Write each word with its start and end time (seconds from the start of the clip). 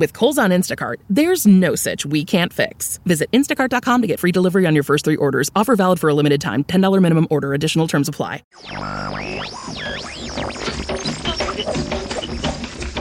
With 0.00 0.14
Kohl's 0.14 0.38
on 0.38 0.48
Instacart, 0.48 0.96
there's 1.10 1.46
no 1.46 1.74
such 1.74 2.06
we 2.06 2.24
can't 2.24 2.54
fix. 2.54 2.98
Visit 3.04 3.30
instacart.com 3.32 4.00
to 4.00 4.08
get 4.08 4.18
free 4.18 4.32
delivery 4.32 4.64
on 4.66 4.74
your 4.74 4.82
first 4.82 5.04
three 5.04 5.16
orders. 5.16 5.50
Offer 5.54 5.76
valid 5.76 6.00
for 6.00 6.08
a 6.08 6.14
limited 6.14 6.40
time. 6.40 6.64
$10 6.64 7.02
minimum 7.02 7.26
order. 7.28 7.52
Additional 7.52 7.86
terms 7.86 8.08
apply. 8.08 8.42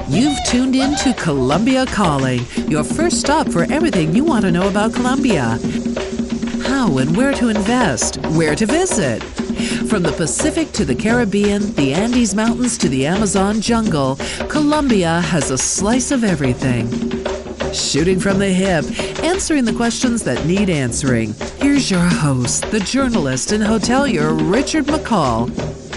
You've 0.09 0.37
tuned 0.45 0.75
in 0.75 0.93
to 0.97 1.13
Colombia 1.13 1.85
Calling, 1.85 2.45
your 2.67 2.83
first 2.83 3.21
stop 3.21 3.47
for 3.47 3.63
everything 3.71 4.13
you 4.13 4.25
want 4.25 4.43
to 4.43 4.51
know 4.51 4.67
about 4.67 4.93
Colombia. 4.93 5.57
How 6.63 6.97
and 6.97 7.15
where 7.15 7.31
to 7.31 7.47
invest, 7.47 8.17
where 8.35 8.55
to 8.55 8.65
visit. 8.65 9.23
From 9.59 10.03
the 10.03 10.13
Pacific 10.13 10.71
to 10.71 10.85
the 10.85 10.95
Caribbean, 10.95 11.73
the 11.73 11.93
Andes 11.93 12.33
Mountains 12.33 12.77
to 12.77 12.87
the 12.87 13.05
Amazon 13.05 13.59
jungle, 13.59 14.15
Colombia 14.47 15.19
has 15.19 15.51
a 15.51 15.57
slice 15.57 16.11
of 16.11 16.23
everything. 16.23 16.89
Shooting 17.73 18.21
from 18.21 18.39
the 18.39 18.47
hip, 18.47 18.85
answering 19.21 19.65
the 19.65 19.73
questions 19.73 20.23
that 20.23 20.45
need 20.45 20.69
answering. 20.69 21.33
Here's 21.57 21.91
your 21.91 21.99
host, 21.99 22.71
the 22.71 22.79
journalist 22.79 23.51
and 23.51 23.61
hotelier 23.61 24.31
Richard 24.49 24.85
McColl, 24.85 25.51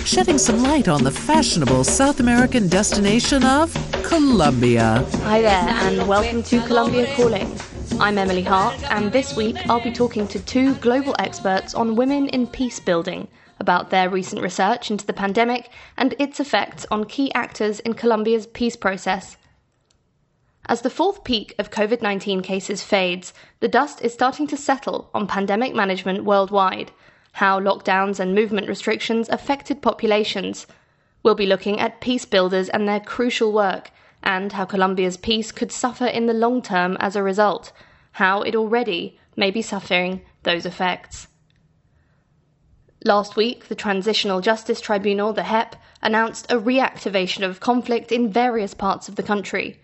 shedding 0.05 0.39
some 0.39 0.65
light 0.65 0.89
on 0.89 1.05
the 1.05 1.13
fashionable 1.13 1.85
South 1.85 2.19
American 2.19 2.67
destination 2.67 3.45
of 3.45 3.73
Colombia. 4.03 5.07
Hi 5.23 5.41
there, 5.41 5.69
and 5.69 6.09
welcome 6.09 6.43
to 6.43 6.61
Colombia 6.63 7.15
Calling. 7.15 7.57
I'm 8.01 8.19
Emily 8.19 8.43
Hart, 8.43 8.83
and 8.91 9.13
this 9.13 9.37
week 9.37 9.57
I'll 9.69 9.85
be 9.85 9.93
talking 9.93 10.27
to 10.27 10.41
two 10.41 10.75
global 10.77 11.15
experts 11.21 11.75
on 11.75 11.95
women 11.95 12.29
in 12.31 12.49
peace 12.49 12.81
building 12.81 13.29
about 13.63 13.89
their 13.89 14.11
recent 14.11 14.43
research 14.43 14.91
into 14.91 15.07
the 15.07 15.15
pandemic 15.15 15.71
and 15.97 16.15
its 16.19 16.39
effects 16.39 16.85
on 16.91 17.05
key 17.05 17.33
actors 17.33 17.81
in 17.81 17.95
Colombia's 17.95 18.47
peace 18.47 18.77
process. 18.77 19.39
As 20.67 20.83
the 20.83 20.91
fourth 20.91 21.25
peak 21.25 21.55
of 21.59 21.71
COVID 21.71 22.03
19 22.03 22.43
cases 22.43 22.83
fades, 22.83 23.33
the 23.61 23.69
dust 23.69 24.03
is 24.03 24.13
starting 24.13 24.47
to 24.49 24.57
settle 24.57 25.09
on 25.15 25.27
pandemic 25.27 25.75
management 25.75 26.25
worldwide, 26.25 26.93
how 27.33 27.59
lockdowns 27.59 28.21
and 28.21 28.35
movement 28.35 28.69
restrictions 28.69 29.29
affected 29.29 29.81
populations. 29.81 30.67
We'll 31.23 31.35
be 31.35 31.47
looking 31.47 31.81
at 31.81 32.01
peace 32.01 32.27
builders 32.27 32.69
and 32.69 32.87
their 32.87 33.01
crucial 33.01 33.53
work 33.53 33.91
and 34.23 34.53
how 34.53 34.65
Colombia's 34.65 35.17
peace 35.17 35.51
could 35.51 35.73
suffer 35.73 36.07
in 36.07 36.27
the 36.27 36.35
long 36.35 36.63
term 36.63 36.97
as 37.01 37.17
a 37.17 37.23
result, 37.23 37.73
how 38.13 38.43
it 38.43 38.55
already 38.55 39.19
may 39.37 39.51
be 39.51 39.63
suffering 39.63 40.23
those 40.43 40.67
effects. 40.67 41.29
Last 43.05 43.35
week, 43.35 43.67
the 43.67 43.75
Transitional 43.75 44.41
Justice 44.41 44.81
Tribunal, 44.81 45.33
the 45.33 45.43
JEP, 45.43 45.75
announced 46.03 46.51
a 46.51 46.57
reactivation 46.57 47.45
of 47.45 47.59
conflict 47.59 48.13
in 48.13 48.31
various 48.31 48.75
parts 48.75 49.09
of 49.09 49.17
the 49.17 49.23
country. 49.23 49.81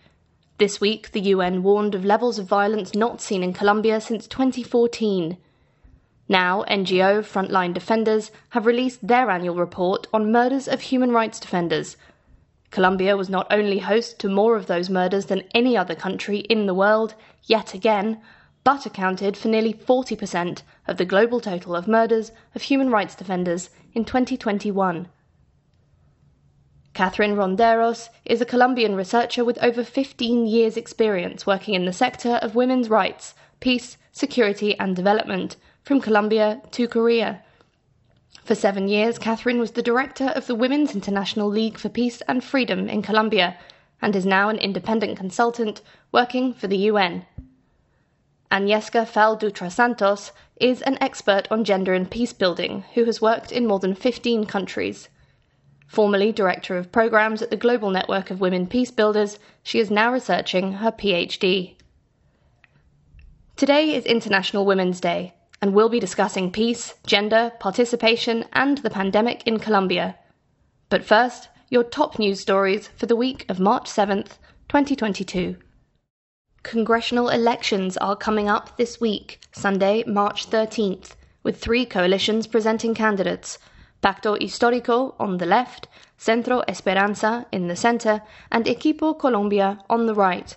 This 0.59 0.81
week, 0.81 1.11
the 1.11 1.21
UN 1.21 1.63
warned 1.65 1.97
of 1.97 2.05
levels 2.05 2.39
of 2.39 2.47
violence 2.47 2.95
not 2.95 3.21
seen 3.21 3.43
in 3.43 3.53
Colombia 3.53 4.01
since 4.01 4.29
2014. 4.29 5.37
Now, 6.29 6.65
NGO 6.69 7.25
Frontline 7.25 7.75
Defenders 7.75 8.31
have 8.51 8.67
released 8.67 9.07
their 9.07 9.31
annual 9.31 9.57
report 9.57 10.07
on 10.13 10.31
murders 10.31 10.69
of 10.69 10.83
human 10.83 11.11
rights 11.11 11.41
defenders, 11.41 11.97
Colombia 12.71 13.17
was 13.17 13.31
not 13.31 13.47
only 13.51 13.79
host 13.79 14.19
to 14.19 14.29
more 14.29 14.55
of 14.55 14.67
those 14.67 14.91
murders 14.91 15.27
than 15.27 15.45
any 15.55 15.77
other 15.77 15.95
country 15.95 16.41
in 16.41 16.67
the 16.67 16.75
world, 16.75 17.15
yet 17.45 17.73
again, 17.73 18.21
but 18.69 18.85
accounted 18.85 19.35
for 19.35 19.49
nearly 19.49 19.73
40% 19.73 20.61
of 20.87 20.99
the 20.99 21.07
global 21.07 21.41
total 21.41 21.75
of 21.75 21.89
murders 21.89 22.33
of 22.55 22.61
human 22.61 22.91
rights 22.91 23.15
defenders 23.15 23.71
in 23.95 24.05
2021. 24.05 25.09
Catherine 26.93 27.35
Ronderos 27.35 28.11
is 28.27 28.43
a 28.43 28.45
Colombian 28.45 28.95
researcher 28.95 29.43
with 29.43 29.57
over 29.63 29.83
15 29.83 30.47
years' 30.47 30.77
experience 30.77 31.47
working 31.47 31.73
in 31.73 31.87
the 31.87 31.95
sector 31.95 32.39
of 32.43 32.55
women's 32.55 32.91
rights, 32.91 33.33
peace, 33.59 33.97
security, 34.13 34.79
and 34.79 34.95
development, 34.95 35.57
from 35.83 35.99
Colombia 35.99 36.61
to 36.73 36.87
Korea. 36.87 37.43
For 38.45 38.55
seven 38.55 38.87
years, 38.87 39.19
Catherine 39.19 39.61
was 39.61 39.71
the 39.71 39.83
director 39.83 40.27
of 40.37 40.47
the 40.47 40.55
Women's 40.55 40.95
International 40.95 41.49
League 41.49 41.79
for 41.79 41.89
Peace 41.89 42.21
and 42.29 42.45
Freedom 42.45 42.87
in 42.87 43.01
Colombia 43.01 43.57
and 44.03 44.15
is 44.15 44.27
now 44.27 44.51
an 44.51 44.59
independent 44.59 45.17
consultant 45.17 45.81
working 46.13 46.53
for 46.53 46.67
the 46.67 46.91
UN. 46.93 47.25
Agnieszka 48.51 49.07
Fal 49.07 49.39
Santos 49.71 50.33
is 50.57 50.81
an 50.83 50.97
expert 51.03 51.47
on 51.51 51.65
gender 51.65 51.93
and 51.93 52.11
peace 52.11 52.33
building 52.33 52.83
who 52.95 53.05
has 53.05 53.21
worked 53.21 53.53
in 53.53 53.67
more 53.67 53.79
than 53.79 53.95
15 53.95 54.47
countries. 54.47 55.11
Formerly 55.87 56.33
director 56.33 56.79
of 56.79 56.91
programs 56.91 57.43
at 57.43 57.51
the 57.51 57.57
Global 57.57 57.91
Network 57.91 58.31
of 58.31 58.41
Women 58.41 58.67
Peace 58.67 58.91
Builders, 58.91 59.39
she 59.63 59.79
is 59.79 59.91
now 59.91 60.11
researching 60.11 60.75
her 60.75 60.91
PhD. 60.91 61.77
Today 63.57 63.95
is 63.95 64.07
International 64.07 64.65
Women's 64.65 65.01
Day, 65.01 65.35
and 65.61 65.75
we'll 65.75 65.91
be 65.91 66.01
discussing 66.01 66.51
peace, 66.51 66.95
gender, 67.07 67.53
participation, 67.61 68.47
and 68.55 68.79
the 68.79 68.91
pandemic 68.91 69.47
in 69.47 69.59
Colombia. 69.59 70.17
But 70.89 71.05
first, 71.05 71.49
your 71.69 71.85
top 71.85 72.19
news 72.19 72.41
stories 72.41 72.89
for 72.97 73.05
the 73.05 73.17
week 73.17 73.45
of 73.51 73.61
March 73.61 73.91
7th, 73.91 74.39
2022. 74.69 75.57
Congressional 76.65 77.29
elections 77.29 77.97
are 77.99 78.17
coming 78.17 78.49
up 78.49 78.77
this 78.77 79.01
week, 79.01 79.41
Sunday, 79.53 80.03
March 80.07 80.51
13th, 80.51 81.15
with 81.45 81.61
three 81.61 81.87
coalitions 81.87 82.49
presenting 82.49 82.95
candidates 82.95 83.59
Pacto 84.03 84.37
Histórico 84.37 85.15
on 85.21 85.39
the 85.39 85.47
left, 85.47 85.87
Centro 86.17 86.63
Esperanza 86.67 87.47
in 87.53 87.69
the 87.69 87.77
center, 87.77 88.23
and 88.51 88.67
Equipo 88.67 89.17
Colombia 89.17 89.79
on 89.89 90.07
the 90.07 90.15
right. 90.15 90.57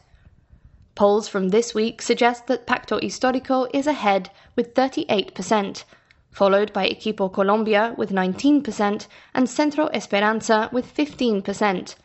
Polls 0.95 1.27
from 1.27 1.49
this 1.49 1.75
week 1.75 2.01
suggest 2.01 2.47
that 2.47 2.65
Pacto 2.65 2.99
Histórico 2.99 3.69
is 3.71 3.85
ahead 3.85 4.31
with 4.55 4.73
38%, 4.73 5.83
followed 6.31 6.73
by 6.73 6.89
Equipo 6.89 7.31
Colombia 7.31 7.93
with 7.95 8.11
19% 8.11 9.07
and 9.35 9.49
Centro 9.49 9.87
Esperanza 9.93 10.67
with 10.71 10.93
15%. 10.93 11.95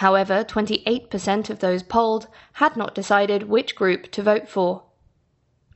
However, 0.00 0.44
28% 0.44 1.50
of 1.50 1.58
those 1.58 1.82
polled 1.82 2.26
had 2.54 2.74
not 2.74 2.94
decided 2.94 3.50
which 3.50 3.76
group 3.76 4.10
to 4.12 4.22
vote 4.22 4.48
for. 4.48 4.84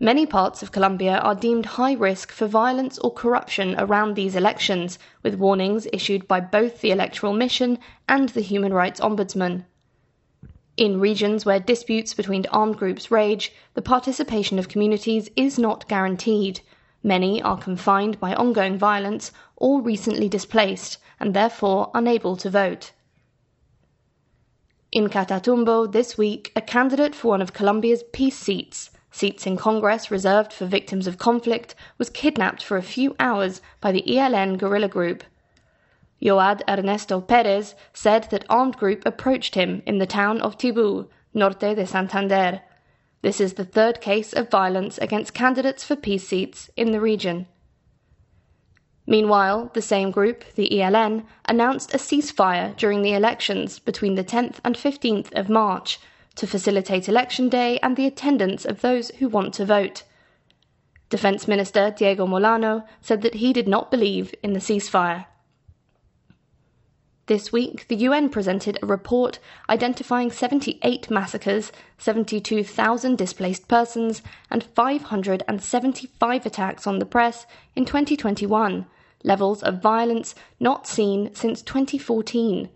Many 0.00 0.24
parts 0.24 0.62
of 0.62 0.72
Colombia 0.72 1.18
are 1.18 1.34
deemed 1.34 1.66
high 1.76 1.92
risk 1.92 2.32
for 2.32 2.46
violence 2.46 2.98
or 3.00 3.12
corruption 3.12 3.74
around 3.78 4.14
these 4.14 4.34
elections, 4.34 4.98
with 5.22 5.34
warnings 5.34 5.86
issued 5.92 6.26
by 6.26 6.40
both 6.40 6.80
the 6.80 6.90
Electoral 6.90 7.34
Mission 7.34 7.78
and 8.08 8.30
the 8.30 8.40
Human 8.40 8.72
Rights 8.72 8.98
Ombudsman. 8.98 9.66
In 10.78 11.00
regions 11.00 11.44
where 11.44 11.60
disputes 11.60 12.14
between 12.14 12.46
armed 12.50 12.78
groups 12.78 13.10
rage, 13.10 13.52
the 13.74 13.82
participation 13.82 14.58
of 14.58 14.70
communities 14.70 15.28
is 15.36 15.58
not 15.58 15.86
guaranteed. 15.86 16.62
Many 17.02 17.42
are 17.42 17.58
confined 17.58 18.18
by 18.20 18.34
ongoing 18.34 18.78
violence 18.78 19.32
or 19.54 19.82
recently 19.82 20.30
displaced 20.30 20.96
and 21.20 21.34
therefore 21.34 21.90
unable 21.92 22.36
to 22.36 22.48
vote. 22.48 22.92
In 24.94 25.08
Catatumbo 25.08 25.90
this 25.90 26.16
week, 26.16 26.52
a 26.54 26.60
candidate 26.60 27.16
for 27.16 27.26
one 27.26 27.42
of 27.42 27.52
Colombia's 27.52 28.04
peace 28.12 28.38
seats, 28.38 28.92
seats 29.10 29.44
in 29.44 29.56
Congress 29.56 30.08
reserved 30.08 30.52
for 30.52 30.66
victims 30.66 31.08
of 31.08 31.18
conflict, 31.18 31.74
was 31.98 32.08
kidnapped 32.08 32.62
for 32.62 32.76
a 32.76 32.82
few 32.82 33.16
hours 33.18 33.60
by 33.80 33.90
the 33.90 34.04
ELN 34.06 34.56
guerrilla 34.56 34.86
group. 34.86 35.24
Joad 36.22 36.62
Ernesto 36.68 37.20
Perez 37.20 37.74
said 37.92 38.30
that 38.30 38.44
armed 38.48 38.76
group 38.76 39.04
approached 39.04 39.56
him 39.56 39.82
in 39.84 39.98
the 39.98 40.06
town 40.06 40.40
of 40.40 40.56
Tibu, 40.56 41.08
norte 41.34 41.74
de 41.74 41.84
Santander. 41.84 42.60
This 43.20 43.40
is 43.40 43.54
the 43.54 43.64
third 43.64 44.00
case 44.00 44.32
of 44.32 44.48
violence 44.48 44.98
against 44.98 45.34
candidates 45.34 45.82
for 45.82 45.96
peace 45.96 46.28
seats 46.28 46.70
in 46.76 46.92
the 46.92 47.00
region. 47.00 47.48
Meanwhile, 49.06 49.70
the 49.74 49.82
same 49.82 50.10
group, 50.10 50.44
the 50.54 50.70
ELN, 50.70 51.26
announced 51.44 51.94
a 51.94 51.98
ceasefire 51.98 52.74
during 52.76 53.02
the 53.02 53.12
elections 53.12 53.78
between 53.78 54.14
the 54.14 54.24
10th 54.24 54.56
and 54.64 54.76
15th 54.76 55.32
of 55.34 55.50
March 55.50 56.00
to 56.36 56.46
facilitate 56.46 57.08
election 57.08 57.48
day 57.48 57.78
and 57.82 57.96
the 57.96 58.06
attendance 58.06 58.64
of 58.64 58.80
those 58.80 59.10
who 59.18 59.28
want 59.28 59.52
to 59.54 59.66
vote. 59.66 60.04
Defense 61.10 61.46
Minister 61.46 61.94
Diego 61.96 62.26
Molano 62.26 62.84
said 63.02 63.20
that 63.22 63.34
he 63.34 63.52
did 63.52 63.68
not 63.68 63.90
believe 63.90 64.34
in 64.42 64.54
the 64.54 64.58
ceasefire. 64.60 65.26
This 67.26 67.52
week, 67.52 67.86
the 67.88 67.96
UN 67.96 68.28
presented 68.28 68.78
a 68.82 68.86
report 68.86 69.38
identifying 69.70 70.30
78 70.30 71.10
massacres, 71.10 71.72
72,000 71.96 73.16
displaced 73.16 73.66
persons, 73.66 74.22
and 74.50 74.64
575 74.64 76.46
attacks 76.46 76.86
on 76.86 76.98
the 76.98 77.06
press 77.06 77.46
in 77.74 77.84
2021, 77.86 78.86
levels 79.24 79.62
of 79.62 79.82
violence 79.82 80.36
not 80.60 80.86
seen 80.86 81.34
since 81.34 81.62
2014. 81.62 82.68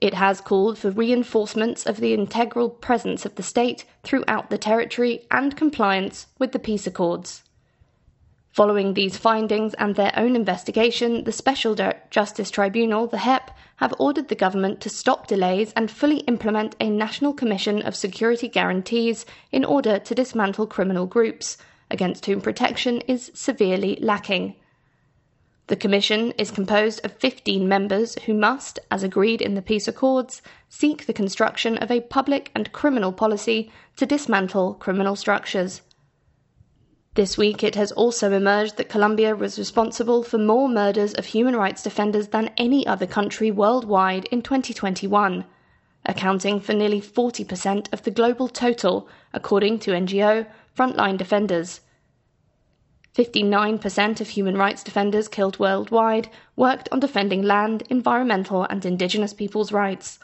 It 0.00 0.14
has 0.14 0.40
called 0.40 0.78
for 0.78 0.90
reinforcements 0.90 1.84
of 1.84 1.98
the 1.98 2.14
integral 2.14 2.70
presence 2.70 3.26
of 3.26 3.34
the 3.34 3.42
state 3.42 3.84
throughout 4.02 4.50
the 4.50 4.58
territory 4.58 5.26
and 5.30 5.56
compliance 5.56 6.26
with 6.38 6.52
the 6.52 6.58
peace 6.58 6.86
accords. 6.86 7.42
Following 8.50 8.94
these 8.94 9.18
findings 9.18 9.74
and 9.74 9.94
their 9.94 10.12
own 10.16 10.34
investigation, 10.34 11.24
the 11.24 11.32
Special 11.32 11.76
Justice 12.10 12.50
Tribunal, 12.50 13.06
the 13.06 13.18
JEP, 13.18 13.50
have 13.76 13.94
ordered 13.98 14.28
the 14.28 14.34
government 14.34 14.80
to 14.80 14.88
stop 14.88 15.26
delays 15.26 15.74
and 15.76 15.90
fully 15.90 16.20
implement 16.20 16.74
a 16.80 16.88
National 16.88 17.34
Commission 17.34 17.82
of 17.82 17.94
Security 17.94 18.48
Guarantees 18.48 19.26
in 19.52 19.62
order 19.62 19.98
to 19.98 20.14
dismantle 20.14 20.66
criminal 20.66 21.04
groups, 21.04 21.58
against 21.90 22.24
whom 22.24 22.40
protection 22.40 23.02
is 23.02 23.30
severely 23.34 23.98
lacking. 24.00 24.54
The 25.68 25.74
Commission 25.76 26.30
is 26.38 26.52
composed 26.52 27.04
of 27.04 27.14
15 27.14 27.66
members 27.66 28.16
who 28.26 28.34
must, 28.34 28.78
as 28.88 29.02
agreed 29.02 29.42
in 29.42 29.54
the 29.54 29.62
peace 29.62 29.88
accords, 29.88 30.40
seek 30.68 31.06
the 31.06 31.12
construction 31.12 31.76
of 31.78 31.90
a 31.90 32.02
public 32.02 32.52
and 32.54 32.70
criminal 32.70 33.12
policy 33.12 33.72
to 33.96 34.06
dismantle 34.06 34.74
criminal 34.74 35.16
structures. 35.16 35.82
This 37.14 37.36
week, 37.36 37.64
it 37.64 37.74
has 37.74 37.90
also 37.90 38.30
emerged 38.30 38.76
that 38.76 38.88
Colombia 38.88 39.34
was 39.34 39.58
responsible 39.58 40.22
for 40.22 40.38
more 40.38 40.68
murders 40.68 41.14
of 41.14 41.26
human 41.26 41.56
rights 41.56 41.82
defenders 41.82 42.28
than 42.28 42.52
any 42.56 42.86
other 42.86 43.06
country 43.06 43.50
worldwide 43.50 44.26
in 44.26 44.42
2021, 44.42 45.46
accounting 46.04 46.60
for 46.60 46.74
nearly 46.74 47.00
40% 47.00 47.92
of 47.92 48.04
the 48.04 48.12
global 48.12 48.46
total, 48.46 49.08
according 49.32 49.80
to 49.80 49.90
NGO 49.90 50.46
Frontline 50.76 51.16
Defenders. 51.16 51.80
59% 53.16 54.20
of 54.20 54.28
human 54.28 54.58
rights 54.58 54.82
defenders 54.82 55.26
killed 55.26 55.58
worldwide 55.58 56.28
worked 56.54 56.86
on 56.92 57.00
defending 57.00 57.42
land, 57.42 57.82
environmental, 57.88 58.64
and 58.64 58.84
indigenous 58.84 59.32
peoples' 59.32 59.72
rights. 59.72 60.18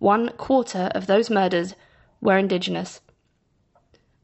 One 0.00 0.30
quarter 0.30 0.90
of 0.92 1.06
those 1.06 1.30
murders 1.30 1.76
were 2.20 2.36
indigenous. 2.36 3.00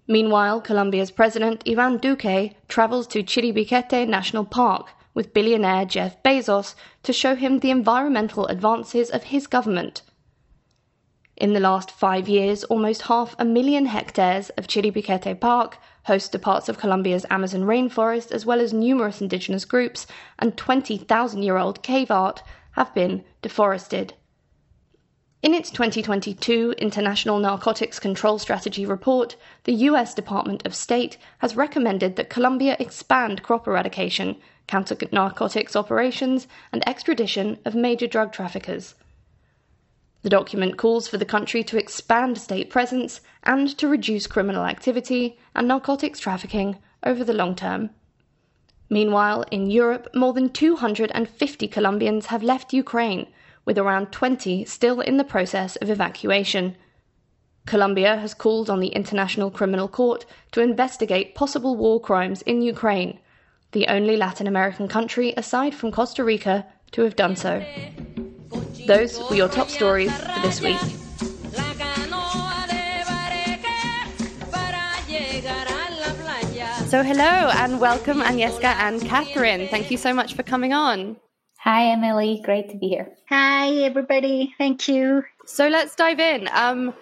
Meanwhile, 0.08 0.62
Colombia's 0.62 1.12
president 1.12 1.62
Ivan 1.68 1.98
Duque 1.98 2.54
travels 2.66 3.06
to 3.08 3.22
Chiribiquete 3.22 4.08
National 4.08 4.44
Park 4.44 4.90
with 5.14 5.32
billionaire 5.32 5.84
Jeff 5.84 6.20
Bezos 6.24 6.74
to 7.04 7.12
show 7.12 7.36
him 7.36 7.60
the 7.60 7.70
environmental 7.70 8.46
advances 8.46 9.10
of 9.10 9.24
his 9.24 9.46
government. 9.46 10.02
In 11.36 11.52
the 11.52 11.60
last 11.60 11.92
five 11.92 12.28
years, 12.28 12.64
almost 12.64 13.02
half 13.02 13.36
a 13.38 13.44
million 13.44 13.86
hectares 13.86 14.50
of 14.50 14.66
Chiribiquete 14.66 15.38
Park 15.38 15.78
host 16.08 16.32
to 16.32 16.38
parts 16.38 16.68
of 16.68 16.78
Colombia's 16.78 17.26
Amazon 17.30 17.62
rainforest, 17.62 18.32
as 18.32 18.44
well 18.44 18.60
as 18.60 18.72
numerous 18.72 19.20
indigenous 19.20 19.64
groups, 19.64 20.06
and 20.38 20.56
20,000 20.56 21.42
year 21.42 21.58
old 21.58 21.82
cave 21.82 22.10
art 22.10 22.42
have 22.72 22.92
been 22.94 23.22
deforested. 23.42 24.14
In 25.42 25.54
its 25.54 25.70
2022 25.70 26.74
International 26.78 27.38
Narcotics 27.38 28.00
Control 28.00 28.38
Strategy 28.38 28.84
report, 28.86 29.36
the 29.64 29.74
US 29.88 30.14
Department 30.14 30.66
of 30.66 30.74
State 30.74 31.18
has 31.38 31.54
recommended 31.54 32.16
that 32.16 32.30
Colombia 32.30 32.76
expand 32.80 33.42
crop 33.42 33.68
eradication, 33.68 34.36
counter 34.66 34.96
narcotics 35.12 35.76
operations, 35.76 36.48
and 36.72 36.82
extradition 36.88 37.58
of 37.64 37.74
major 37.74 38.06
drug 38.06 38.32
traffickers. 38.32 38.94
The 40.22 40.30
document 40.30 40.76
calls 40.76 41.06
for 41.06 41.16
the 41.16 41.24
country 41.24 41.62
to 41.64 41.78
expand 41.78 42.38
state 42.38 42.70
presence 42.70 43.20
and 43.44 43.68
to 43.78 43.88
reduce 43.88 44.26
criminal 44.26 44.64
activity 44.64 45.38
and 45.54 45.68
narcotics 45.68 46.18
trafficking 46.18 46.78
over 47.04 47.22
the 47.22 47.32
long 47.32 47.54
term. 47.54 47.90
Meanwhile, 48.90 49.44
in 49.50 49.70
Europe, 49.70 50.08
more 50.14 50.32
than 50.32 50.48
250 50.48 51.68
Colombians 51.68 52.26
have 52.26 52.42
left 52.42 52.72
Ukraine, 52.72 53.26
with 53.64 53.78
around 53.78 54.10
20 54.10 54.64
still 54.64 55.00
in 55.00 55.18
the 55.18 55.24
process 55.24 55.76
of 55.76 55.90
evacuation. 55.90 56.74
Colombia 57.66 58.16
has 58.16 58.32
called 58.32 58.70
on 58.70 58.80
the 58.80 58.88
International 58.88 59.50
Criminal 59.50 59.88
Court 59.88 60.24
to 60.52 60.62
investigate 60.62 61.34
possible 61.34 61.76
war 61.76 62.00
crimes 62.00 62.40
in 62.42 62.62
Ukraine, 62.62 63.18
the 63.72 63.86
only 63.88 64.16
Latin 64.16 64.46
American 64.46 64.88
country 64.88 65.34
aside 65.36 65.74
from 65.74 65.92
Costa 65.92 66.24
Rica 66.24 66.66
to 66.92 67.02
have 67.02 67.14
done 67.14 67.36
so. 67.36 67.62
Those 68.88 69.20
were 69.28 69.36
your 69.36 69.50
top 69.50 69.68
stories 69.68 70.10
for 70.10 70.40
this 70.40 70.62
week. 70.62 70.80
So, 76.86 77.02
hello 77.02 77.22
and 77.22 77.80
welcome, 77.82 78.22
Agnieszka 78.22 78.64
and 78.64 79.02
Catherine. 79.02 79.68
Thank 79.68 79.90
you 79.90 79.98
so 79.98 80.14
much 80.14 80.32
for 80.32 80.42
coming 80.42 80.72
on. 80.72 81.18
Hi, 81.58 81.88
Emily. 81.88 82.40
Great 82.42 82.70
to 82.70 82.78
be 82.78 82.88
here. 82.88 83.12
Hi, 83.28 83.74
everybody. 83.82 84.54
Thank 84.56 84.88
you. 84.88 85.22
So, 85.44 85.68
let's 85.68 85.94
dive 85.94 86.18
in 86.18 86.48
um, 86.54 86.94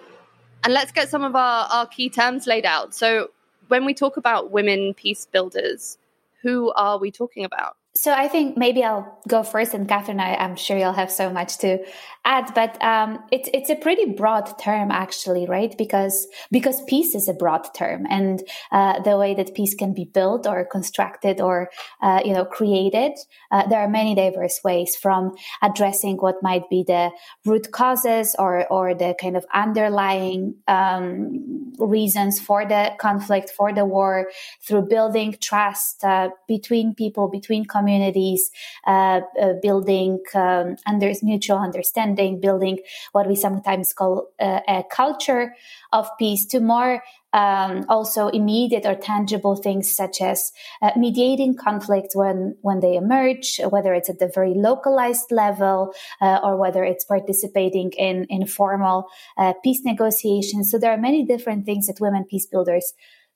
and 0.65 0.73
let's 0.73 0.91
get 0.91 1.07
some 1.07 1.23
of 1.23 1.37
our, 1.37 1.69
our 1.71 1.87
key 1.87 2.09
terms 2.09 2.47
laid 2.47 2.65
out. 2.65 2.93
So, 2.95 3.29
when 3.69 3.85
we 3.85 3.93
talk 3.93 4.17
about 4.17 4.51
women 4.51 4.93
peace 4.93 5.25
builders, 5.25 5.97
who 6.41 6.73
are 6.73 6.97
we 6.99 7.11
talking 7.11 7.45
about? 7.45 7.77
So 7.97 8.13
I 8.13 8.27
think 8.27 8.55
maybe 8.57 8.83
I'll 8.83 9.19
go 9.27 9.41
first, 9.41 9.73
and 9.73 9.89
Catherine, 9.89 10.19
I, 10.19 10.35
am 10.35 10.55
sure 10.55 10.77
you'll 10.77 10.93
have 10.93 11.11
so 11.11 11.31
much 11.31 11.57
to 11.59 11.79
add. 12.25 12.53
But 12.53 12.81
um, 12.83 13.23
it's 13.31 13.49
it's 13.55 13.71
a 13.71 13.75
pretty 13.75 14.11
broad 14.11 14.59
term, 14.59 14.91
actually, 14.91 15.47
right? 15.47 15.75
Because 15.75 16.27
because 16.51 16.83
peace 16.83 17.15
is 17.15 17.27
a 17.27 17.33
broad 17.33 17.67
term, 17.73 18.05
and 18.07 18.43
uh, 18.71 19.01
the 19.01 19.17
way 19.17 19.33
that 19.33 19.55
peace 19.55 19.73
can 19.73 19.95
be 19.95 20.05
built 20.05 20.45
or 20.45 20.63
constructed 20.63 21.41
or 21.41 21.69
uh, 22.03 22.21
you 22.23 22.33
know 22.33 22.45
created, 22.45 23.13
uh, 23.51 23.65
there 23.67 23.79
are 23.79 23.89
many 23.89 24.13
diverse 24.13 24.59
ways 24.63 24.95
from 24.95 25.35
addressing 25.63 26.17
what 26.17 26.43
might 26.43 26.69
be 26.69 26.83
the 26.85 27.09
root 27.45 27.71
causes 27.71 28.35
or 28.37 28.67
or 28.67 28.93
the 28.93 29.15
kind 29.19 29.35
of 29.35 29.43
underlying 29.55 30.53
um, 30.67 31.73
reasons 31.79 32.39
for 32.39 32.63
the 32.63 32.91
conflict, 32.99 33.49
for 33.49 33.73
the 33.73 33.85
war, 33.85 34.29
through 34.61 34.83
building 34.83 35.35
trust 35.41 36.03
uh, 36.03 36.29
between 36.47 36.93
people, 36.93 37.27
between 37.27 37.65
communities 37.65 37.86
communities, 37.87 38.51
uh, 38.85 39.21
uh, 39.41 39.53
building 39.61 40.19
um, 40.35 40.75
under 40.85 41.11
mutual 41.23 41.57
understanding, 41.57 42.39
building 42.41 42.79
what 43.13 43.27
we 43.27 43.35
sometimes 43.35 43.93
call 43.93 44.27
uh, 44.39 44.59
a 44.67 44.83
culture 44.91 45.53
of 45.93 46.09
peace, 46.19 46.45
to 46.45 46.59
more 46.59 47.01
um, 47.33 47.85
also 47.87 48.27
immediate 48.27 48.85
or 48.85 48.95
tangible 48.95 49.55
things 49.55 49.95
such 49.95 50.21
as 50.21 50.51
uh, 50.81 50.91
mediating 50.97 51.55
conflict 51.55 52.11
when 52.13 52.57
when 52.61 52.79
they 52.81 52.95
emerge, 52.95 53.61
whether 53.69 53.93
it's 53.93 54.09
at 54.09 54.19
the 54.19 54.31
very 54.33 54.53
localized 54.53 55.31
level 55.31 55.93
uh, 56.21 56.39
or 56.43 56.57
whether 56.57 56.83
it's 56.83 57.05
participating 57.05 57.91
in 57.97 58.25
informal 58.29 59.05
uh, 59.37 59.53
peace 59.63 59.81
negotiations. 59.85 60.69
So 60.71 60.77
there 60.77 60.91
are 60.91 60.97
many 61.09 61.25
different 61.25 61.65
things 61.65 61.87
that 61.87 62.01
women 62.01 62.25
peace 62.25 62.47
builders 62.47 62.93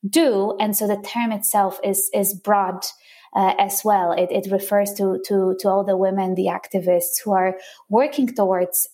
do, 0.07 0.57
and 0.59 0.75
so 0.75 0.87
the 0.87 1.01
term 1.15 1.31
itself 1.31 1.79
is 1.83 2.09
is 2.13 2.33
broad 2.33 2.83
uh, 3.35 3.53
as 3.57 3.81
well. 3.83 4.11
It, 4.11 4.31
it 4.31 4.51
refers 4.51 4.93
to, 4.93 5.21
to, 5.27 5.55
to 5.59 5.69
all 5.69 5.83
the 5.83 5.97
women, 5.97 6.35
the 6.35 6.47
activists 6.47 7.21
who 7.23 7.31
are 7.31 7.57
working 7.89 8.27
towards 8.33 8.87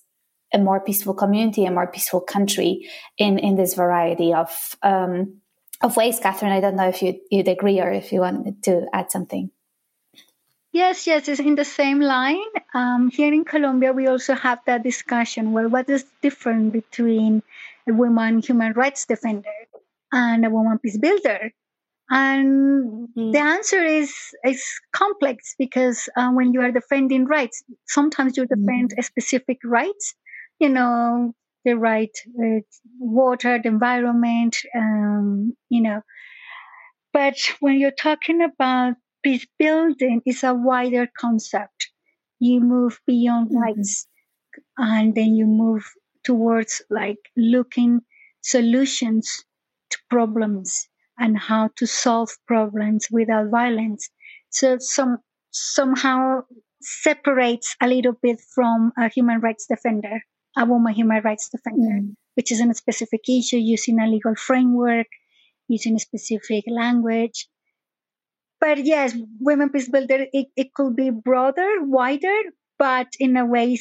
a 0.53 0.58
more 0.58 0.79
peaceful 0.79 1.13
community, 1.13 1.65
a 1.65 1.72
more 1.72 1.88
peaceful 1.88 2.22
country 2.22 2.88
in, 3.17 3.38
in 3.39 3.56
this 3.56 3.74
variety 3.74 4.34
of, 4.34 4.75
um, 4.82 5.41
of 5.82 5.98
ways. 5.98 6.20
Catherine, 6.20 6.51
I 6.51 6.62
don't 6.62 6.75
know 6.75 6.88
if 6.88 7.01
you, 7.01 7.20
you'd 7.29 7.48
agree 7.48 7.79
or 7.82 7.91
if 7.91 8.12
you 8.12 8.22
wanted 8.22 8.63
to 8.63 8.88
add 8.94 9.12
something. 9.12 9.51
Yes, 10.72 11.08
yes, 11.08 11.27
it's 11.27 11.39
in 11.39 11.56
the 11.56 11.65
same 11.65 12.01
line. 12.01 12.44
Um, 12.74 13.10
here 13.10 13.34
in 13.34 13.46
Colombia, 13.46 13.94
we 13.94 14.08
also 14.08 14.36
have 14.36 14.60
that 14.67 14.84
discussion. 14.84 15.51
Well, 15.51 15.70
what 15.70 15.89
is 15.89 16.06
different 16.22 16.72
between 16.72 17.41
a 17.89 17.94
woman 17.94 18.39
human 18.39 18.74
rights 18.74 19.06
defender 19.06 19.50
and 20.12 20.46
a 20.46 20.50
woman 20.50 20.77
peace 20.77 20.98
builder? 20.98 21.51
And 22.10 23.10
mm. 23.10 23.34
the 23.34 23.40
answer 23.40 23.84
is 23.84 24.14
is 24.46 24.64
complex 24.94 25.56
because 25.58 26.08
uh, 26.16 26.30
when 26.32 26.54
you 26.54 26.62
are 26.62 26.72
defending 26.72 27.26
rights, 27.26 27.64
sometimes 27.86 28.38
you 28.38 28.46
defend 28.46 28.94
mm. 28.96 29.04
specific 29.04 29.58
rights, 29.66 30.16
you 30.60 30.70
know, 30.70 31.34
the 31.66 31.74
right 31.74 32.16
uh, 32.42 32.62
water, 32.98 33.60
the 33.62 33.68
environment, 33.68 34.56
um, 34.74 35.54
you 35.70 35.82
know. 35.82 36.02
But 37.12 37.36
when 37.60 37.78
you're 37.78 37.92
talking 37.92 38.42
about 38.42 38.96
peace 39.22 39.46
building, 39.60 40.22
it's 40.26 40.44
a 40.44 40.54
wider 40.54 41.10
concept. 41.20 41.92
You 42.40 42.62
move 42.62 43.02
beyond 43.06 43.50
mm-hmm. 43.50 43.58
rights, 43.58 44.08
and 44.78 45.14
then 45.14 45.36
you 45.36 45.46
move 45.46 45.84
towards 46.24 46.82
like 46.90 47.20
looking 47.36 48.02
solutions 48.42 49.44
to 49.90 49.98
problems 50.10 50.88
and 51.18 51.38
how 51.38 51.70
to 51.78 51.86
solve 51.86 52.30
problems 52.48 53.08
without 53.12 53.50
violence. 53.50 54.10
So 54.50 54.78
some 54.80 55.20
somehow 55.52 56.42
separates 56.82 57.76
a 57.82 57.88
little 57.88 58.14
bit 58.22 58.40
from 58.54 58.92
a 58.98 59.10
human 59.10 59.40
rights 59.40 59.66
defender, 59.68 60.22
a 60.58 60.66
woman 60.66 60.94
human 60.94 61.22
rights 61.24 61.50
defender, 61.50 62.02
mm. 62.02 62.16
which 62.36 62.52
is 62.52 62.62
a 62.62 62.74
specific 62.74 63.22
issue 63.28 63.58
using 63.58 64.00
a 64.00 64.08
legal 64.08 64.36
framework, 64.36 65.08
using 65.68 65.96
a 65.96 66.00
specific 66.00 66.64
language. 66.68 67.48
but 68.60 68.84
yes, 68.84 69.16
women 69.40 69.70
peace 69.70 69.90
builder, 69.90 70.26
it, 70.34 70.48
it 70.56 70.74
could 70.74 70.96
be 70.96 71.10
broader, 71.10 71.70
wider, 71.82 72.42
but 72.80 73.08
in 73.20 73.38
a 73.38 73.46
way, 73.46 73.80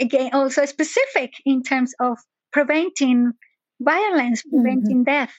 again, 0.00 0.30
also 0.32 0.64
specific 0.64 1.32
in 1.44 1.62
terms 1.62 1.94
of 2.00 2.18
preventing 2.52 3.32
violence, 3.80 4.42
mm-hmm. 4.42 4.62
preventing 4.62 4.96
mm-hmm. 4.98 5.12
death, 5.12 5.34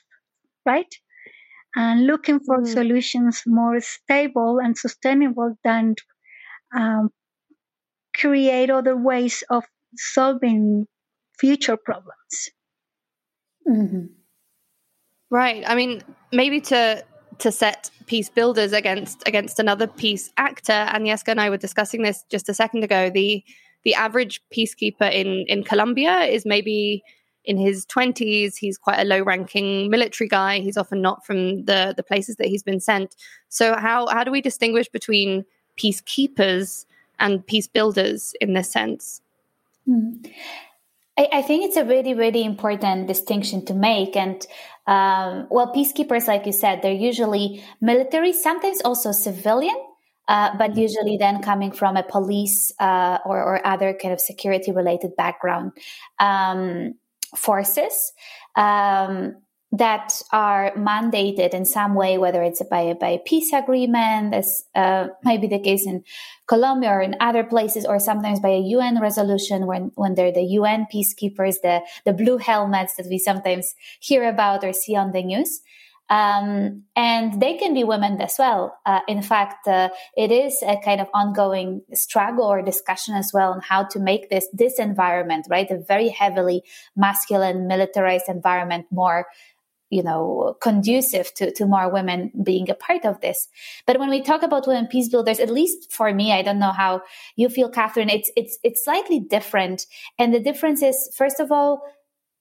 right? 0.65 0.93
And 1.75 2.07
looking 2.07 2.39
for 2.39 2.57
mm-hmm. 2.57 2.73
solutions 2.73 3.43
more 3.45 3.79
stable 3.79 4.59
and 4.59 4.77
sustainable 4.77 5.55
than 5.63 5.95
um, 6.75 7.09
create 8.15 8.69
other 8.69 8.97
ways 8.97 9.43
of 9.49 9.63
solving 9.95 10.87
future 11.39 11.77
problems. 11.77 12.49
Mm-hmm. 13.67 14.05
Right. 15.29 15.63
I 15.67 15.75
mean, 15.75 16.01
maybe 16.31 16.59
to 16.61 17.03
to 17.39 17.51
set 17.51 17.89
peace 18.07 18.29
builders 18.29 18.73
against 18.73 19.25
against 19.27 19.59
another 19.59 19.87
peace 19.87 20.31
actor. 20.37 20.73
And 20.73 21.05
Agnieszka 21.05 21.29
and 21.29 21.41
I 21.41 21.49
were 21.49 21.57
discussing 21.57 22.01
this 22.01 22.23
just 22.29 22.49
a 22.49 22.53
second 22.53 22.83
ago. 22.83 23.09
The 23.09 23.43
the 23.83 23.93
average 23.93 24.41
peacekeeper 24.53 25.11
in 25.11 25.45
in 25.47 25.63
Colombia 25.63 26.21
is 26.21 26.45
maybe 26.45 27.03
in 27.45 27.57
his 27.57 27.85
20s 27.85 28.57
he's 28.57 28.77
quite 28.77 28.99
a 28.99 29.05
low 29.05 29.21
ranking 29.21 29.89
military 29.89 30.27
guy. 30.27 30.59
He's 30.59 30.77
often 30.77 31.01
not 31.01 31.25
from 31.25 31.65
the 31.65 31.93
the 31.95 32.03
places 32.03 32.35
that 32.37 32.47
he's 32.47 32.63
been 32.63 32.79
sent. 32.79 33.15
So 33.49 33.75
how 33.75 34.07
how 34.07 34.23
do 34.23 34.31
we 34.31 34.41
distinguish 34.41 34.87
between 34.89 35.45
peacekeepers 35.77 36.85
and 37.19 37.45
peace 37.45 37.67
builders 37.67 38.33
in 38.41 38.53
this 38.53 38.71
sense? 38.71 39.21
Mm. 39.87 40.31
I, 41.17 41.27
I, 41.33 41.41
think 41.41 41.65
it's 41.65 41.75
a 41.75 41.83
really 41.83 42.13
really 42.13 42.43
important 42.43 43.07
distinction 43.07 43.65
to 43.65 43.73
make. 43.73 44.15
And 44.15 44.45
um, 44.87 45.47
well, 45.49 45.73
peacekeepers, 45.73 46.27
like 46.27 46.45
you 46.45 46.51
said, 46.51 46.81
they're 46.81 46.91
usually 46.91 47.63
military, 47.81 48.33
sometimes 48.33 48.81
also 48.81 49.11
civilian, 49.11 49.75
uh, 50.27 50.55
but 50.57 50.71
mm-hmm. 50.71 50.79
usually 50.79 51.17
then 51.17 51.41
coming 51.41 51.71
from 51.71 51.97
a 51.97 52.03
police 52.03 52.71
uh, 52.79 53.19
or, 53.25 53.37
or, 53.37 53.65
other 53.67 53.93
kind 53.93 54.13
of 54.13 54.21
security 54.21 54.71
related 54.71 55.15
background. 55.15 55.71
Um, 56.19 56.93
forces. 57.35 58.13
Um, 58.55 59.35
that 59.71 60.21
are 60.31 60.71
mandated 60.75 61.53
in 61.53 61.63
some 61.63 61.93
way, 61.93 62.17
whether 62.17 62.41
it's 62.41 62.61
by, 62.71 62.93
by 62.99 63.09
a 63.09 63.19
peace 63.19 63.53
agreement, 63.53 64.33
as 64.33 64.63
uh, 64.73 65.07
might 65.23 65.41
be 65.41 65.47
the 65.47 65.59
case 65.59 65.85
in 65.85 66.03
Colombia 66.47 66.89
or 66.89 67.01
in 67.01 67.15
other 67.19 67.43
places, 67.43 67.85
or 67.85 67.99
sometimes 67.99 68.39
by 68.39 68.49
a 68.49 68.59
UN 68.59 68.99
resolution 68.99 69.67
when, 69.67 69.91
when 69.93 70.15
they're 70.15 70.31
the 70.31 70.41
UN 70.41 70.87
peacekeepers, 70.91 71.61
the, 71.61 71.81
the 72.03 72.13
blue 72.13 72.37
helmets 72.37 72.95
that 72.95 73.05
we 73.07 73.19
sometimes 73.19 73.75
hear 73.99 74.27
about 74.27 74.63
or 74.63 74.73
see 74.73 74.95
on 74.95 75.11
the 75.11 75.21
news. 75.21 75.61
Um, 76.09 76.83
and 76.95 77.39
they 77.39 77.55
can 77.57 77.73
be 77.73 77.83
women 77.83 78.19
as 78.19 78.35
well. 78.39 78.75
Uh, 78.85 79.01
in 79.07 79.21
fact, 79.21 79.67
uh, 79.67 79.89
it 80.17 80.31
is 80.31 80.63
a 80.63 80.77
kind 80.83 80.99
of 80.99 81.07
ongoing 81.13 81.81
struggle 81.93 82.45
or 82.45 82.63
discussion 82.63 83.13
as 83.15 83.31
well 83.31 83.51
on 83.53 83.61
how 83.61 83.83
to 83.83 83.99
make 83.99 84.29
this 84.29 84.47
this 84.51 84.79
environment, 84.79 85.45
right, 85.49 85.69
a 85.69 85.77
very 85.77 86.09
heavily 86.09 86.63
masculine, 86.95 87.67
militarized 87.67 88.27
environment, 88.27 88.87
more 88.91 89.27
you 89.89 90.03
know 90.03 90.55
conducive 90.61 91.33
to, 91.33 91.51
to 91.51 91.65
more 91.65 91.91
women 91.91 92.31
being 92.43 92.69
a 92.69 92.75
part 92.75 93.05
of 93.05 93.19
this 93.21 93.47
but 93.87 93.99
when 93.99 94.09
we 94.09 94.21
talk 94.21 94.43
about 94.43 94.67
women 94.67 94.87
peace 94.87 95.09
builders 95.09 95.39
at 95.39 95.49
least 95.49 95.91
for 95.91 96.13
me 96.13 96.31
i 96.31 96.41
don't 96.41 96.59
know 96.59 96.71
how 96.71 97.01
you 97.35 97.49
feel 97.49 97.69
catherine 97.69 98.09
it's 98.09 98.31
it's 98.35 98.57
it's 98.63 98.83
slightly 98.83 99.19
different 99.19 99.85
and 100.17 100.33
the 100.33 100.39
difference 100.39 100.81
is 100.81 101.11
first 101.17 101.39
of 101.39 101.51
all 101.51 101.81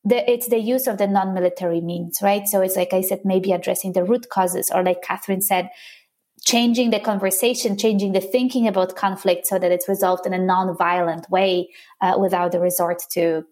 the, 0.04 0.30
it's 0.30 0.48
the 0.48 0.58
use 0.58 0.86
of 0.86 0.98
the 0.98 1.06
non-military 1.06 1.80
means 1.80 2.18
right? 2.22 2.46
So 2.46 2.60
it's 2.60 2.76
like 2.76 2.92
i 2.92 3.00
said 3.00 3.20
maybe 3.24 3.52
addressing 3.52 3.92
the 3.92 4.04
root 4.04 4.28
causes 4.28 4.70
or 4.72 4.82
like 4.82 5.02
catherine 5.02 5.42
said 5.42 5.70
changing 6.44 6.90
the 6.90 7.00
conversation 7.00 7.76
changing 7.76 8.12
the 8.12 8.20
thinking 8.20 8.68
about 8.68 8.96
conflict 8.96 9.46
so 9.46 9.58
that 9.58 9.72
it's 9.72 9.88
resolved 9.88 10.24
in 10.24 10.32
a 10.32 10.38
non-violent 10.38 11.28
way 11.30 11.68
uh, 12.00 12.16
without 12.18 12.52
the 12.52 12.60
resort 12.60 13.02
to 13.10 13.44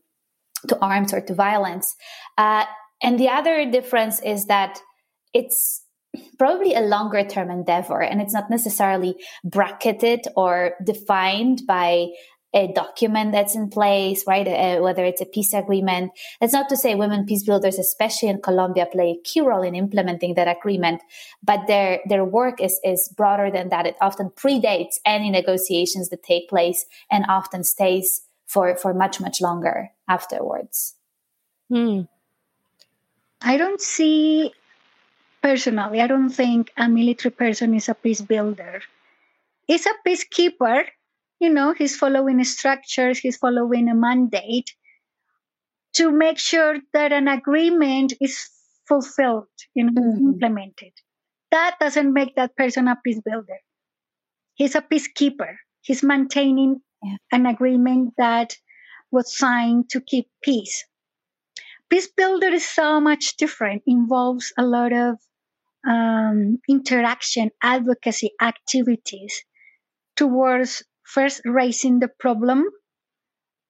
to 0.68 0.78
arms 0.80 1.12
or 1.12 1.20
to 1.20 1.34
violence. 1.34 1.96
Uh, 2.38 2.64
and 3.02 3.18
the 3.18 3.28
other 3.28 3.70
difference 3.70 4.20
is 4.20 4.46
that 4.46 4.80
it's 5.34 5.82
probably 6.38 6.74
a 6.74 6.80
longer 6.80 7.24
term 7.24 7.50
endeavor 7.50 8.00
and 8.00 8.22
it's 8.22 8.32
not 8.32 8.48
necessarily 8.48 9.14
bracketed 9.44 10.26
or 10.34 10.72
defined 10.82 11.62
by 11.66 12.06
a 12.56 12.72
document 12.72 13.32
that's 13.32 13.54
in 13.54 13.68
place, 13.68 14.24
right? 14.26 14.48
Uh, 14.48 14.80
whether 14.80 15.04
it's 15.04 15.20
a 15.20 15.26
peace 15.26 15.52
agreement. 15.52 16.10
That's 16.40 16.54
not 16.54 16.70
to 16.70 16.76
say 16.76 16.94
women 16.94 17.26
peace 17.26 17.44
builders, 17.44 17.78
especially 17.78 18.30
in 18.30 18.40
Colombia, 18.40 18.86
play 18.86 19.10
a 19.10 19.22
key 19.22 19.42
role 19.42 19.62
in 19.62 19.74
implementing 19.74 20.34
that 20.34 20.48
agreement, 20.48 21.02
but 21.42 21.66
their 21.66 22.00
their 22.08 22.24
work 22.24 22.60
is 22.60 22.80
is 22.82 23.12
broader 23.14 23.50
than 23.50 23.68
that. 23.68 23.84
It 23.84 23.96
often 24.00 24.30
predates 24.30 24.96
any 25.04 25.28
negotiations 25.30 26.08
that 26.08 26.22
take 26.22 26.48
place 26.48 26.86
and 27.10 27.26
often 27.28 27.62
stays 27.62 28.22
for 28.46 28.74
for 28.76 28.94
much 28.94 29.20
much 29.20 29.42
longer 29.42 29.90
afterwards. 30.08 30.94
Hmm. 31.68 32.02
I 33.42 33.58
don't 33.58 33.82
see 33.82 34.54
personally, 35.42 36.00
I 36.00 36.06
don't 36.06 36.30
think 36.30 36.72
a 36.76 36.88
military 36.88 37.32
person 37.32 37.74
is 37.74 37.90
a 37.90 37.94
peace 37.94 38.22
builder. 38.22 38.80
He's 39.66 39.84
a 39.84 39.92
peacekeeper, 40.06 40.86
you 41.40 41.52
know, 41.52 41.74
he's 41.74 41.96
following 41.96 42.42
structures, 42.44 43.18
he's 43.18 43.36
following 43.36 43.88
a 43.88 43.94
mandate 43.94 44.70
to 45.94 46.10
make 46.10 46.38
sure 46.38 46.78
that 46.92 47.12
an 47.12 47.28
agreement 47.28 48.14
is 48.20 48.48
fulfilled, 48.86 49.46
you 49.74 49.84
know, 49.84 49.92
mm-hmm. 50.00 50.32
implemented. 50.32 50.92
That 51.50 51.76
doesn't 51.80 52.12
make 52.12 52.36
that 52.36 52.56
person 52.56 52.88
a 52.88 52.98
peace 53.04 53.20
builder. 53.24 53.58
He's 54.54 54.74
a 54.74 54.82
peacekeeper. 54.82 55.56
He's 55.82 56.02
maintaining 56.02 56.80
yeah. 57.02 57.16
an 57.32 57.46
agreement 57.46 58.14
that 58.18 58.56
was 59.10 59.36
signed 59.36 59.88
to 59.90 60.00
keep 60.00 60.28
peace 60.42 60.84
Peace 61.88 62.08
Builder 62.08 62.48
is 62.48 62.68
so 62.68 63.00
much 63.00 63.36
different, 63.36 63.82
involves 63.86 64.52
a 64.58 64.64
lot 64.64 64.92
of 64.92 65.18
um, 65.88 66.58
interaction, 66.68 67.50
advocacy 67.62 68.32
activities 68.40 69.44
towards 70.16 70.82
first 71.06 71.40
raising 71.44 72.00
the 72.00 72.08
problem, 72.20 72.64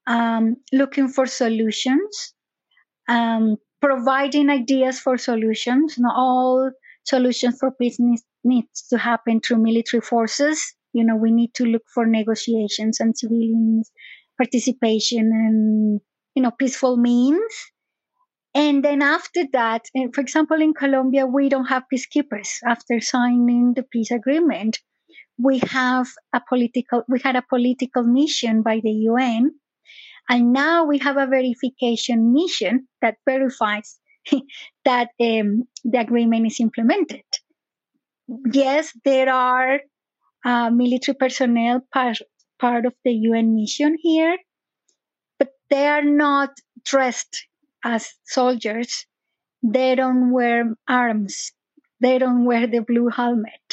um, 0.06 0.56
looking 0.72 1.08
for 1.08 1.26
solutions, 1.26 2.34
um, 3.08 3.56
providing 3.80 4.50
ideas 4.50 4.98
for 4.98 5.18
solutions. 5.18 5.96
Not 5.98 6.14
all 6.16 6.70
solutions 7.04 7.58
for 7.58 7.70
peace 7.72 7.98
needs 8.44 8.86
to 8.90 8.98
happen 8.98 9.40
through 9.40 9.62
military 9.62 10.00
forces. 10.00 10.74
You 10.92 11.04
know, 11.04 11.16
we 11.16 11.30
need 11.30 11.52
to 11.54 11.64
look 11.64 11.82
for 11.92 12.06
negotiations 12.06 13.00
and 13.00 13.16
civilians 13.16 13.90
participation 14.36 15.30
and, 15.32 16.00
you 16.34 16.42
know, 16.42 16.50
peaceful 16.50 16.96
means. 16.96 17.52
And 18.54 18.84
then 18.84 19.02
after 19.02 19.44
that, 19.52 19.82
for 20.14 20.20
example, 20.20 20.60
in 20.60 20.72
Colombia, 20.72 21.26
we 21.26 21.48
don't 21.48 21.66
have 21.66 21.84
peacekeepers 21.92 22.58
after 22.66 23.00
signing 23.00 23.74
the 23.74 23.82
peace 23.82 24.10
agreement. 24.10 24.78
We 25.38 25.60
have 25.70 26.08
a 26.32 26.40
political, 26.48 27.02
we 27.08 27.20
had 27.20 27.36
a 27.36 27.44
political 27.48 28.04
mission 28.04 28.62
by 28.62 28.80
the 28.82 28.90
UN. 28.90 29.52
And 30.28 30.52
now 30.52 30.84
we 30.84 30.98
have 30.98 31.16
a 31.16 31.26
verification 31.26 32.32
mission 32.32 32.88
that 33.00 33.16
verifies 33.28 33.98
that 34.84 35.08
um, 35.20 35.64
the 35.84 36.00
agreement 36.00 36.46
is 36.46 36.58
implemented. 36.60 37.24
Yes, 38.52 38.92
there 39.04 39.32
are 39.32 39.80
uh, 40.44 40.70
military 40.70 41.14
personnel 41.14 41.80
part, 41.92 42.18
part 42.58 42.86
of 42.86 42.94
the 43.04 43.12
UN 43.12 43.54
mission 43.54 43.96
here, 44.00 44.36
but 45.38 45.50
they 45.70 45.86
are 45.86 46.02
not 46.02 46.50
dressed 46.84 47.46
as 47.84 48.14
soldiers, 48.24 49.06
they 49.62 49.94
don't 49.94 50.32
wear 50.32 50.74
arms. 50.88 51.52
They 52.00 52.18
don't 52.18 52.44
wear 52.44 52.66
the 52.66 52.80
blue 52.80 53.08
helmet. 53.08 53.65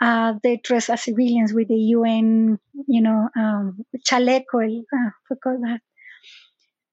Uh, 0.00 0.34
they 0.42 0.60
dress 0.62 0.90
as 0.90 1.02
civilians 1.02 1.52
with 1.52 1.68
the 1.68 1.76
UN, 1.76 2.58
you 2.88 3.00
know, 3.00 3.28
um, 3.36 3.84
chaleco, 4.06 4.80
uh, 4.80 5.10
forgot 5.28 5.60
that. 5.62 5.80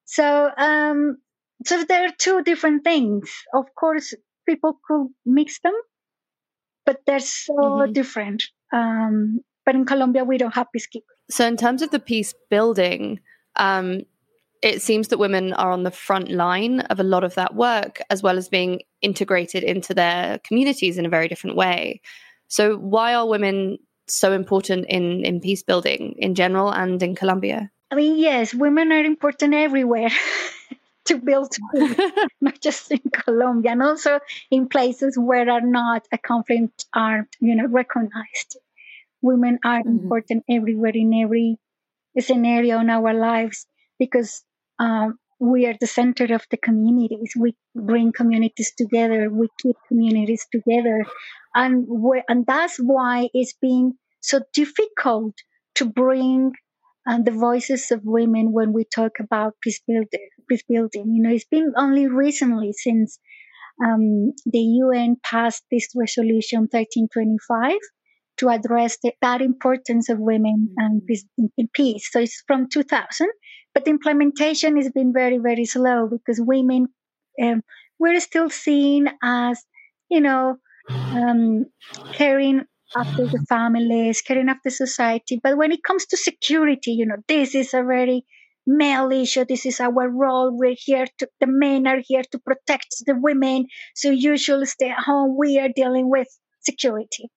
So, 0.06 0.52
um, 0.58 1.18
so 1.66 1.84
there 1.84 2.06
are 2.06 2.14
two 2.18 2.44
different 2.44 2.84
things. 2.84 3.32
Of 3.54 3.66
course, 3.76 4.14
people 4.48 4.80
could 4.86 5.08
mix 5.26 5.60
them, 5.62 5.74
but 6.86 6.98
they're 7.06 7.20
so 7.20 7.54
mm-hmm. 7.54 7.94
different. 7.94 8.44
Um, 8.74 9.40
but 9.66 9.76
in 9.76 9.86
Colombia, 9.86 10.24
we 10.24 10.38
don't 10.38 10.54
have 10.54 10.68
peacekeepers. 10.76 11.18
So, 11.30 11.46
in 11.48 11.58
terms 11.58 11.82
of 11.82 11.92
the 11.92 12.00
peace 12.00 12.34
building, 12.50 13.20
um, 13.56 14.02
it 14.62 14.82
seems 14.82 15.08
that 15.08 15.18
women 15.18 15.54
are 15.54 15.72
on 15.72 15.84
the 15.84 15.92
front 15.92 16.30
line 16.30 16.82
of 16.82 17.00
a 17.00 17.04
lot 17.04 17.24
of 17.24 17.36
that 17.36 17.56
work, 17.56 18.02
as 18.10 18.22
well 18.22 18.38
as 18.38 18.48
being 18.48 18.82
integrated 19.02 19.64
into 19.64 19.94
their 19.94 20.40
communities 20.40 20.98
in 20.98 21.06
a 21.06 21.10
very 21.10 21.28
different 21.28 21.56
way. 21.56 22.02
So, 22.52 22.76
why 22.76 23.14
are 23.16 23.26
women 23.26 23.80
so 24.08 24.34
important 24.34 24.86
in, 24.90 25.24
in 25.24 25.40
peace 25.40 25.64
building 25.64 26.16
in 26.18 26.36
general 26.36 26.70
and 26.70 27.02
in 27.02 27.16
Colombia? 27.16 27.72
I 27.90 27.96
mean, 27.96 28.20
yes, 28.20 28.54
women 28.54 28.92
are 28.92 29.06
important 29.06 29.54
everywhere. 29.54 30.10
to 31.06 31.18
build 31.18 31.56
not 32.42 32.60
just 32.62 32.92
in 32.92 33.02
Colombia, 33.12 33.72
and 33.72 33.82
also 33.82 34.20
in 34.52 34.68
places 34.68 35.18
where 35.18 35.50
are 35.50 35.62
not 35.62 36.06
a 36.12 36.18
conflict 36.18 36.86
aren't, 36.94 37.36
you 37.40 37.56
know, 37.56 37.66
recognized. 37.68 38.58
Women 39.22 39.58
are 39.64 39.80
mm-hmm. 39.80 40.04
important 40.04 40.44
everywhere 40.48 40.92
in 40.94 41.14
every 41.14 41.58
scenario 42.20 42.80
in 42.80 42.90
our 42.90 43.14
lives 43.14 43.66
because 43.98 44.44
um, 44.78 45.18
we 45.42 45.66
are 45.66 45.76
the 45.80 45.88
center 45.88 46.34
of 46.36 46.46
the 46.52 46.58
communities. 46.58 47.34
We 47.36 47.56
bring 47.76 48.12
communities 48.12 48.72
together. 48.78 49.28
We 49.32 49.48
keep 49.60 49.76
communities 49.88 50.46
together, 50.52 51.04
and 51.56 51.88
and 52.30 52.46
that's 52.46 52.78
why 52.78 53.30
it's 53.34 53.54
been 53.60 53.94
so 54.22 54.42
difficult 54.54 55.34
to 55.76 55.86
bring 55.86 56.52
and 57.08 57.26
the 57.26 57.32
voices 57.32 57.90
of 57.90 58.02
women 58.04 58.52
when 58.52 58.72
we 58.74 58.86
talk 58.86 59.14
about 59.20 59.56
peace 59.62 59.82
building. 59.88 60.30
Peace 60.48 60.64
building, 60.70 61.16
you 61.16 61.24
know, 61.24 61.34
it's 61.34 61.46
been 61.46 61.74
only 61.76 62.08
recently 62.08 62.74
since 62.74 63.18
um, 63.84 64.34
the 64.46 64.60
UN 64.60 65.16
passed 65.24 65.64
this 65.72 65.88
resolution 65.96 66.62
1325 66.72 67.78
to 68.38 68.50
address 68.50 68.98
the, 69.02 69.14
that 69.22 69.42
importance 69.42 70.10
of 70.10 70.20
women 70.20 70.74
and 70.78 71.06
peace, 71.06 71.26
in 71.58 71.68
peace. 71.74 72.08
So 72.12 72.20
it's 72.20 72.44
from 72.48 72.70
2000, 72.70 73.28
but 73.74 73.86
the 73.86 73.92
implementation 73.92 74.78
has 74.78 74.90
been 74.92 75.14
very, 75.14 75.38
very 75.38 75.66
slow 75.66 76.08
because 76.08 76.40
women 76.42 76.88
um, 77.42 77.62
we're 78.00 78.20
still 78.20 78.50
seen 78.50 79.08
as, 79.24 79.64
you 80.10 80.22
know, 80.22 80.58
um, 81.12 81.66
caring 82.14 82.62
after 82.96 83.28
the 83.32 83.46
families, 83.48 84.22
caring 84.22 84.50
after 84.50 84.70
society. 84.70 85.40
But 85.42 85.58
when 85.58 85.72
it 85.72 85.84
comes 85.84 86.06
to 86.08 86.18
security, 86.18 86.92
you 86.92 87.06
know, 87.06 87.18
this 87.28 87.56
is 87.56 87.74
a 87.74 87.84
very 87.84 88.26
male 88.68 89.12
issue. 89.12 89.46
This 89.46 89.66
is 89.66 89.80
our 89.80 90.10
role. 90.10 90.52
We're 90.56 90.76
here 90.78 91.08
to, 91.20 91.30
the 91.40 91.48
men 91.48 91.88
are 91.88 92.02
here 92.06 92.24
to 92.32 92.40
protect 92.40 92.88
the 93.06 93.16
women. 93.16 93.68
So 93.96 94.10
you 94.10 94.38
should 94.38 94.68
stay 94.68 94.90
at 94.90 95.00
home. 95.04 95.38
We 95.38 95.60
are 95.60 95.70
dealing 95.74 96.10
with 96.10 96.28
security. 96.62 97.30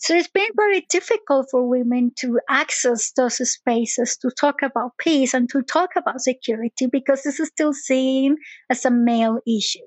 So 0.00 0.14
it's 0.14 0.28
been 0.28 0.50
very 0.54 0.86
difficult 0.88 1.48
for 1.50 1.68
women 1.68 2.12
to 2.18 2.38
access 2.48 3.10
those 3.12 3.36
spaces 3.50 4.16
to 4.18 4.30
talk 4.30 4.62
about 4.62 4.96
peace 4.96 5.34
and 5.34 5.50
to 5.50 5.62
talk 5.62 5.90
about 5.96 6.20
security 6.20 6.86
because 6.86 7.24
this 7.24 7.40
is 7.40 7.48
still 7.48 7.72
seen 7.72 8.36
as 8.70 8.84
a 8.84 8.90
male 8.92 9.40
issue. 9.46 9.84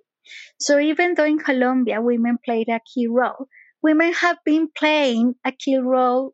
So 0.60 0.80
even 0.80 1.16
though 1.16 1.26
in 1.26 1.40
Colombia 1.40 2.02
women 2.02 2.40
played 2.44 2.68
a 2.68 2.82
key 2.94 3.08
role, 3.08 3.48
women 3.82 4.12
have 4.14 4.38
been 4.44 4.68
playing 4.78 5.36
a 5.46 5.54
key 5.54 5.78
role 5.78 6.34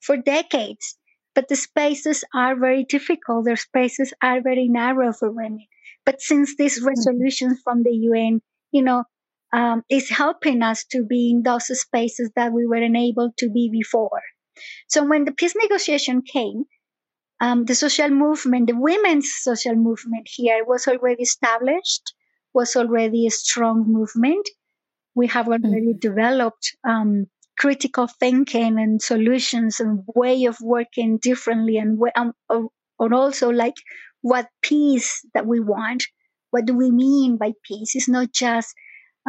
for 0.00 0.16
decades, 0.16 0.96
but 1.34 1.48
the 1.48 1.56
spaces 1.56 2.24
are 2.34 2.58
very 2.58 2.84
difficult. 2.84 3.44
Their 3.44 3.56
spaces 3.56 4.14
are 4.22 4.40
very 4.40 4.68
narrow 4.68 5.12
for 5.12 5.30
women. 5.30 5.66
But 6.06 6.22
since 6.22 6.56
these 6.56 6.78
mm-hmm. 6.78 6.88
resolutions 6.88 7.60
from 7.62 7.82
the 7.82 7.92
UN, 7.92 8.40
you 8.72 8.82
know, 8.82 9.04
um, 9.52 9.82
is 9.88 10.08
helping 10.08 10.62
us 10.62 10.84
to 10.92 11.04
be 11.04 11.30
in 11.30 11.42
those 11.42 11.66
spaces 11.78 12.30
that 12.36 12.52
we 12.52 12.66
weren't 12.66 12.96
able 12.96 13.32
to 13.38 13.50
be 13.50 13.70
before. 13.70 14.20
So 14.88 15.04
when 15.04 15.24
the 15.24 15.32
peace 15.32 15.54
negotiation 15.60 16.22
came, 16.22 16.64
um, 17.40 17.64
the 17.64 17.74
social 17.74 18.10
movement, 18.10 18.66
the 18.66 18.76
women's 18.76 19.32
social 19.32 19.76
movement 19.76 20.28
here 20.28 20.64
was 20.66 20.88
already 20.88 21.22
established, 21.22 22.14
was 22.52 22.74
already 22.74 23.26
a 23.26 23.30
strong 23.30 23.84
movement 23.86 24.48
we 25.18 25.26
have 25.26 25.48
already 25.48 25.92
mm-hmm. 25.92 25.98
developed 25.98 26.76
um, 26.88 27.26
critical 27.58 28.06
thinking 28.06 28.78
and 28.78 29.02
solutions 29.02 29.80
and 29.80 30.04
way 30.14 30.44
of 30.44 30.56
working 30.60 31.18
differently 31.20 31.76
and 31.76 31.98
um, 32.14 32.32
or 33.00 33.12
also 33.12 33.50
like 33.50 33.74
what 34.20 34.46
peace 34.62 35.20
that 35.34 35.44
we 35.44 35.58
want 35.58 36.04
what 36.50 36.66
do 36.66 36.74
we 36.76 36.90
mean 36.92 37.36
by 37.36 37.52
peace 37.64 37.96
it's 37.96 38.08
not 38.08 38.32
just 38.32 38.72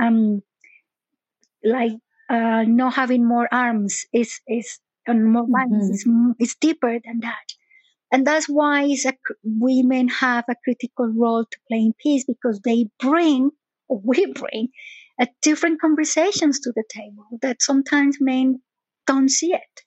um, 0.02 0.42
like 1.64 1.94
uh, 2.30 2.64
not 2.64 2.94
having 2.94 3.28
more 3.28 3.48
arms 3.52 4.06
is 4.14 4.40
it's 4.48 4.80
and 5.08 5.34
more 5.34 5.46
mm-hmm. 5.46 5.92
it's, 5.92 6.06
it's 6.40 6.56
deeper 6.56 7.00
than 7.04 7.20
that 7.22 7.54
and 8.12 8.26
that's 8.26 8.48
why 8.48 8.84
a, 8.84 9.14
women 9.44 10.08
have 10.08 10.46
a 10.50 10.56
critical 10.64 11.08
role 11.08 11.46
to 11.46 11.58
play 11.68 11.78
in 11.78 11.94
peace 12.02 12.26
because 12.26 12.60
they 12.62 12.88
bring 13.00 13.52
we 13.90 14.26
bring 14.34 14.70
at 15.20 15.30
different 15.42 15.82
conversations 15.82 16.60
to 16.62 16.72
the 16.72 16.84
table 16.90 17.26
that 17.42 17.62
sometimes 17.62 18.18
men 18.22 18.62
don't 19.06 19.30
see 19.30 19.54
it, 19.54 19.82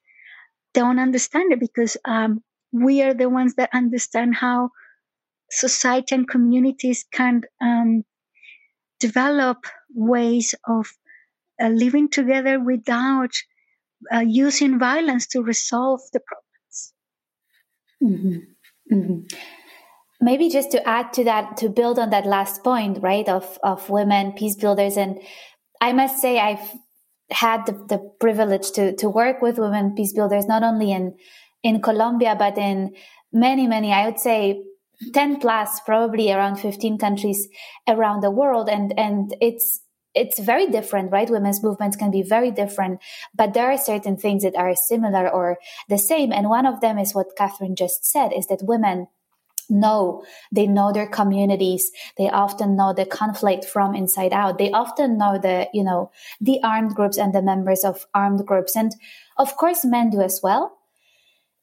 don't 0.74 0.98
understand 0.98 1.52
it 1.52 1.60
because 1.60 1.96
um, 2.04 2.42
we 2.72 3.02
are 3.02 3.14
the 3.14 3.28
ones 3.28 3.54
that 3.54 3.70
understand 3.72 4.34
how 4.34 4.70
society 5.50 6.14
and 6.14 6.28
communities 6.28 7.04
can 7.12 7.42
um, 7.60 8.04
develop 9.00 9.64
ways 9.94 10.54
of 10.66 10.86
uh, 11.62 11.68
living 11.68 12.08
together 12.08 12.60
without 12.60 13.34
uh, 14.12 14.20
using 14.20 14.78
violence 14.78 15.26
to 15.28 15.42
resolve 15.42 16.00
the 16.12 16.20
problems. 16.20 16.92
Mm-hmm. 18.02 18.94
Mm-hmm 18.94 19.36
maybe 20.22 20.48
just 20.48 20.70
to 20.70 20.88
add 20.88 21.12
to 21.12 21.24
that 21.24 21.56
to 21.58 21.68
build 21.68 21.98
on 21.98 22.10
that 22.10 22.24
last 22.24 22.62
point 22.64 22.98
right 23.02 23.28
of 23.28 23.58
of 23.62 23.90
women 23.90 24.32
peace 24.32 24.56
builders 24.56 24.96
and 24.96 25.20
i 25.80 25.92
must 25.92 26.20
say 26.22 26.38
i've 26.38 26.72
had 27.30 27.66
the, 27.66 27.72
the 27.88 27.98
privilege 28.20 28.70
to 28.70 28.94
to 28.96 29.10
work 29.10 29.42
with 29.42 29.58
women 29.58 29.94
peace 29.94 30.12
builders 30.14 30.46
not 30.46 30.62
only 30.62 30.92
in 30.92 31.14
in 31.62 31.82
colombia 31.82 32.34
but 32.38 32.56
in 32.56 32.94
many 33.32 33.66
many 33.66 33.92
i 33.92 34.06
would 34.06 34.18
say 34.18 34.62
10 35.12 35.40
plus 35.40 35.80
probably 35.80 36.32
around 36.32 36.56
15 36.56 36.96
countries 36.96 37.48
around 37.88 38.22
the 38.22 38.30
world 38.30 38.68
and 38.68 38.96
and 38.96 39.34
it's 39.40 39.81
it's 40.14 40.38
very 40.38 40.66
different, 40.66 41.10
right? 41.10 41.30
Women's 41.30 41.62
movements 41.62 41.96
can 41.96 42.10
be 42.10 42.22
very 42.22 42.50
different, 42.50 43.00
but 43.34 43.54
there 43.54 43.70
are 43.70 43.78
certain 43.78 44.16
things 44.16 44.42
that 44.42 44.56
are 44.56 44.74
similar 44.74 45.28
or 45.28 45.58
the 45.88 45.98
same. 45.98 46.32
And 46.32 46.48
one 46.48 46.66
of 46.66 46.80
them 46.80 46.98
is 46.98 47.14
what 47.14 47.36
Catherine 47.36 47.76
just 47.76 48.04
said 48.04 48.32
is 48.32 48.46
that 48.48 48.62
women 48.62 49.08
know 49.70 50.22
they 50.50 50.66
know 50.66 50.92
their 50.92 51.06
communities 51.06 51.92
they 52.18 52.28
often 52.28 52.76
know 52.76 52.92
the 52.92 53.06
conflict 53.06 53.64
from 53.64 53.94
inside 53.94 54.32
out 54.32 54.58
they 54.58 54.70
often 54.72 55.16
know 55.16 55.38
the 55.38 55.68
you 55.72 55.84
know 55.84 56.10
the 56.40 56.60
armed 56.62 56.94
groups 56.94 57.16
and 57.16 57.32
the 57.32 57.40
members 57.40 57.84
of 57.84 58.04
armed 58.12 58.44
groups 58.44 58.76
and 58.76 58.92
of 59.38 59.56
course 59.56 59.84
men 59.84 60.10
do 60.10 60.20
as 60.20 60.40
well 60.42 60.76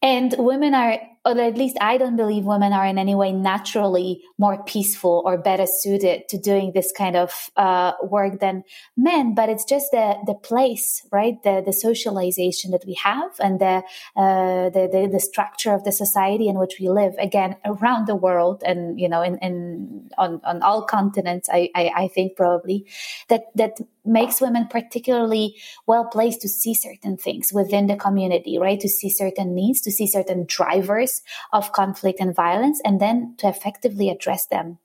and 0.01 0.33
women 0.37 0.73
are 0.73 0.97
or 1.37 1.41
at 1.41 1.57
least 1.57 1.77
I 1.81 1.97
don't 1.97 2.15
believe 2.15 2.45
women 2.45 2.73
are 2.73 2.85
in 2.85 2.97
any 2.97 3.15
way 3.15 3.31
naturally 3.31 4.21
more 4.37 4.63
peaceful 4.63 5.21
or 5.25 5.37
better 5.37 5.65
suited 5.67 6.27
to 6.29 6.37
doing 6.37 6.71
this 6.73 6.91
kind 6.91 7.15
of 7.15 7.49
uh, 7.55 7.93
work 8.03 8.39
than 8.39 8.63
men. 8.97 9.35
But 9.35 9.49
it's 9.49 9.65
just 9.65 9.91
the 9.91 10.15
the 10.25 10.33
place, 10.33 11.05
right? 11.11 11.41
The 11.43 11.61
the 11.65 11.73
socialization 11.73 12.71
that 12.71 12.85
we 12.85 12.95
have 12.95 13.31
and 13.39 13.59
the, 13.59 13.83
uh, 14.15 14.69
the, 14.69 14.89
the 14.91 15.09
the 15.11 15.19
structure 15.19 15.73
of 15.73 15.83
the 15.83 15.91
society 15.91 16.47
in 16.47 16.57
which 16.57 16.77
we 16.79 16.89
live. 16.89 17.13
Again, 17.19 17.55
around 17.65 18.07
the 18.07 18.15
world, 18.15 18.63
and 18.65 18.99
you 18.99 19.09
know, 19.09 19.21
in, 19.21 19.37
in 19.39 20.09
on 20.17 20.41
on 20.43 20.61
all 20.61 20.83
continents, 20.83 21.49
I, 21.51 21.69
I, 21.75 21.91
I 21.95 22.07
think 22.07 22.35
probably 22.35 22.85
that 23.27 23.43
that 23.55 23.77
makes 24.05 24.41
women 24.41 24.67
particularly 24.67 25.55
well 25.85 26.05
placed 26.05 26.41
to 26.41 26.49
see 26.49 26.73
certain 26.73 27.17
things 27.17 27.51
within 27.53 27.87
the 27.87 27.95
community, 27.95 28.57
right? 28.57 28.79
To 28.79 28.89
see 28.89 29.09
certain 29.09 29.53
needs, 29.53 29.81
to 29.81 29.91
see 29.91 30.07
certain 30.07 30.45
drivers 30.47 31.18
of 31.53 31.71
conflict 31.71 32.19
and 32.19 32.35
violence, 32.35 32.81
and 32.83 32.99
then 32.99 33.35
to 33.37 33.47
effectively 33.47 34.09
address 34.09 34.45
them. 34.47 34.79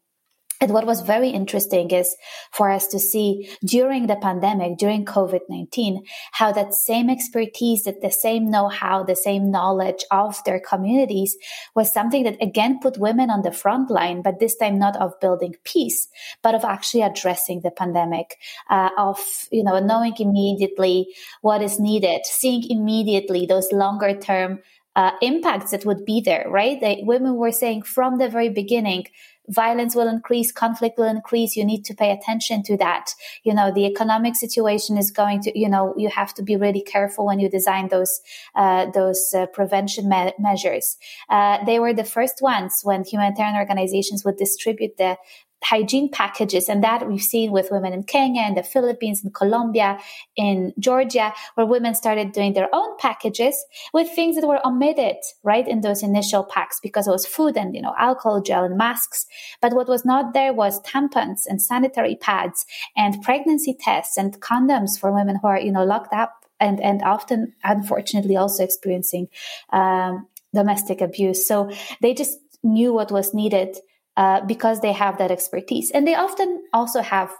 And 0.60 0.72
what 0.72 0.86
was 0.86 1.02
very 1.02 1.30
interesting 1.30 1.90
is 1.90 2.16
for 2.50 2.70
us 2.70 2.86
to 2.86 2.98
see 2.98 3.50
during 3.64 4.06
the 4.06 4.16
pandemic, 4.16 4.78
during 4.78 5.04
COVID 5.04 5.40
19, 5.48 6.04
how 6.32 6.52
that 6.52 6.72
same 6.72 7.10
expertise, 7.10 7.84
that 7.84 8.00
the 8.00 8.10
same 8.10 8.50
know 8.50 8.68
how, 8.68 9.02
the 9.02 9.16
same 9.16 9.50
knowledge 9.50 10.04
of 10.10 10.42
their 10.44 10.60
communities 10.60 11.36
was 11.74 11.92
something 11.92 12.22
that 12.22 12.40
again 12.40 12.78
put 12.80 12.98
women 12.98 13.30
on 13.30 13.42
the 13.42 13.52
front 13.52 13.90
line, 13.90 14.22
but 14.22 14.38
this 14.38 14.56
time 14.56 14.78
not 14.78 14.96
of 14.96 15.18
building 15.20 15.54
peace, 15.64 16.08
but 16.42 16.54
of 16.54 16.64
actually 16.64 17.02
addressing 17.02 17.60
the 17.60 17.70
pandemic, 17.70 18.38
uh, 18.70 18.90
of, 18.96 19.18
you 19.50 19.64
know, 19.64 19.78
knowing 19.80 20.14
immediately 20.18 21.08
what 21.42 21.62
is 21.62 21.80
needed, 21.80 22.24
seeing 22.24 22.62
immediately 22.70 23.44
those 23.44 23.70
longer 23.72 24.18
term 24.18 24.60
uh, 24.96 25.12
impacts 25.20 25.70
that 25.72 25.84
would 25.84 26.04
be 26.04 26.20
there, 26.20 26.46
right? 26.48 26.80
The 26.80 26.98
women 27.02 27.36
were 27.36 27.52
saying 27.52 27.82
from 27.82 28.18
the 28.18 28.28
very 28.28 28.48
beginning, 28.48 29.06
violence 29.48 29.94
will 29.94 30.08
increase, 30.08 30.52
conflict 30.52 30.98
will 30.98 31.08
increase. 31.08 31.56
You 31.56 31.64
need 31.64 31.84
to 31.86 31.94
pay 31.94 32.10
attention 32.10 32.62
to 32.64 32.76
that. 32.78 33.10
You 33.42 33.54
know, 33.54 33.72
the 33.72 33.86
economic 33.86 34.36
situation 34.36 34.96
is 34.96 35.10
going 35.10 35.42
to, 35.42 35.58
you 35.58 35.68
know, 35.68 35.94
you 35.96 36.08
have 36.08 36.32
to 36.34 36.42
be 36.42 36.56
really 36.56 36.80
careful 36.80 37.26
when 37.26 37.40
you 37.40 37.48
design 37.48 37.88
those, 37.88 38.20
uh, 38.54 38.90
those 38.92 39.34
uh, 39.36 39.46
prevention 39.46 40.08
me- 40.08 40.32
measures. 40.38 40.96
Uh, 41.28 41.62
they 41.64 41.78
were 41.78 41.92
the 41.92 42.04
first 42.04 42.40
ones 42.40 42.80
when 42.82 43.04
humanitarian 43.04 43.56
organizations 43.56 44.24
would 44.24 44.36
distribute 44.36 44.96
the 44.96 45.16
hygiene 45.62 46.10
packages. 46.10 46.68
And 46.68 46.82
that 46.84 47.08
we've 47.08 47.22
seen 47.22 47.52
with 47.52 47.70
women 47.70 47.92
in 47.92 48.02
Kenya, 48.02 48.42
and 48.42 48.56
the 48.56 48.62
Philippines, 48.62 49.22
in 49.24 49.30
Colombia, 49.30 49.98
in 50.36 50.72
Georgia, 50.78 51.32
where 51.54 51.66
women 51.66 51.94
started 51.94 52.32
doing 52.32 52.52
their 52.52 52.68
own 52.72 52.96
packages 52.98 53.64
with 53.92 54.10
things 54.10 54.36
that 54.36 54.46
were 54.46 54.64
omitted, 54.66 55.16
right, 55.42 55.66
in 55.66 55.80
those 55.80 56.02
initial 56.02 56.44
packs 56.44 56.80
because 56.82 57.06
it 57.06 57.10
was 57.10 57.26
food 57.26 57.56
and, 57.56 57.74
you 57.74 57.82
know, 57.82 57.94
alcohol 57.98 58.40
gel 58.40 58.64
and 58.64 58.76
masks. 58.76 59.26
But 59.60 59.72
what 59.72 59.88
was 59.88 60.04
not 60.04 60.34
there 60.34 60.52
was 60.52 60.82
tampons 60.82 61.42
and 61.46 61.60
sanitary 61.60 62.16
pads 62.16 62.66
and 62.96 63.22
pregnancy 63.22 63.76
tests 63.78 64.16
and 64.16 64.40
condoms 64.40 64.98
for 64.98 65.12
women 65.12 65.38
who 65.40 65.48
are, 65.48 65.60
you 65.60 65.72
know, 65.72 65.84
locked 65.84 66.12
up 66.12 66.44
and, 66.60 66.80
and 66.80 67.02
often, 67.02 67.54
unfortunately, 67.64 68.36
also 68.36 68.64
experiencing 68.64 69.28
um, 69.72 70.26
domestic 70.54 71.00
abuse. 71.00 71.46
So 71.46 71.70
they 72.00 72.14
just 72.14 72.38
knew 72.62 72.92
what 72.92 73.10
was 73.10 73.34
needed 73.34 73.76
uh, 74.16 74.40
because 74.46 74.80
they 74.80 74.92
have 74.92 75.18
that 75.18 75.30
expertise. 75.30 75.90
And 75.90 76.06
they 76.06 76.14
often 76.14 76.62
also 76.72 77.02
have 77.02 77.30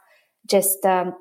just 0.48 0.84
um, 0.84 1.14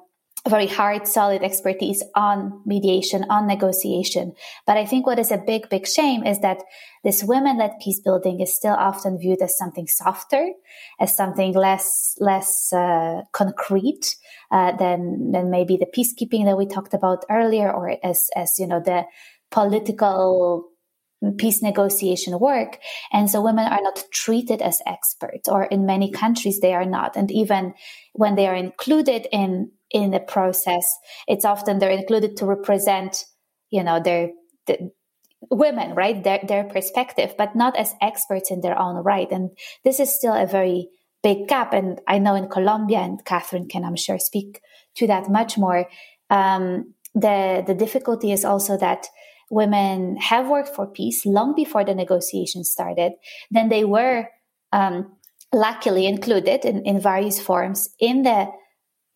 very 0.48 0.68
hard, 0.68 1.08
solid 1.08 1.42
expertise 1.42 2.04
on 2.16 2.62
mediation, 2.66 3.24
on 3.30 3.48
negotiation. 3.48 4.34
But 4.68 4.78
I 4.78 4.86
think 4.86 5.06
what 5.06 5.20
is 5.20 5.32
a 5.32 5.38
big, 5.38 5.70
big 5.70 5.88
shame 5.88 6.26
is 6.26 6.39
that 6.39 6.62
this 7.04 7.24
women 7.24 7.58
led 7.58 7.80
peace 7.82 8.02
building 8.02 8.42
is 8.42 8.54
still 8.54 8.74
often 8.74 9.18
viewed 9.18 9.42
as 9.42 9.58
something 9.58 9.88
softer, 9.88 10.50
as 11.00 11.16
something 11.16 11.54
less, 11.54 12.16
less 12.20 12.74
uh, 12.74 13.22
concrete 13.32 14.18
uh, 14.52 14.76
than, 14.76 15.32
than 15.32 15.50
maybe 15.50 15.78
the 15.78 15.86
peacekeeping 15.86 16.46
that 16.46 16.58
we 16.58 16.66
talked 16.66 16.94
about 16.94 17.24
earlier, 17.30 17.72
or 17.72 17.98
as, 18.04 18.30
as, 18.36 18.60
you 18.60 18.68
know, 18.68 18.82
the 18.82 19.06
political 19.50 20.72
peace 21.38 21.62
negotiation 21.62 22.39
work. 22.39 22.79
And 23.12 23.29
so 23.29 23.41
women 23.41 23.65
are 23.71 23.81
not 23.81 24.03
treated 24.12 24.62
as 24.62 24.81
experts, 24.86 25.47
or 25.47 25.63
in 25.63 25.86
many 25.86 26.12
countries 26.12 26.59
they 26.59 26.73
are 26.73 26.86
not. 26.86 27.15
And 27.15 27.31
even 27.31 27.73
when 28.13 28.36
they 28.36 28.47
are 28.47 28.55
included 28.55 29.27
in 29.31 29.71
in 29.89 30.12
the 30.12 30.19
process, 30.19 30.86
it's 31.27 31.45
often 31.45 31.79
they're 31.79 31.91
included 31.91 32.36
to 32.38 32.45
represent, 32.45 33.25
you 33.69 33.83
know, 33.83 34.01
their 34.01 34.31
the, 34.65 34.91
women, 35.49 35.95
right? 35.95 36.23
Their 36.23 36.39
their 36.47 36.63
perspective, 36.65 37.36
but 37.38 37.55
not 37.55 37.77
as 37.77 37.95
experts 38.01 38.51
in 38.51 38.62
their 38.62 38.79
own 38.79 38.95
right. 39.03 39.31
And 39.31 39.51
this 39.83 39.99
is 39.99 40.13
still 40.13 40.33
a 40.33 40.47
very 40.47 40.89
big 41.21 41.47
gap. 41.47 41.73
And 41.73 42.01
I 42.07 42.19
know 42.19 42.36
in 42.36 42.49
Colombia, 42.49 42.99
and 42.99 43.23
Catherine 43.23 43.67
can, 43.67 43.86
I'm 43.86 43.95
sure, 43.95 44.19
speak 44.19 44.62
to 44.95 45.07
that 45.07 45.29
much 45.29 45.57
more. 45.57 45.88
Um, 46.29 46.93
the 47.15 47.63
the 47.65 47.75
difficulty 47.75 48.31
is 48.31 48.43
also 48.43 48.77
that 48.77 49.07
women 49.49 50.17
have 50.17 50.47
worked 50.47 50.75
for 50.75 50.88
peace 50.88 51.25
long 51.25 51.56
before 51.56 51.84
the 51.84 51.95
negotiations 51.95 52.71
started, 52.71 53.13
then 53.51 53.69
they 53.69 53.84
were 53.84 54.27
um, 54.71 55.12
luckily 55.53 56.08
included 56.08 56.65
in, 56.65 56.84
in 56.84 56.99
various 56.99 57.39
forms 57.39 57.89
in 57.99 58.23
the 58.23 58.51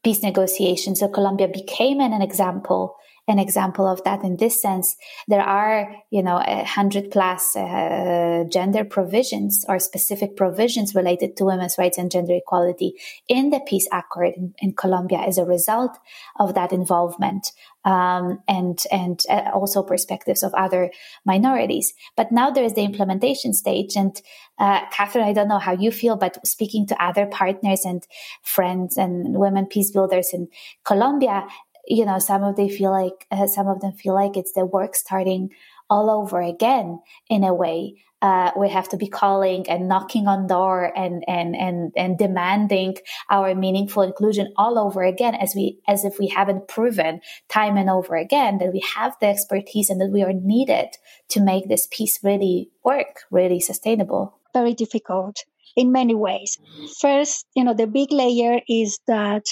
peace 0.04 0.22
negotiations. 0.22 1.00
So 1.00 1.08
Colombia 1.08 1.48
became 1.48 2.00
an, 2.00 2.14
an 2.14 2.22
example 2.22 2.96
an 3.28 3.40
example 3.40 3.86
of 3.86 4.04
that 4.04 4.24
in 4.24 4.38
this 4.38 4.62
sense. 4.62 4.96
There 5.28 5.42
are, 5.42 5.94
you 6.10 6.24
know, 6.24 6.38
a 6.38 6.64
hundred 6.64 7.12
plus 7.12 7.56
uh, 7.56 8.46
gender 8.50 8.86
provisions 8.86 9.66
or 9.68 9.80
specific 9.80 10.36
provisions 10.38 10.96
related 10.96 11.36
to 11.38 11.46
women's 11.46 11.78
rights 11.78 11.98
and 11.98 12.10
gender 12.10 12.36
equality 12.36 12.94
in 13.28 13.50
the 13.50 13.60
peace 13.60 13.88
accord 13.92 14.34
in, 14.38 14.54
in 14.60 14.74
Colombia 14.74 15.20
as 15.20 15.38
a 15.38 15.46
result 15.46 15.98
of 16.40 16.54
that 16.54 16.72
involvement. 16.72 17.52
Um, 17.86 18.40
and 18.50 18.84
and 18.92 19.22
uh, 19.30 19.50
also 19.54 19.82
perspectives 19.82 20.44
of 20.44 20.54
other 20.56 20.92
minorities. 21.24 21.94
But 22.18 22.34
now 22.34 22.52
there 22.52 22.66
is 22.66 22.74
the 22.74 22.84
implementation 22.84 23.54
stage, 23.54 23.96
and 23.96 24.22
uh, 24.60 24.82
Catherine, 24.92 25.24
I 25.24 25.32
don't 25.32 25.48
know 25.48 25.60
how 25.60 25.72
you 25.72 25.92
feel, 25.92 26.18
but 26.18 26.46
speaking 26.46 26.86
to 26.88 27.02
other 27.02 27.28
partners 27.28 27.86
and 27.86 28.06
friends 28.44 28.98
and 28.98 29.38
women 29.38 29.68
peace 29.68 29.92
builders 29.92 30.32
in 30.34 30.50
Colombia, 30.84 31.48
you 31.88 32.06
know, 32.06 32.20
some 32.20 32.44
of 32.44 32.56
they 32.56 32.70
feel 32.70 32.92
like 32.92 33.26
uh, 33.32 33.48
some 33.48 33.68
of 33.68 33.80
them 33.82 33.94
feel 33.94 34.14
like 34.14 34.36
it's 34.36 34.52
the 34.54 34.66
work 34.66 34.96
starting 34.96 35.50
all 35.90 36.10
over 36.10 36.42
again 36.42 37.00
in 37.30 37.44
a 37.44 37.54
way. 37.54 38.04
Uh, 38.20 38.50
we 38.58 38.68
have 38.68 38.90
to 38.90 38.98
be 38.98 39.08
calling 39.08 39.70
and 39.70 39.88
knocking 39.88 40.28
on 40.28 40.48
door 40.48 40.92
and 40.98 41.24
and 41.28 41.56
and 41.56 41.92
and 41.96 42.18
demanding 42.18 42.96
our 43.30 43.54
meaningful 43.54 44.02
inclusion 44.02 44.52
all 44.58 44.80
over 44.80 45.04
again 45.04 45.36
as 45.36 45.54
we 45.56 45.78
as 45.88 46.04
if 46.04 46.18
we 46.18 46.28
haven't 46.28 46.68
proven 46.68 47.22
time 47.48 47.78
and 47.78 47.92
over 47.92 48.16
again 48.16 48.58
that 48.58 48.74
we 48.74 48.84
have 48.96 49.16
the 49.22 49.28
expertise 49.28 49.92
and 49.92 50.02
that 50.02 50.10
we 50.10 50.24
are 50.24 50.34
needed 50.34 50.90
to 51.30 51.40
make 51.40 51.70
this 51.70 51.88
peace 51.92 52.20
really 52.24 52.72
work 52.84 53.22
really 53.30 53.60
sustainable 53.60 54.40
very 54.52 54.74
difficult 54.74 55.44
in 55.76 55.92
many 55.92 56.16
ways 56.16 56.58
first 57.00 57.46
you 57.56 57.64
know 57.64 57.76
the 57.76 57.86
big 57.86 58.12
layer 58.12 58.62
is 58.68 58.98
that 59.06 59.46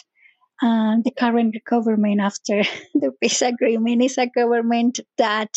and 0.62 1.04
the 1.04 1.12
current 1.12 1.56
government 1.70 2.22
after 2.22 2.64
the 2.94 3.12
peace 3.22 3.42
agreement 3.42 4.02
is 4.02 4.18
a 4.18 4.28
government 4.28 5.00
that 5.18 5.50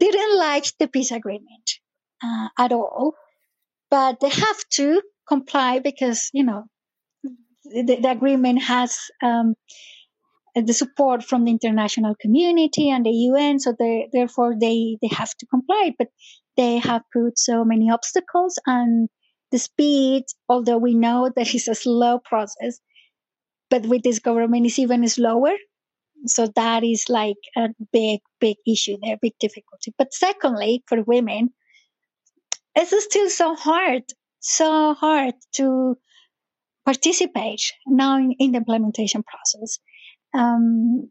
didn't 0.00 0.38
like 0.38 0.66
the 0.78 0.88
peace 0.88 1.12
agreement 1.12 1.70
uh, 2.22 2.48
at 2.58 2.72
all, 2.72 3.14
but 3.90 4.20
they 4.20 4.28
have 4.28 4.68
to 4.72 5.02
comply 5.28 5.78
because, 5.78 6.30
you 6.32 6.44
know, 6.44 6.64
the, 7.64 7.98
the 8.02 8.10
agreement 8.10 8.62
has 8.62 8.98
um, 9.22 9.54
the 10.54 10.72
support 10.72 11.24
from 11.24 11.44
the 11.44 11.50
international 11.50 12.14
community 12.20 12.90
and 12.90 13.06
the 13.06 13.10
UN, 13.10 13.58
so 13.58 13.74
they, 13.78 14.08
therefore 14.12 14.54
they, 14.58 14.98
they 15.00 15.08
have 15.08 15.34
to 15.38 15.46
comply. 15.46 15.92
But 15.98 16.08
they 16.56 16.78
have 16.78 17.02
put 17.12 17.38
so 17.38 17.64
many 17.64 17.90
obstacles 17.90 18.58
and 18.66 19.08
the 19.50 19.58
speed, 19.58 20.24
although 20.48 20.78
we 20.78 20.94
know 20.94 21.30
that 21.34 21.54
it's 21.54 21.68
a 21.68 21.74
slow 21.74 22.18
process, 22.18 22.80
but 23.74 23.86
with 23.86 24.04
this 24.04 24.20
government 24.20 24.66
is 24.66 24.78
even 24.78 25.06
slower. 25.08 25.54
So 26.26 26.46
that 26.54 26.84
is 26.84 27.06
like 27.08 27.42
a 27.56 27.70
big, 27.92 28.20
big 28.38 28.56
issue 28.64 28.98
there, 29.02 29.16
big 29.20 29.34
difficulty. 29.40 29.92
But 29.98 30.14
secondly, 30.14 30.84
for 30.86 31.02
women, 31.02 31.48
it's 32.76 33.04
still 33.04 33.28
so 33.28 33.56
hard, 33.56 34.04
so 34.38 34.94
hard 34.94 35.34
to 35.56 35.96
participate 36.84 37.72
now 37.84 38.16
in, 38.18 38.36
in 38.38 38.52
the 38.52 38.58
implementation 38.58 39.24
process. 39.24 39.80
Um, 40.32 41.10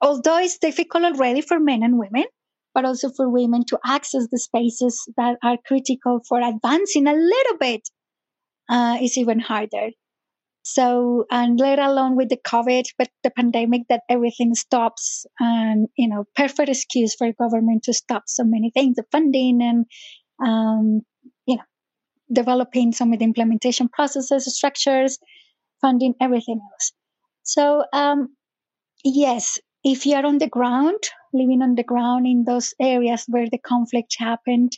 although 0.00 0.38
it's 0.38 0.58
difficult 0.58 1.02
already 1.02 1.40
for 1.40 1.58
men 1.58 1.82
and 1.82 1.98
women, 1.98 2.26
but 2.74 2.84
also 2.84 3.10
for 3.10 3.28
women 3.28 3.64
to 3.70 3.78
access 3.84 4.28
the 4.30 4.38
spaces 4.38 5.02
that 5.16 5.36
are 5.42 5.58
critical 5.66 6.20
for 6.28 6.40
advancing 6.40 7.08
a 7.08 7.12
little 7.12 7.58
bit, 7.58 7.88
uh, 8.68 8.98
is 9.02 9.18
even 9.18 9.40
harder. 9.40 9.90
So, 10.68 11.26
and 11.30 11.60
let 11.60 11.78
alone 11.78 12.16
with 12.16 12.28
the 12.28 12.36
COVID, 12.36 12.86
but 12.98 13.08
the 13.22 13.30
pandemic 13.30 13.82
that 13.88 14.02
everything 14.08 14.52
stops 14.56 15.24
and, 15.38 15.86
you 15.96 16.08
know, 16.08 16.24
perfect 16.34 16.68
excuse 16.68 17.14
for 17.14 17.32
government 17.32 17.84
to 17.84 17.92
stop 17.92 18.24
so 18.26 18.42
many 18.42 18.72
things, 18.72 18.96
the 18.96 19.04
funding 19.12 19.62
and, 19.62 19.86
um, 20.44 21.02
you 21.46 21.54
know, 21.54 21.62
developing 22.32 22.90
some 22.90 23.12
of 23.12 23.20
the 23.20 23.24
implementation 23.24 23.88
processes, 23.88 24.52
structures, 24.56 25.20
funding, 25.80 26.14
everything 26.20 26.58
else. 26.72 26.90
So, 27.44 27.84
um, 27.92 28.34
yes, 29.04 29.60
if 29.84 30.04
you 30.04 30.16
are 30.16 30.26
on 30.26 30.38
the 30.38 30.48
ground, 30.48 30.98
living 31.32 31.62
on 31.62 31.76
the 31.76 31.84
ground 31.84 32.26
in 32.26 32.42
those 32.42 32.74
areas 32.80 33.24
where 33.28 33.46
the 33.48 33.58
conflict 33.58 34.16
happened, 34.18 34.72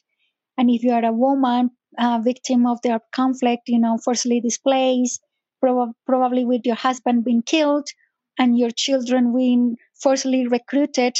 and 0.58 0.68
if 0.68 0.82
you 0.82 0.92
are 0.92 1.06
a 1.06 1.12
woman, 1.12 1.70
victim 2.20 2.66
of 2.66 2.78
the 2.82 3.00
conflict, 3.10 3.62
you 3.68 3.78
know, 3.78 3.96
forcibly 3.96 4.42
displaced, 4.42 5.22
prob- 5.60 5.94
probably 6.06 6.44
with 6.44 6.62
your 6.64 6.76
husband 6.76 7.24
being 7.24 7.42
killed 7.42 7.88
and 8.38 8.58
your 8.58 8.70
children 8.70 9.34
being 9.34 9.76
forcibly 9.94 10.46
recruited 10.46 11.14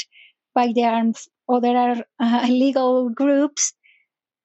by 0.55 0.71
the 0.73 0.83
armed 0.83 1.17
other 1.47 2.03
uh, 2.19 2.45
illegal 2.47 3.09
groups. 3.09 3.73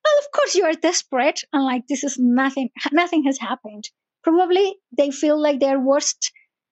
Well, 0.04 0.18
of 0.18 0.32
course 0.32 0.54
you 0.54 0.64
are 0.64 0.74
desperate 0.74 1.42
and 1.52 1.64
like 1.64 1.86
this 1.88 2.04
is 2.04 2.18
nothing, 2.18 2.70
nothing 2.92 3.24
has 3.24 3.38
happened. 3.38 3.88
Probably 4.22 4.76
they 4.96 5.10
feel 5.10 5.40
like 5.40 5.60
they're 5.60 5.80
worse 5.80 6.14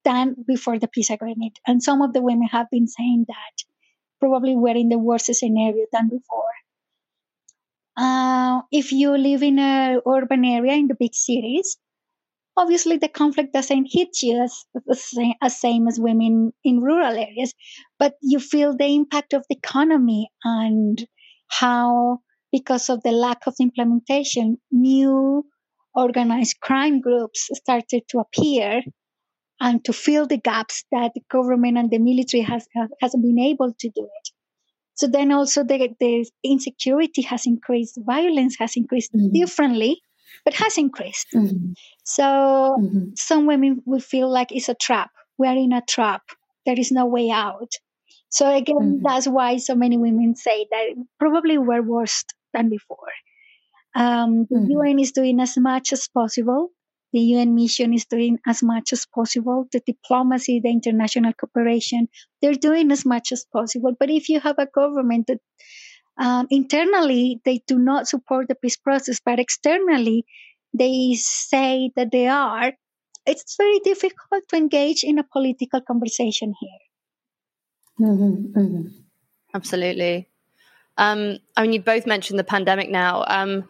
than 0.05 0.37
before 0.47 0.79
the 0.79 0.89
peace 0.89 1.11
agreement. 1.11 1.59
And 1.67 1.83
some 1.83 2.03
of 2.03 2.13
the 2.13 2.23
women 2.23 2.49
have 2.49 2.69
been 2.71 2.87
saying 2.87 3.27
that 3.29 3.65
probably 4.21 4.57
we're 4.57 4.77
in 4.77 4.89
the 4.89 4.99
worst 4.99 5.33
scenario 5.35 5.87
than 5.93 6.09
before. 6.09 6.53
Uh, 7.97 8.63
if 8.71 8.93
you 8.93 9.17
live 9.17 9.43
in 9.43 9.59
an 9.59 10.01
urban 10.07 10.45
area 10.45 10.73
in 10.75 10.89
the 10.89 10.95
big 10.95 11.15
cities, 11.15 11.77
obviously 12.57 12.97
the 12.97 13.09
conflict 13.09 13.53
doesn't 13.53 13.89
hit 13.91 14.23
you 14.23 14.43
as 14.43 14.65
the 14.87 14.95
same, 14.95 15.35
as 15.43 15.59
same 15.59 15.89
as 15.89 15.99
women 15.99 16.53
in 16.65 16.81
rural 16.81 17.17
areas 17.17 17.55
but 17.99 18.15
you 18.21 18.39
feel 18.39 18.77
the 18.77 18.95
impact 18.95 19.33
of 19.33 19.45
the 19.49 19.57
economy 19.57 20.29
and 20.45 21.07
how 21.49 22.19
because 22.51 22.91
of 22.91 23.03
the 23.03 23.13
lack 23.13 23.47
of 23.47 23.55
implementation 23.61 24.59
new 24.71 25.45
organized 25.95 26.61
crime 26.61 27.01
groups 27.01 27.49
started 27.55 28.03
to 28.09 28.19
appear 28.19 28.83
and 29.61 29.85
to 29.85 29.93
fill 29.93 30.27
the 30.27 30.39
gaps 30.39 30.85
that 30.91 31.13
the 31.15 31.23
government 31.31 31.79
and 31.79 31.91
the 31.91 31.99
military 31.99 32.43
has 32.43 32.67
hasn't 33.01 33.23
been 33.23 33.39
able 33.39 33.73
to 33.79 33.89
do 33.89 34.05
it 34.05 34.31
so 34.95 35.07
then 35.07 35.33
also 35.33 35.65
the, 35.65 35.89
the 36.01 36.29
insecurity 36.45 37.23
has 37.23 37.47
increased 37.47 37.99
violence 38.05 38.57
has 38.59 38.77
increased 38.77 39.13
mm-hmm. 39.13 39.33
differently 39.33 40.01
but 40.45 40.55
has 40.55 40.79
increased. 40.79 41.29
Mm-hmm. 41.35 41.73
So 42.05 42.23
mm-hmm. 42.23 43.11
some 43.17 43.47
women 43.47 43.83
will 43.85 44.01
feel 44.01 44.31
like 44.31 44.53
it's 44.53 44.69
a 44.69 44.75
trap. 44.75 45.11
We 45.39 45.47
are 45.47 45.57
in 45.57 45.73
a 45.73 45.83
trap. 45.83 46.23
There 46.67 46.79
is 46.79 46.93
no 46.93 47.07
way 47.07 47.31
out. 47.31 47.73
So 48.29 48.55
again, 48.55 48.77
mm-hmm. 48.77 49.03
that's 49.03 49.27
why 49.27 49.59
so 49.59 49.75
many 49.75 49.99
women 49.99 50.35
say 50.37 50.67
that 50.71 50.95
probably 51.19 51.59
we're 51.59 51.83
worse 51.83 52.25
than 52.55 52.69
before. 52.69 53.13
Um, 53.95 54.47
the 54.49 54.67
UN 54.71 54.93
mm-hmm. 54.93 54.99
is 55.01 55.13
doing 55.13 55.41
as 55.41 55.57
much 55.59 55.93
as 55.93 56.09
possible. 56.09 56.71
The 57.13 57.21
UN 57.21 57.55
mission 57.55 57.93
is 57.93 58.07
doing 58.07 58.39
as 58.47 58.63
much 58.63 58.95
as 58.95 59.05
possible. 59.05 59.67
The 59.71 59.81
diplomacy, 59.81 60.61
the 60.61 60.71
international 60.71 61.35
cooperation, 61.35 62.09
they're 62.41 62.55
doing 62.55 62.91
as 62.91 63.05
much 63.05 63.33
as 63.33 63.45
possible. 63.53 63.93
But 63.99 64.09
if 64.09 64.31
you 64.31 64.41
have 64.41 64.59
a 64.59 64.67
government 64.67 65.27
that 65.27 65.41
um, 66.19 66.47
internally 66.51 67.41
they 67.45 67.63
do 67.67 67.79
not 67.79 68.09
support 68.09 68.49
the 68.49 68.55
peace 68.55 68.77
process, 68.77 69.21
but 69.25 69.39
externally 69.39 70.25
they 70.75 71.15
say 71.15 71.91
that 71.97 72.11
they 72.13 72.29
are, 72.29 72.73
it's 73.27 73.57
very 73.57 73.79
difficult 73.81 74.43
to 74.49 74.57
engage 74.57 75.05
in 75.05 75.19
a 75.19 75.25
political 75.25 75.81
conversation 75.81 76.55
here. 76.61 78.09
Mm-hmm, 78.09 78.59
mm-hmm. 78.59 78.89
Absolutely. 79.55 80.29
Um, 80.97 81.39
I 81.57 81.63
mean, 81.63 81.73
you 81.73 81.81
both 81.81 82.07
mentioned 82.07 82.39
the 82.39 82.45
pandemic 82.45 82.91
now. 82.91 83.25
Um, 83.27 83.69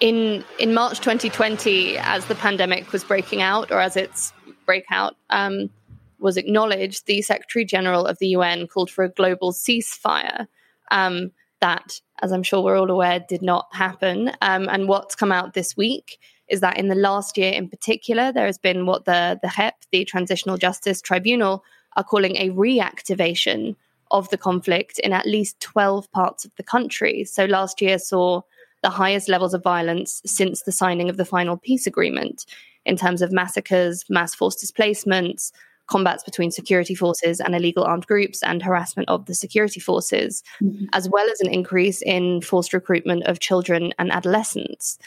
in 0.00 0.44
in 0.58 0.74
March 0.74 0.98
2020, 0.98 1.98
as 1.98 2.26
the 2.26 2.34
pandemic 2.34 2.92
was 2.92 3.04
breaking 3.04 3.42
out, 3.42 3.70
or 3.70 3.80
as 3.80 3.96
its 3.96 4.32
breakout 4.66 5.16
um, 5.30 5.70
was 6.18 6.36
acknowledged, 6.36 7.06
the 7.06 7.22
Secretary 7.22 7.64
General 7.64 8.06
of 8.06 8.18
the 8.18 8.28
UN 8.28 8.66
called 8.66 8.90
for 8.90 9.04
a 9.04 9.08
global 9.08 9.52
ceasefire. 9.52 10.46
Um, 10.90 11.30
that, 11.60 12.00
as 12.22 12.32
I'm 12.32 12.42
sure 12.42 12.62
we're 12.62 12.78
all 12.78 12.90
aware, 12.90 13.20
did 13.20 13.42
not 13.42 13.66
happen. 13.72 14.32
Um, 14.42 14.68
and 14.68 14.88
what's 14.88 15.14
come 15.14 15.32
out 15.32 15.54
this 15.54 15.76
week 15.76 16.18
is 16.48 16.60
that 16.60 16.78
in 16.78 16.88
the 16.88 16.94
last 16.94 17.38
year, 17.38 17.52
in 17.52 17.68
particular, 17.68 18.32
there 18.32 18.46
has 18.46 18.58
been 18.58 18.86
what 18.86 19.04
the 19.04 19.38
the 19.42 19.48
JEP, 19.48 19.74
the 19.92 20.04
Transitional 20.04 20.56
Justice 20.56 21.00
Tribunal, 21.00 21.64
are 21.96 22.04
calling 22.04 22.36
a 22.36 22.50
reactivation 22.50 23.76
of 24.10 24.28
the 24.30 24.38
conflict 24.38 24.98
in 25.00 25.12
at 25.12 25.26
least 25.26 25.58
12 25.60 26.10
parts 26.12 26.44
of 26.44 26.54
the 26.56 26.62
country. 26.62 27.24
So 27.24 27.46
last 27.46 27.80
year 27.80 27.98
saw 27.98 28.42
the 28.82 28.90
highest 28.90 29.28
levels 29.28 29.54
of 29.54 29.62
violence 29.62 30.20
since 30.26 30.62
the 30.62 30.72
signing 30.72 31.08
of 31.08 31.16
the 31.16 31.24
final 31.24 31.56
peace 31.56 31.86
agreement 31.86 32.44
in 32.84 32.96
terms 32.96 33.22
of 33.22 33.32
massacres, 33.32 34.04
mass 34.10 34.34
forced 34.34 34.60
displacements, 34.60 35.52
combats 35.86 36.24
between 36.24 36.50
security 36.50 36.94
forces 36.94 37.40
and 37.40 37.54
illegal 37.54 37.84
armed 37.84 38.06
groups, 38.06 38.42
and 38.42 38.62
harassment 38.62 39.08
of 39.08 39.26
the 39.26 39.34
security 39.34 39.80
forces, 39.80 40.42
mm-hmm. 40.62 40.86
as 40.92 41.08
well 41.08 41.28
as 41.30 41.40
an 41.40 41.52
increase 41.52 42.02
in 42.02 42.40
forced 42.40 42.72
recruitment 42.72 43.24
of 43.24 43.40
children 43.40 43.92
and 43.98 44.12
adolescents. 44.12 44.98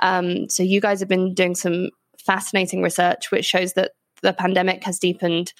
Um, 0.00 0.48
so, 0.48 0.62
you 0.62 0.80
guys 0.80 1.00
have 1.00 1.08
been 1.08 1.34
doing 1.34 1.54
some 1.54 1.90
fascinating 2.18 2.82
research 2.82 3.30
which 3.30 3.44
shows 3.44 3.74
that 3.74 3.92
the 4.22 4.32
pandemic 4.32 4.82
has 4.84 4.98
deepened 4.98 5.52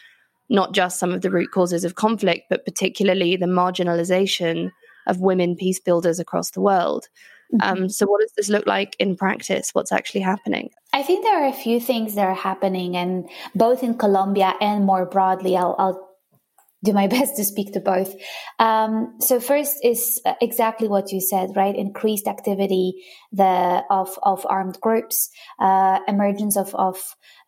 not 0.48 0.72
just 0.72 0.98
some 0.98 1.12
of 1.12 1.22
the 1.22 1.30
root 1.30 1.50
causes 1.50 1.84
of 1.84 1.94
conflict, 1.94 2.44
but 2.48 2.64
particularly 2.64 3.36
the 3.36 3.46
marginalization 3.46 4.70
of 5.06 5.20
women 5.20 5.56
peace 5.56 5.80
builders 5.80 6.18
across 6.18 6.50
the 6.50 6.60
world. 6.60 7.08
Mm-hmm. 7.54 7.82
Um, 7.82 7.88
so, 7.88 8.06
what 8.06 8.20
does 8.20 8.32
this 8.32 8.48
look 8.48 8.66
like 8.66 8.96
in 8.98 9.16
practice? 9.16 9.70
What's 9.72 9.92
actually 9.92 10.22
happening? 10.22 10.70
I 10.92 11.02
think 11.02 11.24
there 11.24 11.44
are 11.44 11.48
a 11.48 11.52
few 11.52 11.78
things 11.80 12.14
that 12.14 12.26
are 12.26 12.34
happening, 12.34 12.96
and 12.96 13.28
both 13.54 13.82
in 13.82 13.96
Colombia 13.96 14.54
and 14.60 14.84
more 14.84 15.06
broadly, 15.06 15.56
I'll, 15.56 15.76
I'll 15.78 16.05
do 16.86 16.92
my 16.92 17.06
best 17.16 17.36
to 17.36 17.44
speak 17.44 17.72
to 17.74 17.80
both. 17.80 18.14
Um, 18.58 19.16
so 19.20 19.40
first 19.40 19.84
is 19.84 20.20
exactly 20.40 20.88
what 20.88 21.12
you 21.12 21.20
said, 21.20 21.50
right? 21.54 21.76
Increased 21.76 22.26
activity 22.26 23.04
the 23.32 23.84
of 23.90 24.18
of 24.22 24.46
armed 24.48 24.80
groups, 24.80 25.30
uh, 25.58 25.98
emergence 26.08 26.56
of 26.56 26.74
of 26.74 26.96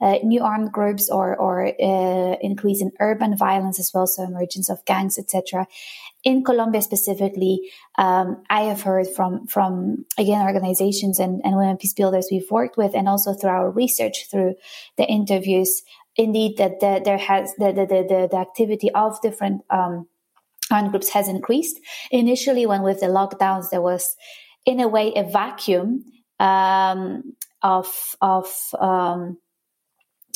uh, 0.00 0.18
new 0.22 0.42
armed 0.42 0.72
groups, 0.72 1.08
or 1.10 1.36
or 1.36 1.66
uh, 1.66 2.36
increase 2.40 2.82
in 2.82 2.92
urban 3.00 3.36
violence 3.36 3.80
as 3.80 3.90
well. 3.94 4.06
So 4.06 4.24
emergence 4.24 4.68
of 4.68 4.84
gangs, 4.84 5.18
etc. 5.18 5.66
In 6.24 6.44
Colombia 6.44 6.82
specifically, 6.82 7.70
um, 7.96 8.42
I 8.50 8.62
have 8.62 8.82
heard 8.82 9.08
from 9.08 9.46
from 9.46 10.04
again 10.18 10.44
organizations 10.44 11.18
and, 11.18 11.40
and 11.44 11.56
women 11.56 11.78
peace 11.78 11.94
builders 11.94 12.28
we've 12.30 12.50
worked 12.50 12.76
with, 12.76 12.94
and 12.94 13.08
also 13.08 13.32
through 13.32 13.50
our 13.50 13.70
research 13.70 14.26
through 14.30 14.56
the 14.96 15.06
interviews 15.06 15.82
indeed 16.18 16.58
that 16.58 16.80
the, 16.80 17.00
there 17.02 17.16
has 17.16 17.54
the, 17.56 17.72
the, 17.72 17.86
the, 17.86 18.28
the, 18.30 18.36
activity 18.36 18.90
of 18.90 19.20
different 19.22 19.62
um, 19.70 20.08
armed 20.70 20.90
groups 20.90 21.08
has 21.10 21.28
increased. 21.28 21.78
Initially, 22.10 22.66
when 22.66 22.82
with 22.82 23.00
the 23.00 23.06
lockdowns, 23.06 23.70
there 23.70 23.80
was 23.80 24.16
in 24.66 24.80
a 24.80 24.88
way 24.88 25.12
a 25.14 25.22
vacuum 25.22 26.04
um, 26.40 27.34
of 27.62 28.16
of 28.20 28.52
um, 28.78 29.38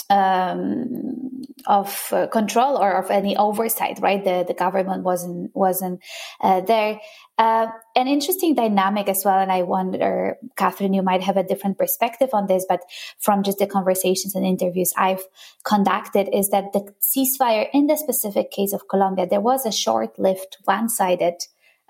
um, 0.08 1.41
of 1.66 2.08
uh, 2.12 2.26
control 2.28 2.76
or 2.76 2.92
of 2.92 3.10
any 3.10 3.36
oversight, 3.36 3.98
right? 4.00 4.22
The 4.22 4.44
the 4.46 4.54
government 4.54 5.04
wasn't 5.04 5.50
wasn't 5.54 6.00
uh, 6.40 6.60
there. 6.62 7.00
Uh, 7.38 7.66
an 7.96 8.08
interesting 8.08 8.54
dynamic 8.54 9.08
as 9.08 9.24
well, 9.24 9.38
and 9.38 9.50
I 9.50 9.62
wonder, 9.62 10.36
Catherine, 10.56 10.92
you 10.92 11.02
might 11.02 11.22
have 11.22 11.36
a 11.36 11.42
different 11.42 11.78
perspective 11.78 12.30
on 12.32 12.46
this, 12.46 12.64
but 12.68 12.82
from 13.18 13.42
just 13.42 13.58
the 13.58 13.66
conversations 13.66 14.34
and 14.34 14.44
interviews 14.44 14.92
I've 14.96 15.24
conducted, 15.64 16.28
is 16.32 16.50
that 16.50 16.72
the 16.72 16.94
ceasefire 17.00 17.68
in 17.72 17.86
the 17.86 17.96
specific 17.96 18.50
case 18.50 18.72
of 18.72 18.88
Colombia, 18.88 19.26
there 19.26 19.40
was 19.40 19.66
a 19.66 19.72
short-lived, 19.72 20.58
one-sided 20.64 21.34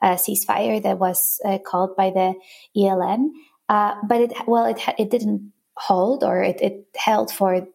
uh, 0.01 0.15
ceasefire 0.15 0.83
that 0.83 0.99
was 0.99 1.41
uh, 1.45 1.59
called 1.59 1.97
by 1.97 2.11
the 2.11 2.35
ELN, 2.77 3.29
uh, 3.69 3.95
but 4.07 4.21
it 4.21 4.33
well, 4.47 4.67
it 4.67 4.81
it 4.99 5.11
didn't 5.11 5.53
hold 5.77 6.23
or 6.23 6.43
it, 6.43 6.61
it 6.61 6.87
held 6.97 7.31
for 7.31 7.67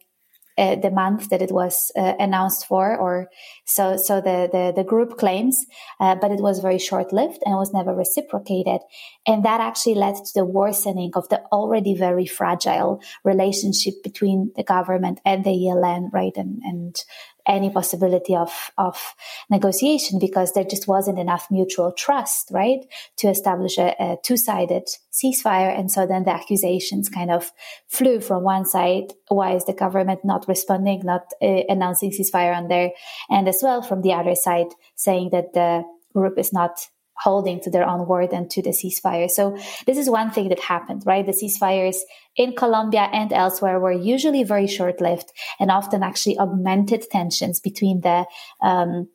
uh, 0.57 0.75
the 0.75 0.91
month 0.91 1.29
that 1.29 1.41
it 1.41 1.51
was 1.51 1.91
uh, 1.95 2.13
announced 2.19 2.65
for, 2.65 2.97
or 2.97 3.29
so 3.65 3.97
so 3.97 4.21
the 4.21 4.49
the, 4.51 4.73
the 4.75 4.83
group 4.83 5.17
claims, 5.17 5.65
uh, 5.99 6.15
but 6.15 6.31
it 6.31 6.39
was 6.39 6.59
very 6.59 6.79
short 6.79 7.13
lived 7.13 7.39
and 7.45 7.55
was 7.55 7.73
never 7.73 7.93
reciprocated, 7.93 8.81
and 9.25 9.45
that 9.45 9.61
actually 9.61 9.95
led 9.95 10.15
to 10.15 10.31
the 10.33 10.45
worsening 10.45 11.11
of 11.15 11.27
the 11.29 11.41
already 11.51 11.95
very 11.95 12.25
fragile 12.25 13.01
relationship 13.23 13.93
between 14.03 14.51
the 14.55 14.63
government 14.63 15.19
and 15.25 15.43
the 15.43 15.51
ELN, 15.51 16.09
right, 16.11 16.35
and 16.35 16.61
and 16.63 17.03
any 17.47 17.69
possibility 17.69 18.35
of, 18.35 18.71
of 18.77 19.15
negotiation 19.49 20.19
because 20.19 20.53
there 20.53 20.63
just 20.63 20.87
wasn't 20.87 21.19
enough 21.19 21.47
mutual 21.49 21.91
trust, 21.91 22.49
right, 22.51 22.85
to 23.17 23.29
establish 23.29 23.77
a, 23.77 23.95
a 23.99 24.17
two 24.23 24.37
sided 24.37 24.87
ceasefire. 25.11 25.77
And 25.77 25.91
so 25.91 26.05
then 26.05 26.23
the 26.23 26.33
accusations 26.33 27.09
kind 27.09 27.31
of 27.31 27.51
flew 27.87 28.19
from 28.19 28.43
one 28.43 28.65
side. 28.65 29.13
Why 29.29 29.55
is 29.55 29.65
the 29.65 29.73
government 29.73 30.21
not 30.23 30.47
responding, 30.47 31.01
not 31.03 31.31
uh, 31.41 31.63
announcing 31.69 32.11
ceasefire 32.11 32.55
on 32.55 32.67
there? 32.67 32.91
And 33.29 33.47
as 33.47 33.59
well 33.63 33.81
from 33.81 34.01
the 34.01 34.13
other 34.13 34.35
side, 34.35 34.67
saying 34.95 35.29
that 35.31 35.53
the 35.53 35.83
group 36.13 36.37
is 36.37 36.51
not 36.51 36.87
holding 37.19 37.59
to 37.61 37.69
their 37.69 37.87
own 37.87 38.07
word 38.07 38.31
and 38.31 38.49
to 38.51 38.61
the 38.61 38.69
ceasefire. 38.69 39.29
So 39.29 39.57
this 39.85 39.97
is 39.97 40.09
one 40.09 40.31
thing 40.31 40.49
that 40.49 40.59
happened, 40.59 41.03
right? 41.05 41.25
The 41.25 41.31
ceasefires 41.31 41.97
in 42.35 42.55
Colombia 42.55 43.09
and 43.11 43.33
elsewhere 43.33 43.79
were 43.79 43.91
usually 43.91 44.43
very 44.43 44.67
short-lived 44.67 45.31
and 45.59 45.71
often 45.71 46.03
actually 46.03 46.37
augmented 46.37 47.09
tensions 47.09 47.59
between 47.59 48.01
the 48.01 48.25
um, 48.61 49.09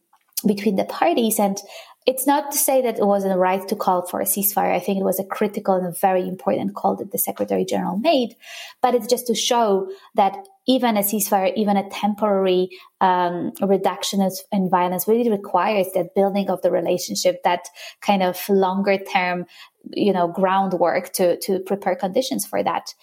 between 0.44 0.76
the 0.76 0.84
parties. 0.84 1.38
And 1.38 1.56
it's 2.04 2.26
not 2.26 2.50
to 2.50 2.58
say 2.58 2.82
that 2.82 2.98
it 2.98 3.06
wasn't 3.06 3.38
right 3.38 3.66
to 3.68 3.76
call 3.76 4.06
for 4.06 4.20
a 4.20 4.24
ceasefire. 4.24 4.74
I 4.74 4.80
think 4.80 4.98
it 4.98 5.04
was 5.04 5.20
a 5.20 5.24
critical 5.24 5.74
and 5.74 5.86
a 5.86 5.92
very 5.92 6.26
important 6.26 6.74
call 6.74 6.96
that 6.96 7.12
the 7.12 7.18
Secretary 7.18 7.64
General 7.64 7.96
made. 7.96 8.34
But 8.80 8.96
it's 8.96 9.06
just 9.06 9.28
to 9.28 9.36
show 9.36 9.88
that 10.16 10.36
even 10.66 10.96
a 10.96 11.01
ceasefire, 11.01 11.53
even 11.57 11.77
a 11.77 11.88
temporary 11.90 12.70
um, 13.01 13.53
reduction 13.61 14.27
in 14.53 14.70
violence 14.70 15.09
really 15.09 15.31
requires 15.31 15.87
that 15.94 16.14
building 16.14 16.48
of 16.51 16.62
the 16.62 16.70
relationship, 16.70 17.42
that 17.42 17.68
kind 18.01 18.22
of 18.22 18.48
longer 18.48 18.96
term, 18.98 19.46
you 19.90 20.12
know, 20.12 20.29
groundwork 20.29 21.12
to, 21.14 21.37
to 21.40 21.59
prepare 21.61 21.96
conditions 21.96 22.46
for 22.46 22.62
that. 22.62 22.94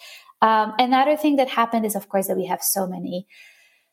Um, 0.42 0.72
another 0.78 1.16
thing 1.16 1.36
that 1.36 1.50
happened 1.50 1.84
is, 1.84 1.94
of 1.94 2.08
course, 2.08 2.28
that 2.28 2.36
we 2.36 2.46
have 2.46 2.62
so 2.62 2.86
many 2.86 3.26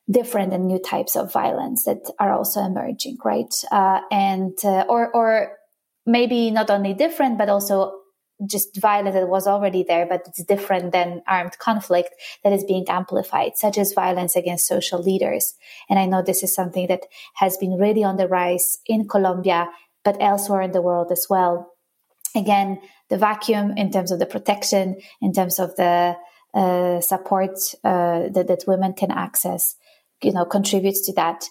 different 0.10 0.54
and 0.54 0.68
new 0.68 0.80
types 0.80 1.18
of 1.18 1.34
violence 1.34 1.84
that 1.84 2.10
are 2.20 2.32
also 2.32 2.62
emerging, 2.62 3.18
right? 3.26 3.54
Uh, 3.72 4.00
and 4.10 4.58
uh, 4.64 4.86
or 4.88 5.12
or 5.14 5.58
maybe 6.06 6.50
not 6.52 6.70
only 6.70 6.94
different, 6.94 7.38
but 7.38 7.50
also 7.50 8.00
just 8.46 8.78
violence 8.78 9.16
that 9.16 9.28
was 9.28 9.48
already 9.48 9.84
there, 9.84 10.06
but 10.06 10.22
it's 10.28 10.44
different 10.44 10.92
than 10.92 11.24
armed 11.28 11.58
conflict 11.58 12.10
that 12.44 12.54
is 12.54 12.64
being 12.64 12.86
amplified, 12.88 13.58
such 13.58 13.78
as 13.78 13.94
violence 13.94 14.36
against 14.36 14.68
social 14.68 15.02
leaders. 15.02 15.56
And 15.90 15.98
I 15.98 16.06
know 16.06 16.22
this 16.22 16.44
is 16.44 16.54
something 16.54 16.88
that 16.88 17.02
has 17.36 17.58
been 17.58 17.78
really 17.78 18.04
on 18.04 18.18
the 18.18 18.28
rise 18.28 18.78
in 18.86 19.08
Colombia, 19.08 19.70
but 20.04 20.18
elsewhere 20.22 20.62
in 20.62 20.72
the 20.72 20.82
world 20.82 21.12
as 21.12 21.26
well. 21.30 21.74
Again, 22.36 22.80
the 23.10 23.18
vacuum 23.18 23.74
in 23.78 23.92
terms 23.92 24.12
of 24.12 24.20
the 24.20 24.26
protection, 24.26 24.98
in 25.22 25.34
terms 25.34 25.60
of 25.60 25.76
the 25.76 26.16
uh, 26.54 27.02
support 27.02 27.58
uh, 27.84 28.30
that, 28.30 28.46
that 28.48 28.64
women 28.68 28.94
can 28.94 29.12
access, 29.12 29.76
you 30.22 30.32
know, 30.32 30.46
contributes 30.46 31.06
to 31.08 31.14
that. 31.14 31.46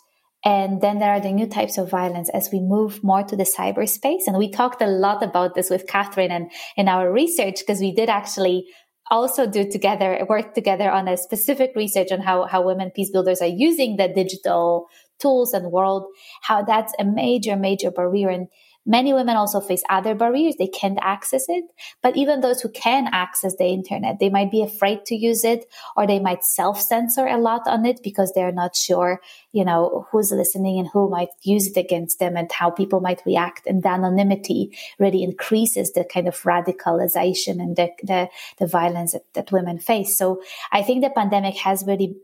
And 0.46 0.80
then 0.80 1.00
there 1.00 1.10
are 1.10 1.18
the 1.18 1.32
new 1.32 1.48
types 1.48 1.76
of 1.76 1.90
violence 1.90 2.28
as 2.28 2.50
we 2.52 2.60
move 2.60 3.02
more 3.02 3.24
to 3.24 3.34
the 3.34 3.42
cyberspace. 3.42 4.28
And 4.28 4.38
we 4.38 4.48
talked 4.48 4.80
a 4.80 4.86
lot 4.86 5.24
about 5.24 5.56
this 5.56 5.68
with 5.68 5.88
Catherine 5.88 6.30
and 6.30 6.52
in 6.76 6.86
our 6.86 7.12
research 7.12 7.58
because 7.58 7.80
we 7.80 7.92
did 7.92 8.08
actually 8.08 8.68
also 9.10 9.48
do 9.48 9.68
together, 9.68 10.24
work 10.28 10.54
together 10.54 10.88
on 10.88 11.08
a 11.08 11.16
specific 11.16 11.72
research 11.74 12.12
on 12.12 12.20
how, 12.20 12.44
how 12.44 12.62
women 12.62 12.92
peace 12.94 13.10
builders 13.10 13.42
are 13.42 13.48
using 13.48 13.96
the 13.96 14.06
digital 14.06 14.86
tools 15.20 15.52
and 15.52 15.72
world, 15.72 16.04
how 16.42 16.62
that's 16.62 16.92
a 17.00 17.04
major, 17.04 17.56
major 17.56 17.90
barrier. 17.90 18.28
And 18.28 18.46
Many 18.88 19.12
women 19.12 19.36
also 19.36 19.60
face 19.60 19.82
other 19.90 20.14
barriers. 20.14 20.54
They 20.56 20.68
can't 20.68 20.98
access 21.02 21.46
it. 21.48 21.64
But 22.02 22.16
even 22.16 22.40
those 22.40 22.60
who 22.60 22.68
can 22.68 23.08
access 23.12 23.56
the 23.56 23.66
internet, 23.66 24.20
they 24.20 24.30
might 24.30 24.52
be 24.52 24.62
afraid 24.62 25.04
to 25.06 25.16
use 25.16 25.44
it 25.44 25.66
or 25.96 26.06
they 26.06 26.20
might 26.20 26.44
self 26.44 26.80
censor 26.80 27.26
a 27.26 27.36
lot 27.36 27.62
on 27.66 27.84
it 27.84 28.00
because 28.02 28.32
they're 28.32 28.52
not 28.52 28.76
sure, 28.76 29.20
you 29.50 29.64
know, 29.64 30.06
who's 30.10 30.30
listening 30.30 30.78
and 30.78 30.88
who 30.92 31.10
might 31.10 31.30
use 31.42 31.66
it 31.66 31.76
against 31.76 32.20
them 32.20 32.36
and 32.36 32.50
how 32.52 32.70
people 32.70 33.00
might 33.00 33.26
react. 33.26 33.66
And 33.66 33.82
the 33.82 33.88
anonymity 33.88 34.78
really 35.00 35.24
increases 35.24 35.92
the 35.92 36.04
kind 36.04 36.28
of 36.28 36.40
radicalization 36.42 37.60
and 37.60 37.74
the, 37.74 37.90
the, 38.04 38.28
the 38.58 38.68
violence 38.68 39.12
that, 39.12 39.24
that 39.34 39.52
women 39.52 39.80
face. 39.80 40.16
So 40.16 40.42
I 40.70 40.82
think 40.82 41.02
the 41.02 41.10
pandemic 41.10 41.56
has 41.56 41.84
really 41.84 42.16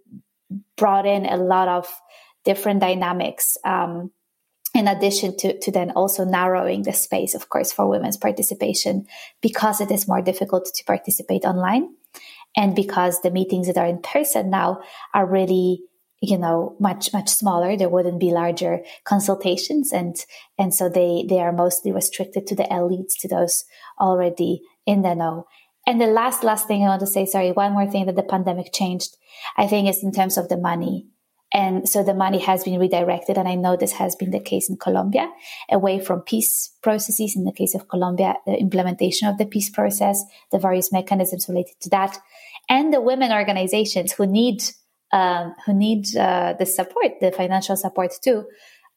brought 0.77 1.07
in 1.07 1.27
a 1.27 1.37
lot 1.37 1.66
of 1.66 1.88
different 2.44 2.81
dynamics. 2.81 3.57
Um, 3.64 4.12
in 4.75 4.89
addition 4.89 5.37
to, 5.39 5.59
to 5.59 5.71
then 5.71 5.91
also 5.91 6.25
narrowing 6.25 6.83
the 6.83 6.93
space, 6.93 7.35
of 7.35 7.49
course, 7.49 7.73
for 7.73 7.89
women's 7.89 8.17
participation 8.17 9.07
because 9.41 9.81
it 9.81 9.91
is 9.91 10.09
more 10.09 10.23
difficult 10.23 10.71
to 10.75 10.85
participate 10.85 11.45
online 11.45 11.95
and 12.57 12.75
because 12.75 13.21
the 13.21 13.31
meetings 13.31 13.67
that 13.67 13.79
are 13.79 13.87
in 13.87 14.01
person 14.01 14.51
now 14.51 14.81
are 15.15 15.27
really 15.27 15.83
you 16.25 16.39
know 16.39 16.77
much 16.79 17.13
much 17.13 17.29
smaller. 17.29 17.77
There 17.77 17.89
wouldn't 17.89 18.21
be 18.21 18.31
larger 18.31 18.85
consultations 19.05 19.93
and 19.93 20.15
and 20.57 20.73
so 20.73 20.89
they 20.89 21.27
they 21.29 21.41
are 21.41 21.53
mostly 21.53 21.91
restricted 21.91 22.47
to 22.47 22.55
the 22.55 22.65
elites 22.65 23.15
to 23.21 23.29
those 23.29 23.65
already 24.01 24.63
in 24.87 25.03
the 25.03 25.15
know. 25.15 25.47
And 25.85 26.01
the 26.01 26.07
last 26.07 26.45
last 26.45 26.69
thing 26.69 26.85
i 26.85 26.87
want 26.87 27.01
to 27.01 27.09
say 27.09 27.27
sorry 27.27 27.51
one 27.51 27.73
more 27.73 27.91
thing 27.91 28.07
that 28.07 28.15
the 28.15 28.23
pandemic 28.23 28.73
changed 28.73 29.17
i 29.57 29.67
think 29.67 29.89
is 29.89 30.05
in 30.05 30.13
terms 30.13 30.39
of 30.39 30.49
the 30.49 30.57
money 30.57 31.09
and 31.53 31.88
so 31.88 32.03
the 32.03 32.15
money 32.15 32.38
has 32.38 32.65
been 32.65 32.81
redirected. 32.81 33.37
And 33.37 33.47
I 33.47 33.55
know 33.55 33.77
this 33.77 33.93
has 33.93 34.17
been 34.17 34.31
the 34.31 34.41
case 34.41 34.71
in 34.71 34.77
Colombia 34.77 35.31
away 35.71 36.01
from 36.01 36.23
peace 36.23 36.73
processes. 36.83 37.37
In 37.37 37.45
the 37.45 37.53
case 37.53 37.75
of 37.75 37.88
Colombia, 37.88 38.37
the 38.47 38.55
implementation 38.55 39.29
of 39.29 39.38
the 39.38 39.47
peace 39.47 39.69
process, 39.69 40.25
the 40.51 40.59
various 40.59 40.93
mechanisms 40.93 41.49
related 41.49 41.75
to 41.81 41.91
that, 41.91 42.19
and 42.69 42.93
the 42.93 43.01
women 43.01 43.33
organizations 43.33 44.12
who 44.12 44.27
need, 44.27 44.62
um, 45.12 45.55
who 45.67 45.75
need 45.75 46.17
uh, 46.17 46.55
the 46.59 46.67
support, 46.67 47.21
the 47.21 47.33
financial 47.33 47.77
support 47.77 48.12
too, 48.23 48.47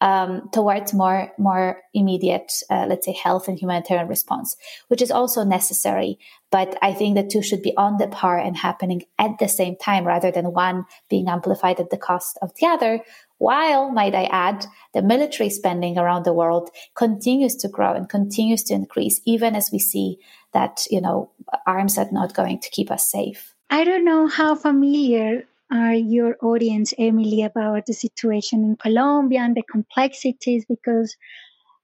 um, 0.02 0.50
towards 0.52 0.94
more 0.94 1.34
more 1.38 1.82
immediate, 1.94 2.52
uh, 2.70 2.86
let's 2.88 3.06
say, 3.06 3.14
health 3.14 3.48
and 3.48 3.60
humanitarian 3.60 4.08
response, 4.08 4.56
which 4.88 5.02
is 5.02 5.12
also 5.12 5.44
necessary. 5.44 6.20
But 6.56 6.78
I 6.82 6.94
think 6.94 7.16
the 7.16 7.28
two 7.28 7.42
should 7.42 7.62
be 7.62 7.76
on 7.76 7.98
the 7.98 8.08
par 8.08 8.40
and 8.40 8.56
happening 8.56 9.04
at 9.20 9.40
the 9.40 9.50
same 9.50 9.76
time, 9.76 10.08
rather 10.08 10.32
than 10.32 10.54
one 10.54 10.86
being 11.10 11.28
amplified 11.28 11.82
at 11.82 11.90
the 11.90 11.98
cost 11.98 12.40
of 12.42 12.54
the 12.56 12.66
other. 12.66 13.02
While, 13.40 13.92
might 13.92 14.16
I 14.16 14.24
add, 14.32 14.66
the 14.94 15.02
military 15.02 15.50
spending 15.50 15.98
around 15.98 16.24
the 16.24 16.32
world 16.32 16.70
continues 16.96 17.58
to 17.58 17.68
grow 17.68 17.92
and 17.92 18.08
continues 18.08 18.64
to 18.68 18.74
increase, 18.74 19.20
even 19.26 19.54
as 19.54 19.70
we 19.70 19.80
see 19.80 20.18
that 20.54 20.88
you 20.90 21.02
know 21.02 21.30
arms 21.68 21.98
are 21.98 22.08
not 22.14 22.34
going 22.34 22.60
to 22.62 22.70
keep 22.70 22.90
us 22.90 23.12
safe. 23.12 23.54
I 23.70 23.84
don't 23.84 24.06
know 24.06 24.28
how 24.28 24.56
familiar 24.56 25.44
are 25.70 25.94
your 25.94 26.38
audience, 26.42 26.94
Emily, 26.98 27.44
about 27.44 27.86
the 27.86 27.94
situation 27.94 28.64
in 28.64 28.78
Colombia 28.78 29.42
and 29.42 29.58
the 29.58 29.64
complexities 29.70 30.64
because 30.64 31.18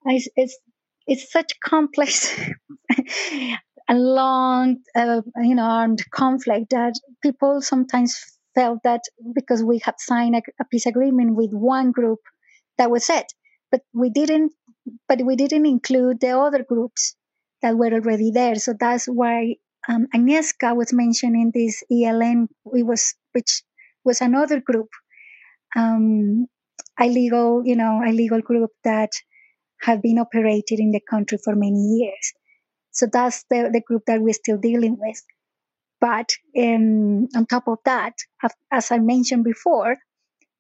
it's 0.06 0.30
it's, 0.38 0.58
it's 1.08 1.30
such 1.30 1.60
complex 1.60 2.40
a 3.90 3.96
long, 3.96 4.78
uh, 4.96 5.22
you 5.42 5.56
know, 5.56 5.64
armed 5.64 6.04
conflict 6.12 6.72
that 6.72 6.94
people 7.22 7.62
sometimes 7.62 8.20
felt 8.56 8.80
that 8.84 9.02
because 9.34 9.64
we 9.64 9.80
had 9.84 9.96
signed 10.00 10.36
a, 10.36 10.42
a 10.60 10.66
peace 10.66 10.86
agreement 10.86 11.36
with 11.36 11.52
one 11.54 11.92
group, 11.92 12.20
that 12.78 12.92
was 12.92 13.10
it. 13.10 13.34
But 13.72 13.82
we 13.94 14.10
didn't. 14.10 14.54
But 15.08 15.22
we 15.24 15.36
didn't 15.36 15.66
include 15.68 16.20
the 16.22 16.38
other 16.40 16.64
groups 16.64 17.16
that 17.62 17.78
were 17.78 17.94
already 17.94 18.32
there. 18.32 18.56
So 18.56 18.74
that's 18.80 19.06
why 19.06 19.56
um, 19.88 20.08
Agnieszka 20.16 20.76
was 20.76 20.92
mentioning 20.92 21.52
this 21.54 21.84
ELN, 21.92 22.48
it 22.74 22.86
was 22.86 23.14
which 23.34 23.64
was 24.04 24.22
another 24.22 24.60
group, 24.60 24.90
um, 25.76 26.48
illegal, 27.00 27.62
you 27.66 27.76
know, 27.76 28.02
illegal 28.06 28.42
group 28.42 28.72
that 28.84 29.12
have 29.82 30.02
been 30.02 30.20
operated 30.20 30.80
in 30.80 30.92
the 30.92 31.02
country 31.10 31.38
for 31.44 31.56
many 31.56 32.00
years. 32.00 32.34
So 32.92 33.08
that's 33.12 33.46
the, 33.50 33.70
the 33.72 33.82
group 33.82 34.04
that 34.08 34.22
we're 34.22 34.34
still 34.34 34.58
dealing 34.58 34.98
with. 35.00 35.22
But 36.00 36.34
um, 36.58 37.28
on 37.36 37.46
top 37.46 37.68
of 37.68 37.78
that, 37.86 38.14
as 38.72 38.92
I 38.92 38.98
mentioned 39.00 39.44
before, 39.44 39.98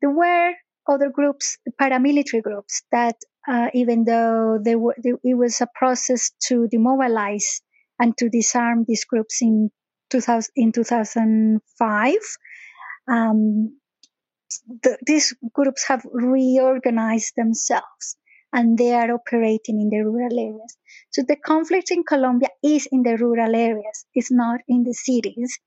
there 0.01 0.11
were 0.11 0.53
other 0.87 1.09
groups, 1.09 1.57
paramilitary 1.79 2.43
groups, 2.43 2.83
that 2.91 3.15
uh, 3.47 3.69
even 3.73 4.03
though 4.03 4.59
they 4.63 4.75
were, 4.75 4.95
it 4.97 5.37
was 5.37 5.61
a 5.61 5.67
process 5.73 6.31
to 6.47 6.67
demobilize 6.67 7.61
and 7.99 8.15
to 8.17 8.29
disarm 8.29 8.85
these 8.87 9.05
groups 9.05 9.41
in 9.41 9.71
2000, 10.11 10.51
in 10.55 10.71
2005, 10.71 12.15
um, 13.07 13.77
the, 14.83 14.97
these 15.05 15.33
groups 15.53 15.85
have 15.87 16.05
reorganized 16.11 17.33
themselves 17.35 18.17
and 18.53 18.77
they 18.77 18.93
are 18.93 19.11
operating 19.13 19.79
in 19.81 19.89
the 19.89 20.03
rural 20.03 20.39
areas. 20.39 20.77
So 21.11 21.23
the 21.27 21.35
conflict 21.35 21.91
in 21.91 22.03
Colombia 22.03 22.49
is 22.63 22.87
in 22.91 23.03
the 23.03 23.17
rural 23.17 23.55
areas, 23.55 24.05
it's 24.13 24.31
not 24.31 24.61
in 24.67 24.83
the 24.83 24.93
cities. 24.93 25.59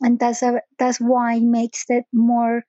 And 0.00 0.18
that's, 0.18 0.42
a, 0.42 0.62
that's 0.78 0.98
why 0.98 1.34
it 1.36 1.42
makes 1.42 1.84
it 1.88 2.04
more 2.12 2.64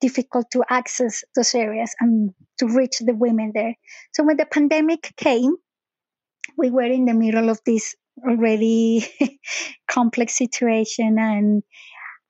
difficult 0.00 0.50
to 0.52 0.64
access 0.68 1.24
those 1.36 1.54
areas 1.54 1.94
and 2.00 2.32
to 2.58 2.66
reach 2.66 2.98
the 3.00 3.14
women 3.14 3.52
there. 3.54 3.74
So 4.12 4.24
when 4.24 4.36
the 4.36 4.46
pandemic 4.46 5.14
came, 5.16 5.56
we 6.56 6.70
were 6.70 6.82
in 6.84 7.04
the 7.04 7.14
middle 7.14 7.48
of 7.50 7.60
this 7.66 7.94
already 8.26 9.06
complex 9.90 10.36
situation 10.38 11.16
and 11.18 11.62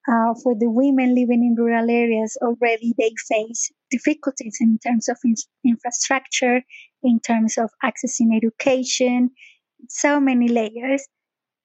uh, 0.09 0.35
for 0.43 0.55
the 0.55 0.71
women 0.71 1.15
living 1.15 1.43
in 1.45 1.55
rural 1.57 1.91
areas, 1.91 2.37
already 2.43 2.95
they 2.99 3.13
face 3.29 3.71
difficulties 3.91 4.59
in 4.61 4.79
terms 4.79 5.09
of 5.09 5.17
in- 5.25 5.35
infrastructure, 5.65 6.63
in 7.03 7.21
terms 7.21 7.57
of 7.59 7.71
accessing 7.85 8.37
education, 8.37 9.31
so 9.89 10.21
many 10.21 10.49
layers. 10.49 11.07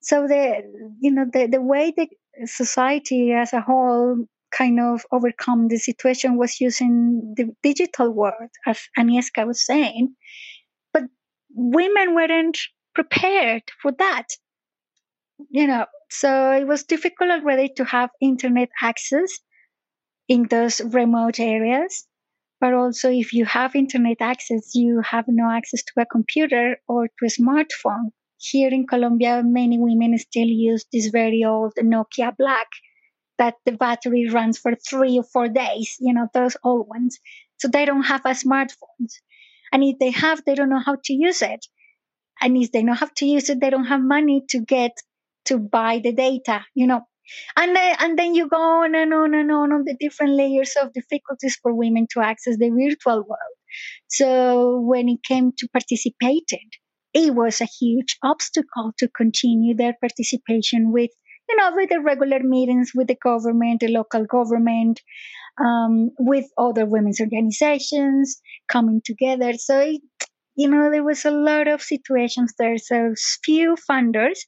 So 0.01 0.27
the 0.27 0.63
you 1.01 1.11
know 1.11 1.25
the 1.31 1.47
the 1.47 1.61
way 1.61 1.93
the 1.95 2.07
society 2.45 3.33
as 3.33 3.53
a 3.53 3.61
whole 3.61 4.25
kind 4.51 4.79
of 4.79 5.05
overcome 5.11 5.67
the 5.67 5.77
situation 5.77 6.37
was 6.37 6.59
using 6.61 7.33
the 7.37 7.51
digital 7.61 8.11
world, 8.11 8.49
as 8.65 8.79
Agnieszka 8.97 9.45
was 9.45 9.65
saying, 9.65 10.15
but 10.93 11.03
women 11.53 12.15
weren't 12.15 12.59
prepared 12.95 13.63
for 13.81 13.91
that. 13.99 14.27
You 15.47 15.67
know, 15.67 15.85
so 16.09 16.51
it 16.51 16.65
was 16.65 16.83
difficult 16.83 17.29
already 17.29 17.69
to 17.77 17.85
have 17.85 18.09
internet 18.19 18.69
access 18.81 19.39
in 20.27 20.43
those 20.49 20.81
remote 20.81 21.39
areas. 21.39 22.07
But 22.61 22.73
also, 22.73 23.11
if 23.11 23.33
you 23.33 23.45
have 23.45 23.75
internet 23.75 24.17
access, 24.21 24.75
you 24.75 25.01
have 25.01 25.25
no 25.27 25.49
access 25.49 25.83
to 25.83 26.01
a 26.01 26.05
computer 26.05 26.77
or 26.87 27.07
to 27.07 27.25
a 27.25 27.29
smartphone. 27.29 28.11
Here 28.37 28.69
in 28.69 28.87
Colombia, 28.87 29.43
many 29.43 29.77
women 29.79 30.17
still 30.17 30.47
use 30.47 30.85
this 30.91 31.07
very 31.07 31.43
old 31.45 31.73
Nokia 31.77 32.35
Black 32.37 32.67
that 33.37 33.55
the 33.65 33.73
battery 33.73 34.29
runs 34.29 34.57
for 34.57 34.75
three 34.75 35.17
or 35.19 35.23
four 35.23 35.47
days, 35.49 35.97
you 35.99 36.13
know, 36.13 36.27
those 36.33 36.57
old 36.63 36.87
ones. 36.87 37.19
So 37.57 37.67
they 37.67 37.85
don't 37.85 38.03
have 38.03 38.25
a 38.25 38.31
smartphone. 38.31 39.07
And 39.71 39.83
if 39.83 39.99
they 39.99 40.11
have, 40.11 40.43
they 40.45 40.55
don't 40.55 40.69
know 40.69 40.79
how 40.85 40.97
to 41.05 41.13
use 41.13 41.41
it. 41.41 41.65
And 42.41 42.57
if 42.57 42.71
they 42.71 42.83
know 42.83 42.93
how 42.95 43.07
to 43.17 43.25
use 43.25 43.49
it, 43.49 43.59
they 43.61 43.69
don't 43.69 43.85
have 43.85 44.01
money 44.01 44.43
to 44.49 44.59
get 44.59 44.93
to 45.45 45.57
buy 45.57 45.99
the 46.03 46.11
data, 46.11 46.65
you 46.75 46.87
know. 46.87 47.01
And 47.55 47.75
then, 47.75 47.95
and 47.99 48.17
then 48.17 48.33
you 48.33 48.49
go 48.49 48.57
on 48.57 48.95
and 48.95 49.13
on 49.13 49.35
and 49.35 49.51
on 49.51 49.71
on 49.71 49.83
the 49.85 49.95
different 49.99 50.33
layers 50.33 50.75
of 50.81 50.93
difficulties 50.93 51.57
for 51.61 51.73
women 51.73 52.07
to 52.13 52.21
access 52.21 52.57
the 52.57 52.69
virtual 52.69 53.17
world. 53.17 53.57
So 54.07 54.79
when 54.79 55.07
it 55.09 55.19
came 55.23 55.51
to 55.57 55.67
participating, 55.71 56.69
it 57.13 57.35
was 57.35 57.61
a 57.61 57.65
huge 57.65 58.17
obstacle 58.23 58.93
to 58.97 59.07
continue 59.09 59.75
their 59.75 59.95
participation 59.99 60.91
with, 60.91 61.11
you 61.47 61.55
know, 61.55 61.71
with 61.75 61.89
the 61.89 62.01
regular 62.01 62.39
meetings 62.39 62.91
with 62.95 63.07
the 63.07 63.17
government, 63.21 63.81
the 63.81 63.89
local 63.89 64.25
government, 64.25 65.01
um, 65.63 66.09
with 66.19 66.45
other 66.57 66.85
women's 66.85 67.19
organizations 67.19 68.41
coming 68.67 69.01
together. 69.03 69.53
So, 69.53 69.79
it, 69.79 70.01
you 70.55 70.69
know, 70.69 70.89
there 70.91 71.03
was 71.03 71.25
a 71.25 71.31
lot 71.31 71.67
of 71.67 71.81
situations 71.81 72.53
there. 72.57 72.77
So 72.77 73.13
few 73.43 73.75
funders 73.89 74.39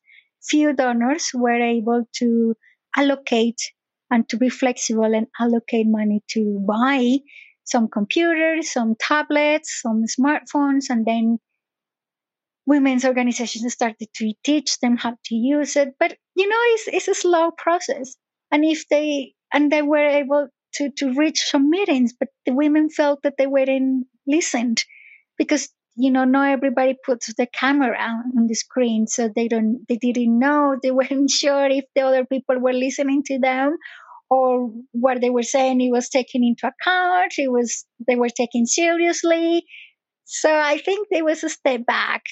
few 0.42 0.74
donors 0.74 1.32
were 1.34 1.60
able 1.60 2.06
to 2.16 2.56
allocate 2.96 3.62
and 4.10 4.28
to 4.30 4.38
be 4.38 4.50
flexible 4.50 5.14
and 5.16 5.28
allocate 5.40 5.88
money 5.88 6.22
to 6.30 6.64
buy 6.68 7.18
some 7.64 7.88
computers, 7.88 8.72
some 8.72 8.96
tablets, 9.00 9.80
some 9.82 10.04
smartphones, 10.06 10.90
and 10.90 11.06
then 11.06 11.38
women's 12.66 13.06
organizations 13.06 13.72
started 13.74 14.08
to 14.16 14.34
teach 14.44 14.80
them 14.80 14.98
how 14.98 15.12
to 15.26 15.36
use 15.36 15.76
it. 15.76 15.90
But 16.00 16.18
you 16.36 16.48
know, 16.48 16.58
it's, 16.74 16.88
it's 16.88 17.08
a 17.08 17.14
slow 17.14 17.52
process. 17.52 18.16
And 18.52 18.66
if 18.66 18.88
they, 18.90 19.34
and 19.54 19.72
they 19.72 19.82
were 19.82 20.06
able 20.06 20.48
to, 20.76 20.90
to 20.98 21.14
reach 21.14 21.42
some 21.44 21.70
meetings, 21.70 22.14
but 22.18 22.30
the 22.46 22.54
women 22.54 22.90
felt 22.90 23.24
that 23.24 23.36
they 23.38 23.48
weren't 23.48 24.08
listened 24.28 24.84
because, 25.38 25.70
you 25.96 26.12
know, 26.12 26.24
not 26.24 26.50
everybody 26.50 26.96
puts 27.06 27.34
the 27.34 27.48
camera 27.48 27.98
on 28.00 28.48
the 28.48 28.56
screen. 28.56 29.08
So 29.08 29.30
they 29.34 29.48
don't, 29.48 29.86
they 29.88 29.98
didn't 29.98 30.40
know, 30.40 30.78
they 30.82 30.92
weren't 31.00 31.30
sure 31.30 31.68
if 31.68 31.86
the 31.96 32.02
other 32.02 32.26
people 32.26 32.60
were 32.60 32.74
listening 32.74 33.24
to 33.24 33.40
them 33.40 33.78
or 34.32 34.72
what 34.94 35.20
they 35.20 35.30
were 35.30 35.44
saying 35.44 35.82
it 35.82 35.92
was 35.92 36.10
taken 36.10 36.44
into 36.44 36.66
account 36.66 37.34
it 37.38 37.52
was 37.52 37.86
they 38.08 38.16
were 38.16 38.30
taken 38.30 38.66
seriously 38.66 39.64
so 40.24 40.50
i 40.50 40.78
think 40.78 41.08
there 41.12 41.26
was 41.26 41.44
a 41.44 41.50
step 41.50 41.86
back 41.86 42.24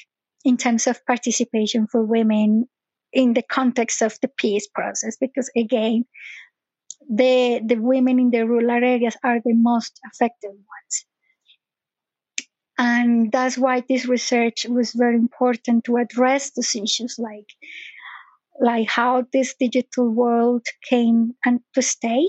in 0.45 0.57
terms 0.57 0.87
of 0.87 1.05
participation 1.05 1.85
for 1.91 2.01
women 2.03 2.65
in 3.11 3.33
the 3.33 3.43
context 3.43 4.01
of 4.01 4.17
the 4.21 4.29
peace 4.37 4.67
process 4.73 5.17
because 5.19 5.51
again 5.55 6.05
the 7.09 7.59
the 7.65 7.75
women 7.75 8.19
in 8.19 8.29
the 8.29 8.45
rural 8.47 8.71
areas 8.71 9.17
are 9.23 9.39
the 9.43 9.53
most 9.53 9.99
affected 10.11 10.51
ones 10.51 11.05
and 12.79 13.29
that's 13.29 13.57
why 13.57 13.83
this 13.87 14.07
research 14.07 14.65
was 14.65 14.93
very 14.93 15.17
important 15.17 15.83
to 15.83 15.97
address 15.97 16.51
those 16.51 16.75
issues 16.75 17.19
like 17.19 17.49
like 18.61 18.87
how 18.87 19.25
this 19.33 19.53
digital 19.59 20.09
world 20.09 20.65
came 20.89 21.33
and 21.45 21.59
to 21.73 21.81
stay 21.81 22.25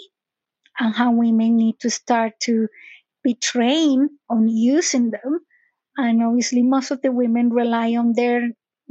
and 0.78 0.94
how 0.94 1.12
women 1.12 1.56
need 1.56 1.78
to 1.80 1.88
start 1.90 2.32
to 2.40 2.68
be 3.22 3.34
trained 3.34 4.10
on 4.28 4.48
using 4.48 5.10
them. 5.10 5.40
And 5.96 6.22
obviously 6.22 6.62
most 6.62 6.90
of 6.90 7.02
the 7.02 7.12
women 7.12 7.50
rely 7.50 7.94
on 7.96 8.14
their 8.14 8.50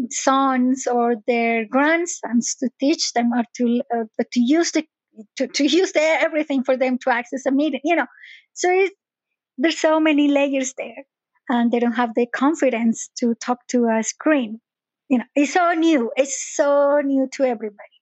sons 0.09 0.87
or 0.87 1.15
their 1.27 1.65
grandsons 1.65 2.55
to 2.59 2.69
teach 2.79 3.13
them 3.13 3.31
or 3.33 3.43
to 3.55 3.81
uh, 3.93 4.23
to 4.33 4.39
use 4.39 4.71
the 4.71 4.85
to, 5.37 5.47
to 5.47 5.65
use 5.65 5.91
the, 5.91 6.01
everything 6.01 6.63
for 6.63 6.77
them 6.77 6.97
to 6.99 7.09
access 7.09 7.45
a 7.45 7.51
meeting 7.51 7.81
you 7.83 7.95
know. 7.95 8.07
So 8.53 8.87
there's 9.57 9.77
so 9.77 9.99
many 9.99 10.29
layers 10.29 10.73
there 10.77 11.03
and 11.49 11.71
they 11.71 11.79
don't 11.79 11.93
have 11.93 12.13
the 12.15 12.27
confidence 12.27 13.09
to 13.19 13.35
talk 13.35 13.59
to 13.69 13.87
a 13.87 14.03
screen. 14.03 14.61
You 15.09 15.19
know 15.19 15.25
it's 15.35 15.53
so 15.53 15.73
new 15.73 16.11
it's 16.15 16.55
so 16.55 17.01
new 17.03 17.27
to 17.33 17.43
everybody. 17.43 17.97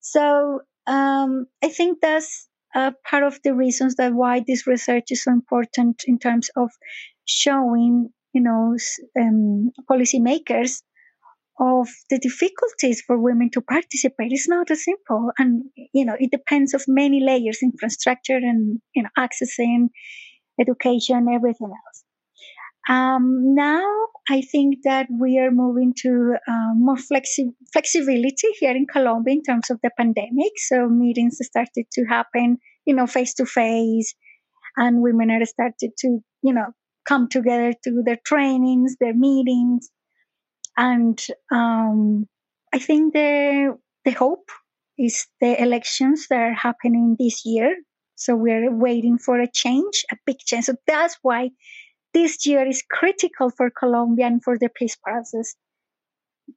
So 0.00 0.62
um, 0.86 1.46
i 1.62 1.68
think 1.68 1.98
that's 2.00 2.48
uh, 2.74 2.92
part 3.04 3.24
of 3.24 3.38
the 3.44 3.54
reasons 3.54 3.96
that 3.96 4.14
why 4.14 4.42
this 4.46 4.66
research 4.66 5.10
is 5.10 5.24
so 5.24 5.32
important 5.32 6.04
in 6.06 6.18
terms 6.18 6.50
of 6.56 6.70
showing 7.24 8.10
you 8.32 8.42
know 8.42 8.76
um, 9.20 9.70
policymakers 9.90 10.82
of 11.60 11.88
the 12.08 12.18
difficulties 12.18 13.02
for 13.06 13.18
women 13.18 13.50
to 13.50 13.60
participate. 13.60 14.32
It's 14.32 14.48
not 14.48 14.70
as 14.70 14.84
simple 14.84 15.30
and 15.38 15.64
you 15.92 16.04
know 16.06 16.16
it 16.18 16.30
depends 16.30 16.74
of 16.74 16.82
many 16.88 17.20
layers 17.22 17.58
infrastructure 17.62 18.36
and 18.36 18.80
you 18.94 19.02
know 19.02 19.10
accessing 19.18 19.88
education 20.58 21.26
everything 21.28 21.68
else 21.68 22.04
um, 22.90 23.54
now 23.54 23.88
I 24.28 24.42
think 24.42 24.78
that 24.84 25.06
we 25.10 25.38
are 25.38 25.50
moving 25.52 25.94
to 26.02 26.34
uh, 26.48 26.72
more 26.74 26.96
flexi- 26.96 27.54
flexibility 27.72 28.48
here 28.58 28.76
in 28.76 28.86
Colombia 28.86 29.34
in 29.34 29.42
terms 29.42 29.70
of 29.70 29.80
the 29.82 29.90
pandemic. 29.96 30.52
So 30.58 30.88
meetings 30.88 31.38
started 31.42 31.86
to 31.92 32.04
happen, 32.06 32.58
you 32.86 32.94
know, 32.94 33.06
face 33.06 33.34
to 33.34 33.46
face, 33.46 34.14
and 34.76 35.02
women 35.02 35.30
are 35.30 35.44
started 35.46 35.92
to, 35.98 36.20
you 36.42 36.54
know, 36.54 36.68
come 37.06 37.28
together 37.28 37.74
to 37.84 38.02
their 38.04 38.18
trainings, 38.24 38.96
their 39.00 39.14
meetings, 39.14 39.90
and 40.76 41.20
um, 41.52 42.28
I 42.72 42.78
think 42.78 43.12
the 43.14 43.76
the 44.04 44.12
hope 44.12 44.50
is 44.98 45.26
the 45.40 45.60
elections 45.60 46.26
that 46.30 46.40
are 46.40 46.54
happening 46.54 47.16
this 47.18 47.42
year. 47.44 47.76
So 48.16 48.36
we're 48.36 48.70
waiting 48.72 49.18
for 49.18 49.40
a 49.40 49.50
change, 49.50 50.04
a 50.12 50.16
big 50.26 50.38
change. 50.38 50.66
So 50.66 50.74
that's 50.86 51.18
why 51.22 51.50
this 52.12 52.46
year 52.46 52.66
is 52.66 52.82
critical 52.90 53.50
for 53.50 53.70
Colombia 53.70 54.26
and 54.26 54.42
for 54.42 54.58
the 54.58 54.68
peace 54.68 54.96
process. 54.96 55.54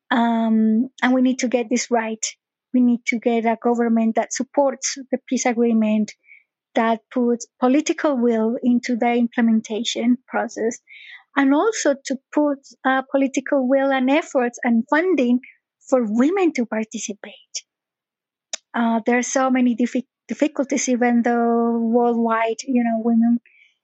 Um, 0.10 0.90
and 1.02 1.14
we 1.14 1.22
need 1.22 1.40
to 1.40 1.48
get 1.48 1.68
this 1.70 1.92
right. 1.92 2.26
We 2.74 2.82
need 2.82 3.06
to 3.08 3.20
get 3.20 3.46
a 3.46 3.58
government 3.62 4.16
that 4.16 4.34
supports 4.34 4.98
the 5.12 5.20
peace 5.30 5.46
agreement, 5.46 6.12
that 6.76 7.02
puts 7.12 7.46
political 7.60 8.18
will 8.18 8.58
into 8.64 8.96
the 8.96 9.14
implementation 9.14 10.18
process, 10.28 10.80
and 11.36 11.54
also 11.54 11.96
to 12.06 12.18
put 12.34 12.60
uh, 12.84 13.04
political 13.12 13.68
will 13.68 13.92
and 13.92 14.10
efforts 14.10 14.58
and 14.64 14.84
funding 14.90 15.40
for 15.88 16.02
women 16.04 16.54
to 16.54 16.66
participate. 16.66 17.54
Uh, 18.74 19.02
there 19.06 19.20
are 19.20 19.24
so 19.24 19.52
many 19.52 19.76
difficulties, 20.28 20.90
even 20.90 21.22
though 21.22 21.78
worldwide, 21.78 22.58
you 22.64 22.84
know, 22.84 23.02
women 23.04 23.40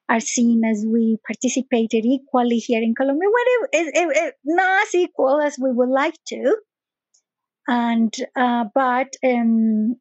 are 0.09 0.19
seen 0.19 0.63
as 0.65 0.83
we 0.87 1.17
participated 1.25 2.03
equally 2.03 2.57
here 2.57 2.81
in 2.81 2.95
Colombia, 2.95 3.29
well, 3.31 3.67
it, 3.71 3.87
it, 3.95 4.17
it, 4.17 4.33
not 4.43 4.81
as 4.81 4.95
equal 4.95 5.39
as 5.39 5.57
we 5.59 5.71
would 5.71 5.89
like 5.89 6.15
to. 6.27 6.57
And 7.67 8.13
uh, 8.35 8.65
but 8.73 9.13
um, 9.23 9.97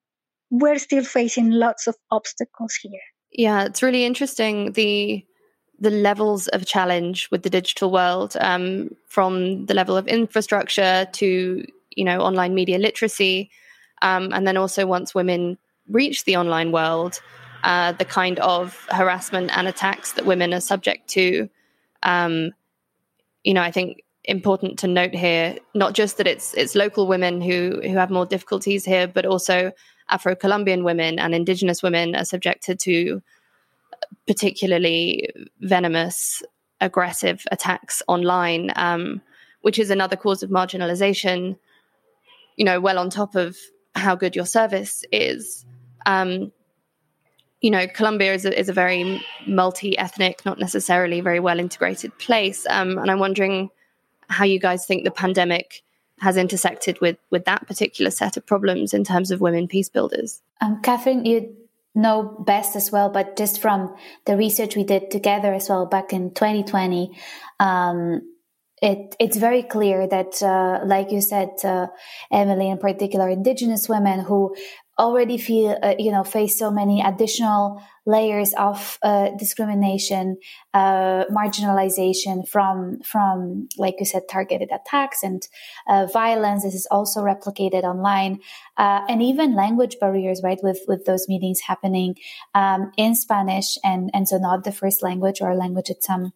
we're 0.51 0.79
still 0.79 1.05
facing 1.05 1.51
lots 1.51 1.87
of 1.87 1.95
obstacles 2.11 2.75
here. 2.81 3.01
Yeah, 3.31 3.65
it's 3.65 3.83
really 3.83 4.05
interesting 4.07 4.73
the 4.73 5.25
the 5.81 5.91
levels 5.91 6.49
of 6.49 6.67
challenge 6.67 7.29
with 7.31 7.43
the 7.43 7.51
digital 7.51 7.93
world, 7.93 8.37
um, 8.41 8.91
from 9.07 9.67
the 9.67 9.75
level 9.75 9.97
of 9.97 10.09
infrastructure 10.09 11.07
to 11.13 11.65
you 11.95 12.05
know 12.05 12.21
online 12.21 12.55
media 12.55 12.79
literacy, 12.79 13.51
um, 14.01 14.33
and 14.33 14.47
then 14.47 14.57
also 14.57 14.87
once 14.87 15.15
women 15.15 15.59
reach 15.91 16.25
the 16.25 16.37
online 16.37 16.73
world, 16.73 17.21
uh, 17.65 17.93
the 17.93 18.05
kind 18.05 18.39
of 18.41 18.87
harassment 18.91 19.51
and 19.57 19.69
attacks 19.69 20.13
that 20.13 20.27
women 20.27 20.55
are 20.55 20.61
subject 20.61 21.09
to. 21.11 21.49
Um, 22.03 22.53
you 23.45 23.55
know, 23.55 23.63
I 23.63 23.71
think 23.71 24.03
important 24.25 24.79
to 24.81 24.87
note 24.87 25.15
here 25.15 25.57
not 25.75 25.95
just 25.95 26.19
that 26.19 26.27
it's 26.27 26.53
it's 26.55 26.75
local 26.75 27.07
women 27.07 27.41
who 27.41 27.81
who 27.83 27.97
have 27.97 28.11
more 28.11 28.27
difficulties 28.27 28.85
here, 28.85 29.09
but 29.09 29.27
also 29.27 29.73
Afro 30.09 30.35
Colombian 30.35 30.85
women 30.85 31.19
and 31.19 31.35
Indigenous 31.35 31.83
women 31.83 32.15
are 32.15 32.25
subjected 32.25 32.79
to 32.81 33.23
particularly 34.27 35.29
venomous, 35.61 36.43
aggressive 36.81 37.45
attacks 37.51 38.03
online, 38.07 38.71
um, 38.77 39.21
which 39.63 39.79
is 39.79 39.91
another 39.91 40.17
cause 40.17 40.43
of 40.43 40.51
marginalization. 40.51 41.59
You 42.57 42.65
know, 42.65 42.81
well 42.81 42.99
on 42.99 43.11
top 43.11 43.35
of 43.35 43.57
how 43.95 44.15
good 44.15 44.37
your 44.37 44.47
service 44.47 45.05
is. 45.13 45.65
Um, 46.07 46.53
you 47.61 47.71
know, 47.71 47.87
Colombia 47.89 48.35
is 48.35 48.45
a, 48.45 48.59
is 48.59 48.69
a 48.69 48.73
very 48.73 49.21
multi 49.47 49.99
ethnic, 49.99 50.45
not 50.45 50.59
necessarily 50.59 51.21
very 51.21 51.41
well 51.41 51.59
integrated 51.59 52.17
place. 52.19 52.67
Um, 52.69 52.99
and 52.99 53.11
I'm 53.11 53.19
wondering 53.19 53.71
how 54.29 54.45
you 54.45 54.61
guys 54.61 54.87
think 54.87 55.05
the 55.05 55.11
pandemic 55.11 55.83
has 56.21 56.37
intersected 56.37 57.01
with 57.01 57.17
with 57.31 57.45
that 57.45 57.67
particular 57.67 58.11
set 58.11 58.37
of 58.37 58.47
problems 58.47 58.93
in 58.93 59.05
terms 59.05 59.31
of 59.31 59.41
women 59.41 59.69
peace 59.69 59.89
builders. 59.89 60.43
Um, 60.61 60.81
Catherine, 60.83 61.25
you 61.25 61.57
know 61.95 62.37
best 62.47 62.77
as 62.77 62.93
well, 62.93 63.09
but 63.09 63.37
just 63.37 63.61
from 63.61 63.95
the 64.25 64.37
research 64.37 64.77
we 64.77 64.85
did 64.85 65.11
together 65.11 65.53
as 65.53 65.69
well 65.69 65.87
back 65.87 66.13
in 66.13 66.31
2020, 66.33 67.11
um, 67.59 68.23
it, 68.81 69.17
it's 69.19 69.37
very 69.37 69.63
clear 69.63 70.07
that, 70.07 70.41
uh, 70.43 70.81
like 70.85 71.11
you 71.11 71.21
said, 71.21 71.51
uh, 71.65 71.89
Emily, 72.31 72.69
in 72.69 72.79
particular, 72.79 73.29
Indigenous 73.29 73.89
women 73.89 74.21
who 74.21 74.55
already 74.99 75.39
feel 75.39 75.79
uh, 75.83 75.95
you 75.99 76.11
know 76.11 76.25
face 76.25 76.59
so 76.59 76.71
many 76.71 77.01
additional 77.01 77.83
layers 78.05 78.55
of 78.55 78.99
uh, 79.03 79.29
discrimination 79.39 80.39
uh, 80.75 81.25
marginalization 81.27 82.49
from 82.49 83.01
from 83.03 83.69
like 83.77 83.97
you 83.99 84.07
said 84.07 84.23
targeted 84.29 84.71
attacks 84.73 85.23
and 85.23 85.47
uh, 85.89 86.07
violence. 86.07 86.65
This 86.65 86.75
is 86.75 86.89
also 86.91 87.21
replicated 87.21 87.85
online. 87.85 88.41
Uh, 88.77 89.03
and 89.09 89.23
even 89.23 89.55
language 89.55 89.97
barriers 90.01 90.41
right 90.43 90.59
with 90.63 90.81
with 90.89 91.05
those 91.05 91.29
meetings 91.29 91.61
happening 91.61 92.17
um, 92.55 92.93
in 92.97 93.15
spanish. 93.15 93.79
And 93.85 94.11
and 94.15 94.29
so 94.29 94.39
not 94.39 94.65
the 94.65 94.73
first 94.73 95.03
language 95.03 95.41
or 95.41 95.55
language 95.55 95.89
that 95.89 96.03
some 96.03 96.33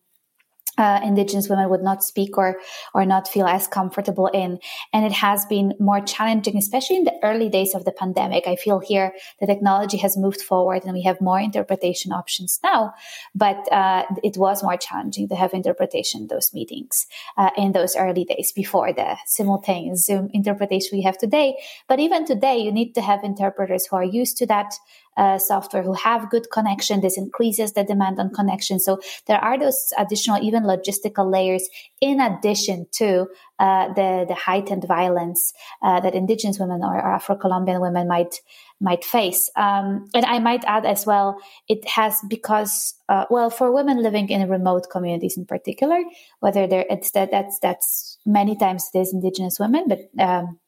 uh, 0.79 1.01
indigenous 1.03 1.49
women 1.49 1.69
would 1.69 1.83
not 1.83 2.03
speak 2.03 2.39
or 2.39 2.57
or 2.95 3.05
not 3.05 3.29
feel 3.29 3.47
as 3.47 3.67
comfortable 3.67 4.29
in. 4.29 4.59
And 4.93 5.05
it 5.05 5.13
has 5.13 5.45
been 5.47 5.75
more 5.79 6.01
challenging 6.01 6.57
especially 6.57 6.97
in 6.97 7.05
the 7.05 7.19
early 7.23 7.49
days 7.49 7.75
of 7.75 7.85
the 7.85 7.93
pandemic. 7.93 8.47
I 8.47 8.57
feel 8.57 8.81
here 8.81 9.13
the 9.41 9.47
technology 9.47 9.99
has 9.99 10.17
moved 10.17 10.41
forward 10.41 10.85
and 10.85 10.93
we 10.95 11.03
have 11.03 11.21
more 11.21 11.41
interpretation 11.41 12.13
options 12.13 12.59
now 12.63 12.95
but 13.35 13.71
uh, 13.73 14.05
it 14.23 14.37
was 14.37 14.63
more 14.63 14.77
challenging 14.77 15.29
to 15.29 15.35
have 15.35 15.53
interpretation 15.55 16.23
in 16.23 16.27
those 16.29 16.53
meetings 16.53 17.07
uh, 17.37 17.51
in 17.57 17.73
those 17.73 17.97
early 17.97 18.25
days 18.25 18.53
before 18.53 18.93
the 18.93 19.17
simultaneous 19.27 20.07
zoom 20.07 20.29
interpretation 20.33 20.97
we 20.97 21.03
have 21.03 21.19
today. 21.19 21.57
But 21.89 22.01
even 22.01 22.25
today 22.25 22.59
you 22.59 22.73
need 22.73 22.95
to 22.95 23.01
have 23.01 23.25
interpreters 23.25 23.87
who 23.87 23.97
are 23.97 24.05
used 24.05 24.37
to 24.39 24.47
that 24.47 24.75
uh, 25.17 25.39
software 25.39 25.83
who 25.83 25.93
have 25.93 26.31
good 26.31 26.51
connection. 26.51 27.01
This 27.01 27.19
increases 27.19 27.73
the 27.73 27.85
demand 27.85 28.19
on 28.19 28.31
connection. 28.31 28.79
So 28.79 29.01
there 29.27 29.39
are 29.39 29.59
those 29.59 29.93
additional, 29.99 30.43
even 30.43 30.65
logistical 30.65 31.31
layers 31.31 31.69
in 32.01 32.21
addition 32.21 32.87
to 32.93 33.29
uh, 33.59 33.93
the 33.95 34.25
the 34.27 34.35
heightened 34.35 34.85
violence 34.89 35.53
uh, 35.83 36.01
that 36.01 36.15
Indigenous 36.15 36.59
women 36.59 36.83
or, 36.83 36.97
or 36.97 37.15
Afro 37.15 37.37
Colombian 37.37 37.81
women 37.81 38.09
might 38.09 38.41
might 38.81 39.05
face. 39.05 39.49
Um, 39.55 40.09
and 40.15 40.25
I 40.27 40.41
might 40.41 40.65
add 40.65 40.85
as 40.85 41.07
well, 41.07 41.39
it 41.69 41.87
has 41.89 42.21
because 42.29 42.95
uh, 43.09 43.27
well 43.31 43.51
for 43.51 43.73
women 43.73 44.03
living 44.03 44.29
in 44.29 44.49
remote 44.49 44.89
communities 44.91 45.37
in 45.37 45.47
particular, 45.47 46.03
whether 46.41 46.67
they're 46.67 46.87
it's 46.91 47.13
that 47.13 47.31
that's 47.31 47.59
that's 47.61 48.19
many 48.27 48.57
times 48.57 48.91
it 48.93 48.99
is 48.99 49.13
Indigenous 49.13 49.61
women, 49.61 49.87
but 49.89 50.01
um, 50.19 50.59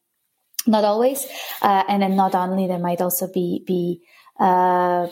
not 0.67 0.85
always. 0.85 1.27
Uh, 1.61 1.83
and 1.89 2.03
then 2.03 2.17
not 2.17 2.35
only 2.35 2.67
there 2.67 2.79
might 2.79 3.01
also 3.01 3.27
be 3.33 3.65
be 3.67 4.01
uh, 4.41 5.07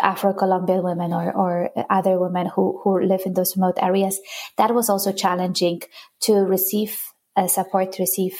Afro 0.00 0.32
Colombian 0.32 0.82
women 0.82 1.12
or, 1.12 1.32
or 1.32 1.70
other 1.90 2.18
women 2.18 2.46
who, 2.46 2.80
who 2.82 3.00
live 3.00 3.22
in 3.26 3.34
those 3.34 3.56
remote 3.56 3.78
areas. 3.80 4.20
That 4.56 4.74
was 4.74 4.88
also 4.88 5.12
challenging 5.12 5.82
to 6.22 6.34
receive 6.34 7.02
uh, 7.36 7.48
support, 7.48 7.92
to 7.92 8.02
receive 8.02 8.36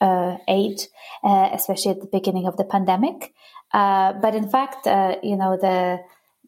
uh, 0.00 0.38
aid, 0.48 0.80
uh, 1.22 1.50
especially 1.52 1.92
at 1.92 2.00
the 2.00 2.08
beginning 2.10 2.46
of 2.46 2.56
the 2.56 2.64
pandemic. 2.64 3.34
Uh, 3.72 4.12
but 4.14 4.34
in 4.34 4.48
fact, 4.48 4.86
uh, 4.86 5.16
you 5.22 5.36
know, 5.36 5.56
the 5.56 5.98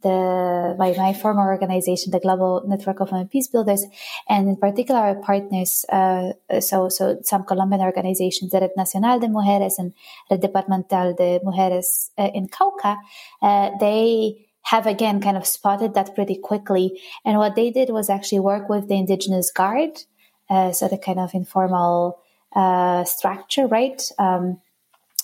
the 0.03 0.75
my, 0.79 0.95
my 0.97 1.13
former 1.13 1.51
organization, 1.51 2.11
the 2.11 2.21
Global 2.21 2.63
Network 2.67 3.01
of 3.01 3.11
Women 3.11 3.29
Peace 3.29 3.49
Builders, 3.49 3.85
and 4.29 4.49
in 4.49 4.57
particular 4.57 5.01
our 5.01 5.15
partners, 5.17 5.85
uh, 5.89 6.33
so 6.61 6.89
so 6.89 7.19
some 7.23 7.45
Colombian 7.45 7.83
organizations, 7.83 8.51
the 8.51 8.61
Red 8.61 8.73
Nacional 8.77 9.19
de 9.19 9.29
Mujeres 9.29 9.79
and 9.79 9.93
Red 10.31 10.41
Departamental 10.41 11.17
de 11.17 11.41
Mujeres 11.45 12.11
uh, 12.19 12.31
in 12.35 12.49
Cauca, 12.49 12.97
uh, 13.41 13.71
they 13.81 14.47
have 14.63 14.87
again 14.87 15.21
kind 15.21 15.37
of 15.37 15.47
spotted 15.47 15.95
that 15.95 16.15
pretty 16.15 16.37
quickly. 16.37 17.01
And 17.25 17.39
what 17.39 17.57
they 17.57 17.71
did 17.71 17.91
was 17.91 18.09
actually 18.09 18.41
work 18.41 18.69
with 18.69 18.89
the 18.89 18.95
Indigenous 18.95 19.51
Guard, 19.51 20.03
uh, 20.49 20.73
so 20.73 20.89
the 20.89 20.99
kind 20.99 21.19
of 21.19 21.35
informal 21.35 22.19
uh, 22.55 23.05
structure, 23.05 23.67
right? 23.67 24.03
Um, 24.19 24.61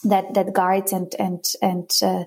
that 0.05 0.35
that 0.35 0.53
guides 0.53 0.93
and 0.93 1.15
and 1.19 1.45
and 1.61 1.91
uh, 2.03 2.25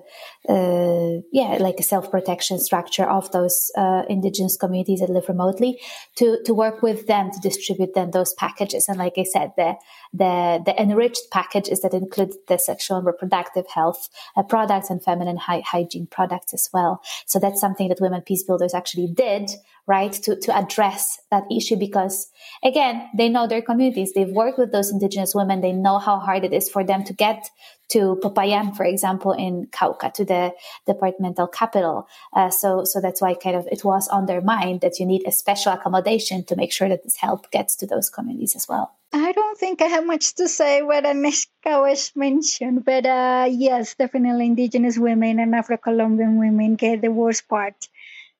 uh, 0.48 1.20
yeah, 1.32 1.56
like 1.60 1.78
a 1.78 1.82
self 1.82 2.10
protection 2.10 2.58
structure 2.58 3.08
of 3.08 3.30
those 3.32 3.70
uh, 3.76 4.02
indigenous 4.08 4.56
communities 4.56 5.00
that 5.00 5.10
live 5.10 5.28
remotely 5.28 5.80
to 6.16 6.38
to 6.44 6.54
work 6.54 6.82
with 6.82 7.06
them 7.06 7.30
to 7.30 7.40
distribute 7.40 7.94
them 7.94 8.10
those 8.10 8.34
packages. 8.34 8.88
And 8.88 8.98
like 8.98 9.14
I 9.16 9.24
said, 9.24 9.52
the 9.56 9.74
the 10.12 10.62
the 10.64 10.80
enriched 10.80 11.30
packages 11.30 11.80
that 11.80 11.94
include 11.94 12.34
the 12.48 12.58
sexual 12.58 12.98
and 12.98 13.06
reproductive 13.06 13.66
health 13.68 14.08
uh, 14.36 14.42
products 14.42 14.90
and 14.90 15.02
feminine 15.02 15.38
hy- 15.38 15.62
hygiene 15.64 16.06
products 16.06 16.52
as 16.52 16.68
well. 16.72 17.02
So 17.26 17.38
that's 17.38 17.60
something 17.60 17.88
that 17.88 18.00
Women 18.00 18.22
Peace 18.22 18.42
Builders 18.42 18.74
actually 18.74 19.06
did 19.06 19.50
right 19.86 20.12
to 20.12 20.36
to 20.36 20.56
address 20.56 21.18
that 21.30 21.44
issue 21.50 21.76
because 21.76 22.28
again 22.62 23.08
they 23.16 23.28
know 23.28 23.46
their 23.48 23.62
communities 23.62 24.12
they've 24.12 24.30
worked 24.30 24.58
with 24.58 24.70
those 24.70 24.92
indigenous 24.92 25.34
women 25.34 25.60
they 25.60 25.72
know 25.72 25.98
how 25.98 26.18
hard 26.18 26.44
it 26.44 26.52
is 26.52 26.70
for 26.70 26.84
them 26.84 27.02
to 27.02 27.12
get 27.12 27.50
to 27.92 28.18
Popayan, 28.22 28.74
for 28.74 28.84
example, 28.84 29.32
in 29.32 29.66
Cauca, 29.66 30.12
to 30.14 30.24
the 30.24 30.52
departmental 30.86 31.46
capital. 31.46 32.08
Uh, 32.32 32.48
so, 32.48 32.84
so 32.84 33.02
that's 33.02 33.20
why 33.20 33.34
kind 33.34 33.54
of 33.54 33.68
it 33.70 33.84
was 33.84 34.08
on 34.08 34.24
their 34.24 34.40
mind 34.40 34.80
that 34.80 34.98
you 34.98 35.04
need 35.04 35.22
a 35.26 35.32
special 35.32 35.72
accommodation 35.72 36.42
to 36.44 36.56
make 36.56 36.72
sure 36.72 36.88
that 36.88 37.04
this 37.04 37.16
help 37.16 37.50
gets 37.50 37.76
to 37.76 37.86
those 37.86 38.08
communities 38.08 38.56
as 38.56 38.66
well. 38.66 38.94
I 39.12 39.32
don't 39.32 39.58
think 39.58 39.82
I 39.82 39.88
have 39.88 40.06
much 40.06 40.36
to 40.36 40.48
say 40.48 40.80
what 40.80 41.04
Agnieszka 41.04 41.82
was 41.82 42.12
mentioned, 42.16 42.86
but 42.86 43.04
uh, 43.04 43.46
yes, 43.50 43.94
definitely 43.94 44.46
indigenous 44.46 44.96
women 44.96 45.38
and 45.38 45.54
Afro-Colombian 45.54 46.38
women 46.38 46.76
get 46.76 47.02
the 47.02 47.10
worst 47.10 47.46
part 47.46 47.88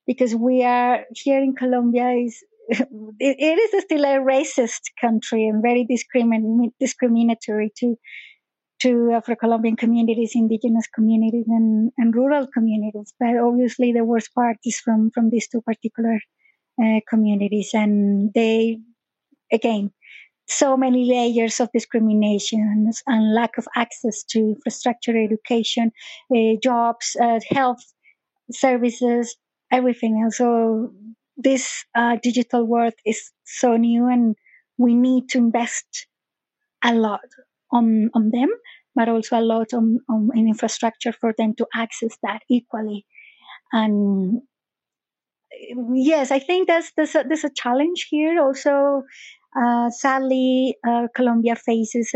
because 0.07 0.35
we 0.35 0.63
are 0.65 1.05
here 1.13 1.43
in 1.43 1.55
Colombia 1.55 2.11
is 2.11 2.43
it, 2.69 2.87
it 3.21 3.75
is 3.75 3.83
still 3.85 4.05
a 4.05 4.19
racist 4.21 4.83
country 5.01 5.47
and 5.47 5.63
very 5.63 5.87
discrimin- 5.91 6.73
discriminatory 6.81 7.73
to 7.79 7.97
to 8.81 9.13
Afro-Colombian 9.13 9.77
communities, 9.77 10.33
indigenous 10.35 10.89
communities, 10.93 11.45
and, 11.47 11.93
and 11.99 12.17
rural 12.17 12.49
communities. 12.53 13.15
But 13.21 13.37
obviously, 13.37 13.93
the 13.93 14.05
worst 14.05 14.35
part 14.35 14.57
is 14.65 14.81
from 14.81 15.11
from 15.15 15.31
these 15.31 15.49
two 15.49 15.61
particular 15.63 16.19
uh, 16.83 17.01
communities, 17.09 17.71
and 17.75 18.33
they 18.35 18.81
again 19.53 19.93
so 20.49 20.77
many 20.77 21.09
layers 21.09 21.61
of 21.61 21.71
discrimination 21.73 22.93
and 23.07 23.35
lack 23.35 23.57
of 23.59 23.67
access 23.77 24.25
to 24.25 24.39
infrastructure, 24.41 25.17
education, 25.17 25.93
uh, 26.35 26.57
jobs, 26.63 27.17
uh, 27.23 27.39
health 27.51 27.83
services, 28.51 29.37
everything 29.73 30.21
And 30.23 30.33
So 30.33 30.93
this 31.37 31.85
uh, 31.95 32.17
digital 32.23 32.67
world 32.67 32.95
is 33.05 33.33
so 33.45 33.77
new, 33.77 34.07
and 34.07 34.37
we 34.79 34.95
need 34.95 35.31
to 35.31 35.39
invest 35.39 36.07
a 36.85 36.95
lot 36.95 37.21
on 37.73 38.11
on 38.15 38.31
them, 38.31 38.49
but 38.95 39.09
also 39.09 39.39
a 39.39 39.41
lot 39.41 39.73
on, 39.73 39.99
on 40.09 40.31
in 40.35 40.47
infrastructure 40.49 41.13
for 41.13 41.35
them 41.37 41.55
to 41.57 41.67
access 41.75 42.17
that 42.23 42.43
equally. 42.51 43.07
And 43.73 44.43
yes, 45.95 46.31
I 46.31 46.39
think 46.39 46.69
that's 46.69 46.93
there's 46.97 47.15
a, 47.15 47.25
there's 47.27 47.45
a 47.45 47.51
challenge 47.55 48.07
here. 48.11 48.41
Also, 48.43 49.03
uh, 49.59 49.91
sadly, 49.91 50.77
uh, 50.87 51.09
Colombia 51.15 51.57
faces 51.57 52.13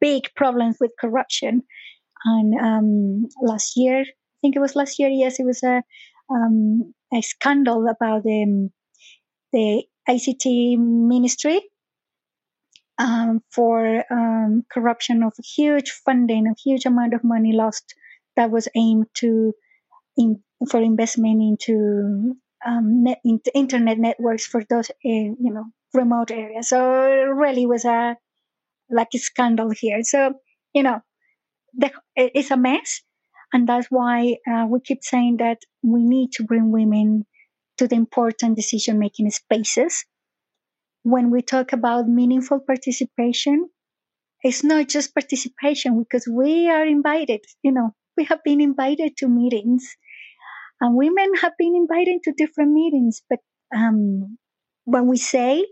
big 0.00 0.22
problems 0.36 0.76
with 0.80 0.92
corruption. 1.00 1.62
And 2.24 2.54
um, 2.60 3.28
last 3.42 3.76
year, 3.76 4.04
think 4.44 4.56
it 4.56 4.60
was 4.60 4.76
last 4.76 4.98
year. 5.00 5.08
Yes, 5.08 5.40
it 5.40 5.46
was 5.46 5.62
a 5.64 5.82
um, 6.30 6.94
a 7.14 7.22
scandal 7.22 7.88
about 7.88 8.24
the 8.24 8.70
the 9.52 9.84
ICT 10.08 10.76
ministry 10.78 11.62
um, 12.98 13.42
for 13.50 14.04
um, 14.12 14.64
corruption 14.72 15.22
of 15.22 15.32
huge 15.56 15.90
funding, 16.04 16.46
a 16.46 16.54
huge 16.62 16.86
amount 16.86 17.14
of 17.14 17.24
money 17.24 17.52
lost 17.52 17.94
that 18.36 18.50
was 18.50 18.68
aimed 18.76 19.06
to 19.14 19.52
in, 20.16 20.42
for 20.70 20.80
investment 20.80 21.42
into 21.42 22.36
um, 22.66 23.04
net, 23.04 23.20
into 23.24 23.56
internet 23.56 23.98
networks 23.98 24.46
for 24.46 24.64
those 24.70 24.90
uh, 24.90 24.94
you 25.04 25.52
know 25.52 25.66
remote 25.94 26.30
areas. 26.32 26.68
So 26.68 26.80
really 27.34 27.66
was 27.66 27.84
a 27.84 28.16
like 28.90 29.08
a 29.14 29.18
scandal 29.18 29.70
here. 29.70 30.02
So 30.02 30.34
you 30.74 30.82
know, 30.82 31.00
the, 31.74 31.92
it's 32.16 32.50
a 32.50 32.56
mess, 32.56 33.02
and 33.52 33.68
that's 33.68 33.86
why 33.90 34.36
uh, 34.50 34.66
we 34.68 34.80
keep 34.80 35.02
saying 35.02 35.36
that 35.38 35.58
we 35.82 36.02
need 36.02 36.32
to 36.32 36.44
bring 36.44 36.70
women 36.70 37.26
to 37.78 37.88
the 37.88 37.96
important 37.96 38.56
decision 38.56 38.98
making 38.98 39.30
spaces 39.30 40.04
when 41.04 41.30
we 41.30 41.42
talk 41.42 41.72
about 41.72 42.08
meaningful 42.08 42.58
participation, 42.60 43.68
it's 44.42 44.64
not 44.64 44.88
just 44.88 45.14
participation 45.14 46.02
because 46.02 46.26
we 46.26 46.68
are 46.68 46.84
invited, 46.84 47.40
you 47.62 47.72
know, 47.72 47.90
we 48.16 48.24
have 48.24 48.42
been 48.42 48.60
invited 48.60 49.16
to 49.18 49.28
meetings 49.28 49.96
and 50.80 50.96
women 50.96 51.34
have 51.40 51.52
been 51.58 51.76
invited 51.76 52.22
to 52.24 52.32
different 52.32 52.72
meetings, 52.72 53.22
but 53.28 53.38
um, 53.74 54.38
when 54.84 55.06
we 55.06 55.16
say 55.18 55.66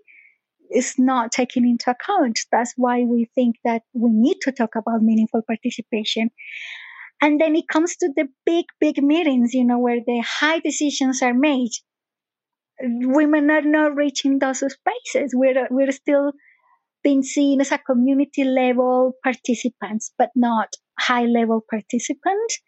it's 0.69 0.99
not 0.99 1.33
taken 1.33 1.65
into 1.65 1.91
account, 1.91 2.39
that's 2.51 2.75
why 2.77 3.01
we 3.05 3.29
think 3.35 3.57
that 3.65 3.83
we 3.95 4.11
need 4.13 4.37
to 4.43 4.53
talk 4.53 4.75
about 4.77 5.03
meaningful 5.03 5.43
participation. 5.47 6.31
And 7.23 7.41
then 7.41 7.57
it 7.57 7.69
comes 7.69 7.97
to 7.97 8.11
the 8.15 8.27
big, 8.45 8.67
big 8.81 9.03
meetings, 9.03 9.55
you 9.55 9.65
know, 9.65 9.79
where 9.79 10.01
the 10.05 10.23
high 10.27 10.59
decisions 10.59 11.23
are 11.23 11.33
made 11.33 11.71
women 12.83 13.51
are 13.51 13.63
not 13.63 13.95
reaching 13.95 14.39
those 14.39 14.59
spaces. 14.59 15.33
We're, 15.35 15.69
we're 15.71 15.93
still 15.93 16.33
being 17.03 17.23
seen 17.23 17.61
as 17.61 17.73
a 17.73 17.79
community 17.79 18.45
level 18.45 19.13
participants, 19.23 20.13
but 20.19 20.31
not 20.35 20.69
high 20.99 21.25
level 21.25 21.65
participants. 21.69 22.61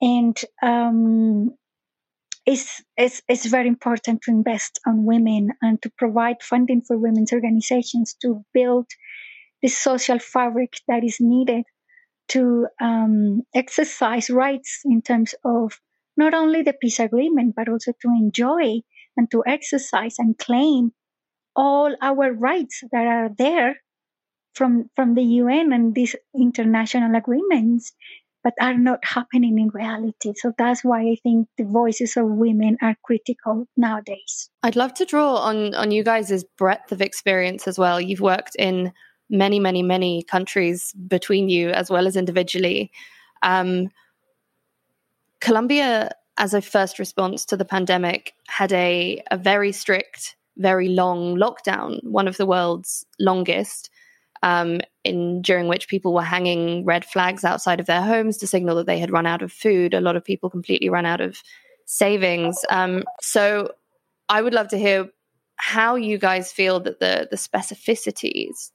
And 0.00 0.36
um, 0.62 1.50
it's, 2.46 2.82
it's, 2.96 3.22
it's 3.28 3.46
very 3.46 3.68
important 3.68 4.22
to 4.22 4.30
invest 4.30 4.80
on 4.86 5.04
women 5.04 5.50
and 5.60 5.80
to 5.82 5.90
provide 5.98 6.42
funding 6.42 6.82
for 6.86 6.96
women's 6.96 7.32
organizations 7.32 8.14
to 8.22 8.42
build 8.54 8.86
the 9.62 9.68
social 9.68 10.18
fabric 10.18 10.72
that 10.88 11.04
is 11.04 11.18
needed 11.20 11.64
to 12.30 12.66
um, 12.80 13.42
exercise 13.54 14.30
rights 14.30 14.80
in 14.84 15.02
terms 15.02 15.34
of 15.44 15.78
not 16.16 16.34
only 16.34 16.62
the 16.62 16.72
peace 16.72 17.00
agreement, 17.00 17.54
but 17.56 17.68
also 17.68 17.92
to 17.92 18.08
enjoy 18.08 18.80
and 19.16 19.30
to 19.30 19.42
exercise 19.46 20.16
and 20.18 20.38
claim 20.38 20.92
all 21.56 21.94
our 22.00 22.32
rights 22.32 22.82
that 22.92 23.06
are 23.06 23.30
there 23.36 23.76
from 24.54 24.90
from 24.96 25.14
the 25.14 25.22
UN 25.22 25.72
and 25.72 25.94
these 25.94 26.16
international 26.34 27.14
agreements 27.16 27.92
but 28.42 28.54
are 28.60 28.76
not 28.76 29.04
happening 29.04 29.58
in 29.58 29.68
reality. 29.68 30.32
So 30.34 30.52
that's 30.56 30.82
why 30.82 31.02
I 31.02 31.16
think 31.22 31.48
the 31.58 31.64
voices 31.64 32.16
of 32.16 32.24
women 32.26 32.78
are 32.80 32.96
critical 33.04 33.66
nowadays. 33.76 34.48
I'd 34.62 34.76
love 34.76 34.94
to 34.94 35.04
draw 35.04 35.36
on 35.36 35.74
on 35.74 35.90
you 35.90 36.02
guys' 36.02 36.44
breadth 36.56 36.92
of 36.92 37.02
experience 37.02 37.68
as 37.68 37.78
well. 37.78 38.00
You've 38.00 38.20
worked 38.20 38.56
in 38.58 38.92
many, 39.30 39.60
many, 39.60 39.82
many 39.82 40.22
countries 40.24 40.92
between 41.06 41.48
you 41.48 41.70
as 41.70 41.88
well 41.90 42.06
as 42.06 42.16
individually. 42.16 42.90
Um, 43.42 43.88
Colombia, 45.40 46.10
as 46.36 46.52
a 46.52 46.60
first 46.60 46.98
response 46.98 47.44
to 47.46 47.56
the 47.56 47.64
pandemic, 47.64 48.34
had 48.48 48.72
a, 48.72 49.22
a 49.30 49.38
very 49.38 49.72
strict, 49.72 50.36
very 50.58 50.88
long 50.88 51.36
lockdown, 51.36 52.02
one 52.04 52.28
of 52.28 52.36
the 52.36 52.46
world's 52.46 53.06
longest. 53.18 53.90
Um, 54.42 54.80
in 55.04 55.42
during 55.42 55.68
which 55.68 55.86
people 55.86 56.14
were 56.14 56.22
hanging 56.22 56.82
red 56.86 57.04
flags 57.04 57.44
outside 57.44 57.78
of 57.78 57.84
their 57.84 58.00
homes 58.00 58.38
to 58.38 58.46
signal 58.46 58.76
that 58.76 58.86
they 58.86 58.98
had 58.98 59.10
run 59.10 59.26
out 59.26 59.42
of 59.42 59.52
food. 59.52 59.92
A 59.92 60.00
lot 60.00 60.16
of 60.16 60.24
people 60.24 60.48
completely 60.48 60.88
ran 60.88 61.04
out 61.04 61.20
of 61.20 61.42
savings. 61.84 62.64
Um, 62.70 63.04
so, 63.20 63.72
I 64.30 64.40
would 64.40 64.54
love 64.54 64.68
to 64.68 64.78
hear 64.78 65.10
how 65.56 65.96
you 65.96 66.16
guys 66.16 66.52
feel 66.52 66.80
that 66.80 67.00
the 67.00 67.28
the 67.30 67.36
specificities 67.36 68.70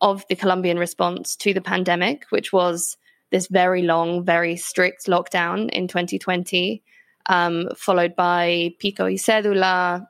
of 0.00 0.24
the 0.28 0.36
Colombian 0.36 0.78
response 0.78 1.36
to 1.36 1.54
the 1.54 1.60
pandemic, 1.60 2.24
which 2.30 2.52
was 2.52 2.96
this 3.30 3.46
very 3.48 3.82
long, 3.82 4.24
very 4.24 4.56
strict 4.56 5.06
lockdown 5.06 5.70
in 5.70 5.88
2020, 5.88 6.82
um, 7.26 7.68
followed 7.76 8.14
by 8.14 8.74
Pico 8.78 9.04
y 9.04 9.14
Cédula, 9.14 10.06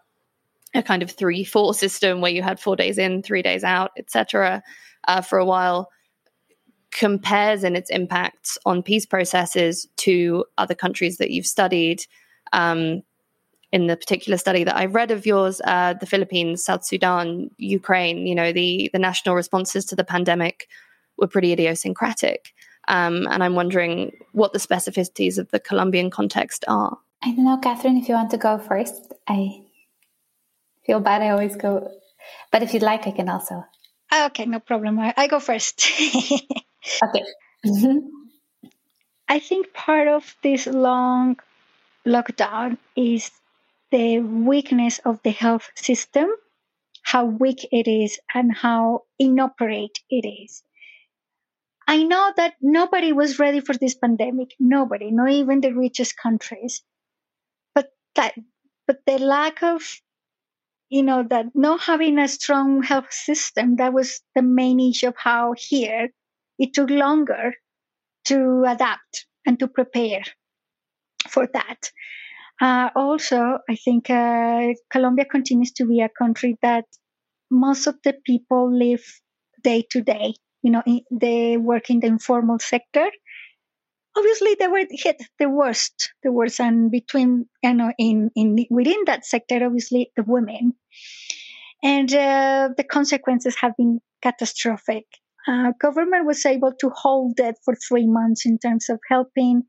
a 0.74 0.82
kind 0.82 1.02
of 1.02 1.10
three 1.10 1.44
four 1.44 1.74
system 1.82 2.20
where 2.20 2.32
you 2.32 2.42
had 2.42 2.60
four 2.60 2.76
days 2.76 2.98
in, 2.98 3.22
three 3.22 3.42
days 3.42 3.64
out, 3.64 3.92
etc. 3.96 4.62
Uh, 5.06 5.20
for 5.20 5.38
a 5.38 5.44
while, 5.44 5.90
compares 6.90 7.64
in 7.64 7.74
its 7.76 7.90
impacts 7.90 8.56
on 8.64 8.82
peace 8.82 9.06
processes 9.06 9.88
to 9.96 10.44
other 10.58 10.74
countries 10.74 11.18
that 11.18 11.30
you've 11.30 11.46
studied. 11.46 12.06
Um, 12.52 13.02
in 13.74 13.88
the 13.88 13.96
particular 13.96 14.38
study 14.38 14.62
that 14.62 14.76
I 14.76 14.84
read 14.84 15.10
of 15.10 15.26
yours, 15.26 15.60
uh, 15.64 15.94
the 15.94 16.06
Philippines, 16.06 16.64
South 16.64 16.84
Sudan, 16.84 17.50
Ukraine, 17.58 18.24
you 18.24 18.34
know, 18.34 18.52
the 18.52 18.88
the 18.92 19.00
national 19.00 19.34
responses 19.34 19.84
to 19.86 19.96
the 19.96 20.04
pandemic 20.04 20.68
were 21.18 21.26
pretty 21.26 21.50
idiosyncratic. 21.52 22.52
Um, 22.86 23.26
and 23.32 23.42
I'm 23.42 23.56
wondering 23.56 24.12
what 24.30 24.52
the 24.52 24.60
specificities 24.60 25.38
of 25.38 25.50
the 25.50 25.58
Colombian 25.58 26.08
context 26.08 26.64
are. 26.68 26.98
I 27.24 27.32
don't 27.34 27.44
know, 27.44 27.58
Catherine, 27.58 27.96
if 27.96 28.08
you 28.08 28.14
want 28.14 28.30
to 28.30 28.36
go 28.36 28.58
first. 28.58 29.12
I 29.26 29.64
feel 30.86 31.00
bad. 31.00 31.22
I 31.22 31.30
always 31.30 31.56
go, 31.56 31.90
but 32.52 32.62
if 32.62 32.74
you'd 32.74 32.82
like, 32.82 33.08
I 33.08 33.10
can 33.10 33.28
also. 33.28 33.64
Okay, 34.26 34.46
no 34.46 34.60
problem. 34.60 35.00
I, 35.00 35.14
I 35.16 35.26
go 35.26 35.40
first. 35.40 35.84
okay. 37.04 37.24
I 39.36 39.40
think 39.40 39.72
part 39.72 40.06
of 40.06 40.36
this 40.42 40.68
long 40.68 41.40
lockdown 42.06 42.76
is 42.94 43.32
the 43.94 44.18
weakness 44.18 44.98
of 45.04 45.22
the 45.22 45.30
health 45.30 45.70
system, 45.76 46.28
how 47.04 47.26
weak 47.26 47.64
it 47.70 47.86
is, 47.86 48.18
and 48.34 48.52
how 48.52 49.02
inoperate 49.20 50.00
it 50.10 50.26
is. 50.26 50.64
I 51.86 52.02
know 52.02 52.32
that 52.36 52.54
nobody 52.60 53.12
was 53.12 53.38
ready 53.38 53.60
for 53.60 53.72
this 53.72 53.94
pandemic. 53.94 54.48
Nobody, 54.58 55.12
not 55.12 55.30
even 55.30 55.60
the 55.60 55.72
richest 55.72 56.16
countries. 56.16 56.82
But 57.72 57.90
that, 58.16 58.34
but 58.88 58.98
the 59.06 59.18
lack 59.18 59.62
of, 59.62 60.00
you 60.88 61.04
know, 61.04 61.22
that 61.30 61.54
not 61.54 61.82
having 61.82 62.18
a 62.18 62.26
strong 62.26 62.82
health 62.82 63.12
system, 63.12 63.76
that 63.76 63.92
was 63.92 64.22
the 64.34 64.42
main 64.42 64.80
issue 64.80 65.06
of 65.08 65.14
how 65.16 65.54
here 65.56 66.08
it 66.58 66.74
took 66.74 66.90
longer 66.90 67.54
to 68.24 68.64
adapt 68.66 69.26
and 69.46 69.56
to 69.60 69.68
prepare 69.68 70.24
for 71.28 71.46
that. 71.54 71.92
Uh, 72.60 72.90
also, 72.94 73.58
I 73.68 73.76
think 73.76 74.10
uh, 74.10 74.74
Colombia 74.90 75.24
continues 75.24 75.72
to 75.72 75.86
be 75.86 76.00
a 76.00 76.08
country 76.08 76.56
that 76.62 76.84
most 77.50 77.86
of 77.86 77.96
the 78.04 78.14
people 78.24 78.76
live 78.76 79.04
day 79.62 79.84
to 79.90 80.02
day 80.02 80.34
you 80.64 80.70
know, 80.70 80.82
they 81.10 81.58
work 81.58 81.90
in 81.90 82.00
the 82.00 82.06
informal 82.06 82.58
sector. 82.58 83.10
Obviously, 84.16 84.56
they 84.58 84.66
were 84.66 84.84
hit 84.90 85.22
the 85.38 85.48
worst, 85.48 86.14
the 86.22 86.32
worst, 86.32 86.58
and 86.58 86.90
between, 86.90 87.46
you 87.62 87.74
know, 87.74 87.92
in, 87.98 88.30
in 88.34 88.64
within 88.70 88.96
that 89.04 89.26
sector, 89.26 89.62
obviously, 89.62 90.10
the 90.16 90.24
women. 90.26 90.72
And 91.82 92.12
uh, 92.14 92.70
the 92.76 92.84
consequences 92.84 93.56
have 93.60 93.76
been 93.76 94.00
catastrophic. 94.22 95.04
Uh, 95.46 95.72
government 95.78 96.24
was 96.24 96.46
able 96.46 96.72
to 96.80 96.90
hold 96.94 97.38
it 97.38 97.56
for 97.62 97.74
three 97.76 98.06
months 98.06 98.46
in 98.46 98.58
terms 98.58 98.88
of 98.88 98.98
helping 99.10 99.64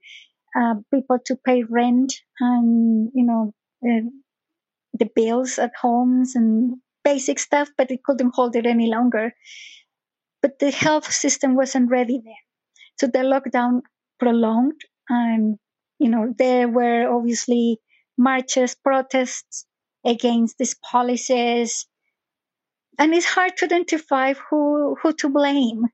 uh, 0.58 0.76
people 0.94 1.20
to 1.26 1.36
pay 1.46 1.64
rent 1.64 2.14
and 2.40 3.12
you 3.14 3.26
know 3.26 3.54
uh, 3.88 4.06
the 4.94 5.10
bills 5.16 5.60
at 5.60 5.72
homes 5.82 6.36
and 6.36 6.78
basic 7.04 7.40
stuff, 7.40 7.70
but 7.78 7.92
it 7.92 8.04
couldn't 8.04 8.34
hold 8.36 8.56
it 8.56 8.66
any 8.66 8.88
longer 8.88 9.34
but 10.42 10.60
the 10.60 10.72
health 10.72 11.12
system 11.12 11.56
wasn't 11.56 11.90
ready 11.90 12.22
then. 12.24 12.36
So 13.00 13.08
the 13.08 13.20
lockdown 13.20 13.82
prolonged, 14.20 14.80
and 15.10 15.58
you 16.00 16.10
know 16.10 16.34
there 16.38 16.70
were 16.70 17.10
obviously 17.14 17.82
marches, 18.18 18.76
protests 18.76 19.66
against 20.06 20.58
these 20.58 20.76
policies, 20.76 21.88
and 23.00 23.14
it's 23.14 23.26
hard 23.26 23.56
to 23.58 23.66
identify 23.66 24.34
who 24.34 24.96
who 25.02 25.14
to 25.14 25.30
blame. 25.30 25.86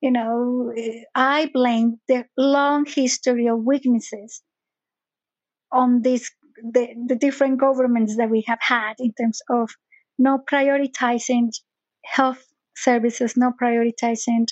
You 0.00 0.12
know, 0.12 0.72
I 1.14 1.50
blame 1.52 2.00
the 2.06 2.24
long 2.36 2.86
history 2.86 3.48
of 3.48 3.64
weaknesses 3.64 4.42
on 5.72 6.02
these 6.02 6.30
the, 6.62 6.88
the 7.06 7.16
different 7.16 7.60
governments 7.60 8.16
that 8.16 8.30
we 8.30 8.44
have 8.46 8.58
had 8.60 8.94
in 8.98 9.12
terms 9.12 9.40
of 9.48 9.70
not 10.18 10.40
prioritizing 10.50 11.50
health 12.04 12.44
services, 12.76 13.36
not 13.36 13.54
prioritizing 13.60 14.46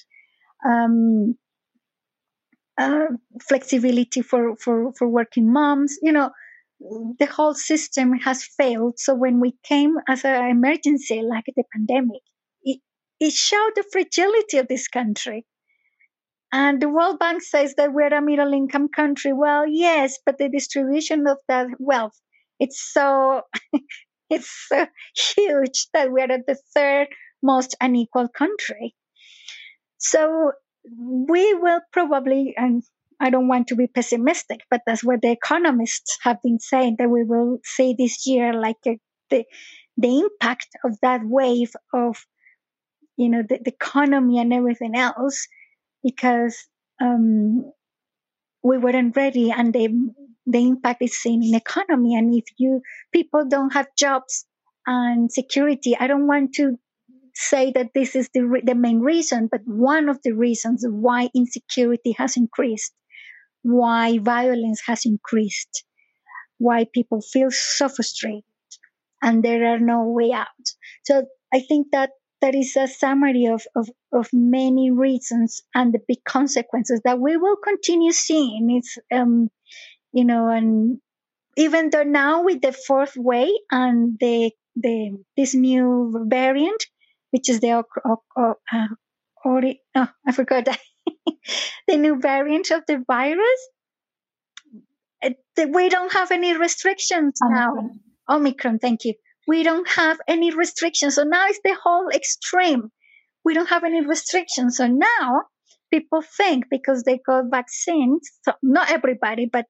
um, 0.64 1.36
uh, 2.78 3.06
flexibility 3.48 4.22
for, 4.22 4.56
for, 4.56 4.92
for 4.98 5.08
working 5.08 5.52
moms. 5.52 5.96
You 6.02 6.12
know, 6.12 6.30
the 6.80 7.26
whole 7.26 7.54
system 7.54 8.12
has 8.14 8.44
failed. 8.44 8.98
So 8.98 9.14
when 9.14 9.40
we 9.40 9.56
came 9.64 9.94
as 10.08 10.24
an 10.24 10.50
emergency, 10.50 11.22
like 11.22 11.44
the 11.46 11.64
pandemic, 11.72 12.22
it, 13.20 13.32
showed 13.32 13.72
the 13.74 13.84
fragility 13.90 14.58
of 14.58 14.68
this 14.68 14.88
country. 14.88 15.44
And 16.52 16.80
the 16.80 16.88
World 16.88 17.18
Bank 17.18 17.42
says 17.42 17.74
that 17.76 17.92
we're 17.92 18.14
a 18.14 18.22
middle 18.22 18.52
income 18.52 18.88
country. 18.88 19.32
Well, 19.32 19.66
yes, 19.66 20.18
but 20.24 20.38
the 20.38 20.48
distribution 20.48 21.26
of 21.26 21.38
that 21.48 21.66
wealth, 21.78 22.18
it's 22.60 22.80
so, 22.80 23.42
it's 24.30 24.50
so 24.68 24.86
huge 25.36 25.88
that 25.92 26.10
we're 26.10 26.30
at 26.30 26.46
the 26.46 26.58
third 26.74 27.08
most 27.42 27.76
unequal 27.80 28.28
country. 28.28 28.94
So 29.98 30.52
we 30.84 31.54
will 31.54 31.80
probably, 31.92 32.54
and 32.56 32.82
I 33.20 33.30
don't 33.30 33.48
want 33.48 33.68
to 33.68 33.76
be 33.76 33.86
pessimistic, 33.86 34.60
but 34.70 34.82
that's 34.86 35.02
what 35.02 35.22
the 35.22 35.30
economists 35.30 36.18
have 36.22 36.40
been 36.42 36.60
saying 36.60 36.96
that 36.98 37.10
we 37.10 37.24
will 37.24 37.58
see 37.64 37.94
this 37.96 38.26
year, 38.26 38.52
like 38.52 38.76
a, 38.86 38.98
the 39.30 39.44
the 39.96 40.18
impact 40.18 40.68
of 40.84 40.98
that 41.00 41.22
wave 41.24 41.72
of, 41.94 42.26
you 43.16 43.28
know, 43.28 43.42
the, 43.48 43.58
the 43.64 43.72
economy 43.72 44.38
and 44.38 44.52
everything 44.52 44.96
else, 44.96 45.46
because 46.02 46.56
um, 47.00 47.72
we 48.62 48.78
weren't 48.78 49.16
ready, 49.16 49.50
and 49.50 49.72
the 49.72 49.88
the 50.46 50.58
impact 50.58 51.02
is 51.02 51.16
seen 51.18 51.42
in 51.42 51.50
the 51.52 51.56
economy. 51.58 52.14
And 52.16 52.34
if 52.34 52.44
you 52.58 52.82
people 53.12 53.44
don't 53.48 53.72
have 53.72 53.88
jobs 53.98 54.46
and 54.86 55.30
security, 55.32 55.96
I 55.98 56.06
don't 56.06 56.26
want 56.26 56.54
to 56.54 56.76
say 57.34 57.72
that 57.72 57.92
this 57.94 58.16
is 58.16 58.30
the, 58.34 58.60
the 58.64 58.74
main 58.74 59.00
reason, 59.00 59.48
but 59.50 59.62
one 59.66 60.08
of 60.08 60.20
the 60.24 60.32
reasons 60.32 60.84
why 60.88 61.30
insecurity 61.34 62.12
has 62.18 62.36
increased, 62.36 62.92
why 63.62 64.18
violence 64.18 64.82
has 64.86 65.06
increased, 65.06 65.84
why 66.58 66.86
people 66.94 67.20
feel 67.22 67.50
so 67.50 67.88
frustrated 67.88 68.44
and 69.22 69.42
there 69.42 69.66
are 69.74 69.78
no 69.80 70.04
way 70.08 70.32
out. 70.32 70.46
So 71.04 71.26
I 71.52 71.60
think 71.60 71.88
that 71.92 72.10
that 72.40 72.54
is 72.54 72.76
a 72.76 72.86
summary 72.86 73.46
of, 73.46 73.62
of, 73.74 73.88
of 74.12 74.28
many 74.32 74.90
reasons 74.90 75.62
and 75.74 75.92
the 75.92 76.00
big 76.06 76.22
consequences 76.24 77.00
that 77.04 77.18
we 77.18 77.36
will 77.36 77.56
continue 77.56 78.12
seeing. 78.12 78.70
It's, 78.70 78.98
um, 79.12 79.48
you 80.12 80.24
know, 80.24 80.48
and 80.48 80.98
even 81.56 81.90
though 81.90 82.02
now 82.02 82.44
with 82.44 82.60
the 82.60 82.72
fourth 82.72 83.16
way 83.16 83.50
and 83.70 84.16
the, 84.20 84.50
the, 84.76 85.16
this 85.36 85.54
new 85.54 86.26
variant, 86.28 86.84
which 87.30 87.48
is 87.48 87.60
the 87.60 87.70
uh, 87.70 88.14
oh, 88.36 88.54
I 89.46 90.32
forgot 90.32 90.68
the 91.88 91.96
new 91.96 92.18
variant 92.20 92.70
of 92.70 92.82
the 92.86 93.02
virus. 93.06 93.68
We 95.56 95.88
don't 95.88 96.12
have 96.12 96.30
any 96.30 96.56
restrictions 96.56 97.38
Omicron. 97.42 97.90
now. 98.28 98.36
Omicron, 98.36 98.78
thank 98.78 99.04
you. 99.04 99.14
We 99.46 99.62
don't 99.62 99.88
have 99.90 100.18
any 100.28 100.52
restrictions. 100.52 101.14
So 101.14 101.24
now 101.24 101.46
it's 101.46 101.60
the 101.64 101.76
whole 101.82 102.08
extreme. 102.10 102.90
We 103.44 103.54
don't 103.54 103.68
have 103.68 103.84
any 103.84 104.04
restrictions. 104.04 104.76
So 104.76 104.86
now 104.86 105.44
people 105.90 106.22
think 106.22 106.64
because 106.70 107.04
they 107.04 107.18
got 107.18 107.44
vaccines, 107.50 108.28
so 108.42 108.52
not 108.62 108.90
everybody, 108.90 109.46
but 109.46 109.66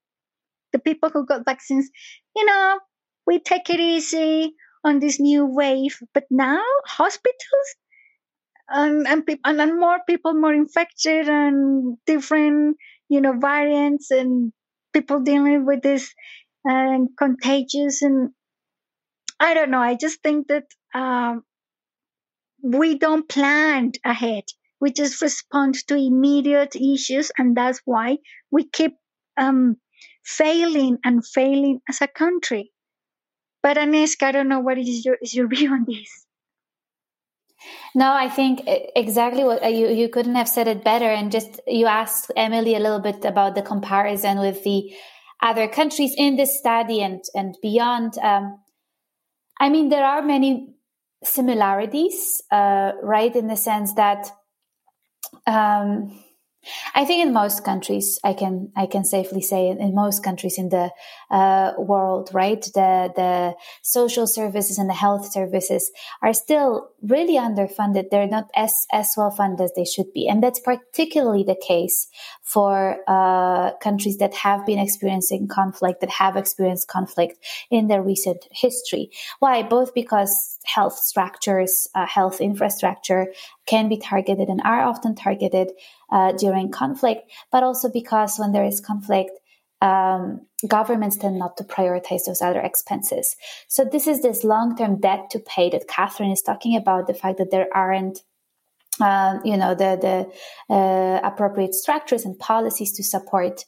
the 0.73 0.79
people 0.79 1.11
who 1.11 1.27
got 1.27 1.45
vaccines, 1.45 1.89
you 2.35 2.45
know, 2.45 2.81
we 3.27 3.39
take 3.39 3.71
it 3.71 3.81
easy 3.81 4.55
on 4.85 4.99
this 5.01 5.21
new 5.21 5.45
wave. 5.47 5.99
But 6.15 6.25
now 6.31 6.63
hospitals 6.87 7.69
and 8.69 9.07
and, 9.07 9.27
pe- 9.27 9.39
and, 9.45 9.61
and 9.61 9.79
more 9.79 9.99
people 10.09 10.35
more 10.35 10.53
infected 10.55 11.29
and 11.29 11.99
different 12.07 12.77
you 13.09 13.21
know 13.21 13.39
variants 13.39 14.11
and 14.11 14.53
people 14.93 15.21
dealing 15.21 15.67
with 15.67 15.83
this 15.83 16.13
uh, 16.69 16.99
contagious 17.19 18.03
and 18.03 18.31
I 19.39 19.55
don't 19.55 19.71
know. 19.71 19.81
I 19.81 19.95
just 19.95 20.23
think 20.23 20.49
that 20.49 20.65
um, 20.95 21.43
we 22.63 22.99
don't 22.99 23.29
plan 23.29 23.93
ahead. 24.05 24.45
We 24.81 24.93
just 24.93 25.23
respond 25.23 25.75
to 25.89 25.97
immediate 25.97 26.77
issues, 26.77 27.31
and 27.39 27.57
that's 27.57 27.81
why 27.85 28.19
we 28.51 28.69
keep 28.69 28.95
um, 29.37 29.77
failing 30.25 30.99
and 31.05 31.27
failing 31.27 31.81
as 31.89 32.01
a 32.01 32.09
country. 32.09 32.73
But 33.63 33.79
Agnieszka, 33.79 34.25
I 34.25 34.33
don't 34.33 34.49
know 34.49 34.61
what 34.61 34.79
is 34.79 35.05
your 35.05 35.17
is 35.21 35.35
your 35.35 35.49
view 35.55 35.73
on 35.73 35.85
this. 35.87 36.27
No, 37.95 38.13
I 38.13 38.29
think 38.29 38.63
exactly 38.95 39.45
what 39.45 39.63
uh, 39.63 39.69
you 39.69 39.89
you 39.89 40.09
couldn't 40.09 40.35
have 40.35 40.49
said 40.49 40.69
it 40.69 40.85
better. 40.85 41.11
And 41.11 41.33
just 41.33 41.61
you 41.67 41.87
asked 41.87 42.31
Emily 42.37 42.75
a 42.75 42.81
little 42.81 43.01
bit 43.01 43.25
about 43.25 43.55
the 43.55 43.63
comparison 43.63 44.39
with 44.39 44.63
the 44.65 44.95
other 45.43 45.69
countries 45.69 46.15
in 46.17 46.37
this 46.37 46.59
study 46.59 47.03
and 47.03 47.23
and 47.35 47.57
beyond. 47.63 48.19
Um, 48.19 48.61
I 49.59 49.69
mean, 49.69 49.89
there 49.89 50.05
are 50.05 50.23
many 50.23 50.75
similarities, 51.25 52.43
uh, 52.51 52.93
right? 53.03 53.35
In 53.35 53.47
the 53.47 53.57
sense 53.57 53.95
that. 53.95 54.31
Um, 55.47 56.23
I 56.95 57.05
think 57.05 57.25
in 57.25 57.33
most 57.33 57.65
countries, 57.65 58.19
I 58.25 58.33
can 58.33 58.73
I 58.77 58.87
can 58.87 59.05
safely 59.05 59.41
say 59.41 59.69
in 59.69 59.95
most 59.95 60.25
countries 60.25 60.59
in 60.59 60.71
the 60.71 60.91
uh, 61.31 61.73
world, 61.79 62.31
right, 62.33 62.63
the 62.75 63.13
the 63.15 63.55
social 63.83 64.27
services 64.27 64.79
and 64.79 64.89
the 64.89 64.95
health 64.95 65.31
services 65.31 65.91
are 66.23 66.33
still 66.33 66.91
really 67.03 67.37
underfunded. 67.37 68.11
They're 68.11 68.29
not 68.29 68.51
as 68.55 68.87
as 68.93 69.15
well 69.17 69.31
funded 69.31 69.61
as 69.61 69.73
they 69.75 69.85
should 69.85 70.13
be, 70.13 70.29
and 70.29 70.43
that's 70.43 70.61
particularly 70.61 71.45
the 71.45 71.61
case 71.67 72.09
for 72.43 72.99
uh, 73.09 73.73
countries 73.79 74.19
that 74.19 74.35
have 74.35 74.65
been 74.65 74.79
experiencing 74.79 75.49
conflict, 75.49 76.01
that 76.01 76.11
have 76.11 76.37
experienced 76.37 76.89
conflict 76.89 77.39
in 77.71 77.89
their 77.89 78.03
recent 78.03 78.47
history. 78.53 79.11
Why? 79.41 79.63
Both 79.63 79.95
because 79.95 80.59
health 80.65 80.97
structures, 80.99 81.89
uh, 81.95 82.07
health 82.07 82.41
infrastructure 82.41 83.33
can 83.67 83.89
be 83.89 83.99
targeted 83.99 84.49
and 84.49 84.61
are 84.65 84.83
often 84.83 85.15
targeted 85.15 85.73
uh, 86.11 86.33
during 86.33 86.71
conflict, 86.71 87.31
but 87.51 87.63
also 87.63 87.91
because 87.91 88.39
when 88.39 88.53
there 88.53 88.65
is 88.65 88.81
conflict, 88.81 89.33
um, 89.87 90.41
governments 90.67 91.17
tend 91.17 91.39
not 91.39 91.57
to 91.59 91.65
prioritize 91.65 92.25
those 92.27 92.43
other 92.43 92.61
expenses. 92.61 93.37
So 93.69 93.85
this 93.85 94.07
is 94.07 94.23
this 94.23 94.45
long-term 94.45 95.01
debt 95.01 95.31
to 95.31 95.39
pay 95.39 95.71
that 95.71 95.89
Catherine 95.89 96.31
is 96.31 96.43
talking 96.43 96.77
about. 96.77 97.07
The 97.07 97.15
fact 97.15 97.39
that 97.39 97.51
there 97.51 97.69
aren't 97.73 98.21
um, 99.01 99.41
you 99.45 99.57
know 99.57 99.75
the 99.75 99.91
the 100.07 100.75
uh, 100.75 101.21
appropriate 101.23 101.75
structures 101.75 102.25
and 102.25 102.39
policies 102.39 102.93
to 102.93 103.03
support 103.03 103.65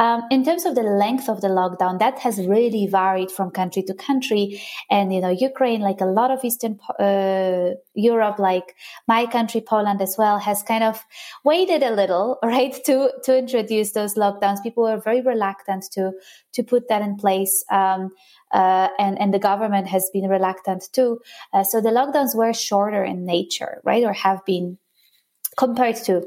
um, 0.00 0.22
in 0.30 0.42
terms 0.46 0.64
of 0.64 0.74
the 0.74 0.82
length 0.82 1.28
of 1.28 1.42
the 1.42 1.48
lockdown, 1.48 1.98
that 1.98 2.18
has 2.20 2.38
really 2.46 2.86
varied 2.86 3.30
from 3.30 3.50
country 3.50 3.82
to 3.82 3.92
country. 3.92 4.58
And, 4.90 5.12
you 5.12 5.20
know, 5.20 5.28
Ukraine, 5.28 5.82
like 5.82 6.00
a 6.00 6.06
lot 6.06 6.30
of 6.30 6.42
Eastern 6.42 6.80
uh, 6.98 7.72
Europe, 7.92 8.38
like 8.38 8.74
my 9.06 9.26
country, 9.26 9.60
Poland 9.60 10.00
as 10.00 10.16
well, 10.16 10.38
has 10.38 10.62
kind 10.62 10.82
of 10.82 11.04
waited 11.44 11.82
a 11.82 11.90
little, 11.90 12.38
right, 12.42 12.74
to, 12.86 13.12
to 13.24 13.36
introduce 13.36 13.92
those 13.92 14.14
lockdowns. 14.14 14.62
People 14.62 14.84
were 14.84 14.98
very 14.98 15.20
reluctant 15.20 15.84
to, 15.92 16.12
to 16.54 16.62
put 16.62 16.88
that 16.88 17.02
in 17.02 17.16
place. 17.16 17.62
Um, 17.70 18.12
uh, 18.52 18.88
and 18.98 19.20
and 19.20 19.32
the 19.32 19.38
government 19.38 19.86
has 19.86 20.10
been 20.12 20.28
reluctant 20.28 20.88
too. 20.92 21.20
Uh, 21.52 21.62
so 21.62 21.80
the 21.80 21.90
lockdowns 21.90 22.34
were 22.34 22.52
shorter 22.52 23.04
in 23.04 23.24
nature, 23.24 23.80
right, 23.84 24.02
or 24.02 24.12
have 24.12 24.44
been 24.44 24.76
compared 25.56 25.94
to 25.94 26.26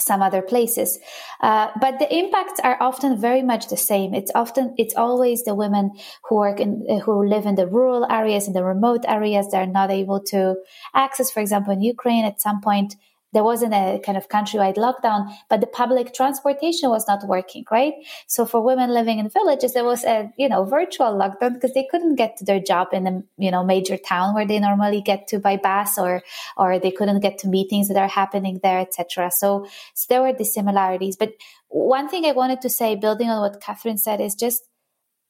some 0.00 0.22
other 0.22 0.42
places. 0.42 0.98
Uh, 1.40 1.68
but 1.80 1.98
the 1.98 2.12
impacts 2.14 2.60
are 2.62 2.76
often 2.80 3.20
very 3.20 3.42
much 3.42 3.68
the 3.68 3.76
same. 3.76 4.14
It's 4.14 4.30
often, 4.34 4.74
it's 4.78 4.94
always 4.94 5.42
the 5.42 5.54
women 5.54 5.90
who 6.28 6.36
work 6.36 6.60
in, 6.60 6.86
who 7.04 7.26
live 7.26 7.46
in 7.46 7.56
the 7.56 7.66
rural 7.66 8.06
areas, 8.10 8.46
in 8.46 8.52
the 8.52 8.64
remote 8.64 9.04
areas 9.08 9.48
that 9.50 9.58
are 9.58 9.72
not 9.72 9.90
able 9.90 10.20
to 10.24 10.56
access, 10.94 11.30
for 11.30 11.40
example, 11.40 11.72
in 11.72 11.82
Ukraine 11.82 12.24
at 12.24 12.40
some 12.40 12.60
point, 12.60 12.94
there 13.32 13.44
wasn't 13.44 13.74
a 13.74 14.00
kind 14.04 14.16
of 14.16 14.28
countrywide 14.28 14.76
lockdown, 14.76 15.30
but 15.50 15.60
the 15.60 15.66
public 15.66 16.14
transportation 16.14 16.88
was 16.88 17.06
not 17.06 17.26
working, 17.26 17.64
right? 17.70 17.92
So 18.26 18.46
for 18.46 18.62
women 18.62 18.92
living 18.94 19.18
in 19.18 19.28
villages, 19.28 19.74
there 19.74 19.84
was 19.84 20.04
a, 20.04 20.32
you 20.38 20.48
know, 20.48 20.64
virtual 20.64 21.12
lockdown 21.12 21.54
because 21.54 21.74
they 21.74 21.86
couldn't 21.90 22.16
get 22.16 22.38
to 22.38 22.44
their 22.44 22.60
job 22.60 22.88
in 22.92 23.06
a, 23.06 23.22
you 23.36 23.50
know, 23.50 23.64
major 23.64 23.98
town 23.98 24.34
where 24.34 24.46
they 24.46 24.58
normally 24.58 25.02
get 25.02 25.28
to 25.28 25.38
by 25.38 25.56
bus 25.56 25.98
or, 25.98 26.22
or 26.56 26.78
they 26.78 26.90
couldn't 26.90 27.20
get 27.20 27.38
to 27.38 27.48
meetings 27.48 27.88
that 27.88 27.98
are 27.98 28.08
happening 28.08 28.60
there, 28.62 28.78
etc. 28.78 29.30
So, 29.30 29.66
so 29.94 30.06
there 30.08 30.22
were 30.22 30.32
dissimilarities. 30.32 31.16
But 31.16 31.32
one 31.68 32.08
thing 32.08 32.24
I 32.24 32.32
wanted 32.32 32.62
to 32.62 32.70
say, 32.70 32.94
building 32.94 33.28
on 33.28 33.40
what 33.40 33.60
Catherine 33.60 33.98
said, 33.98 34.20
is 34.20 34.34
just, 34.34 34.62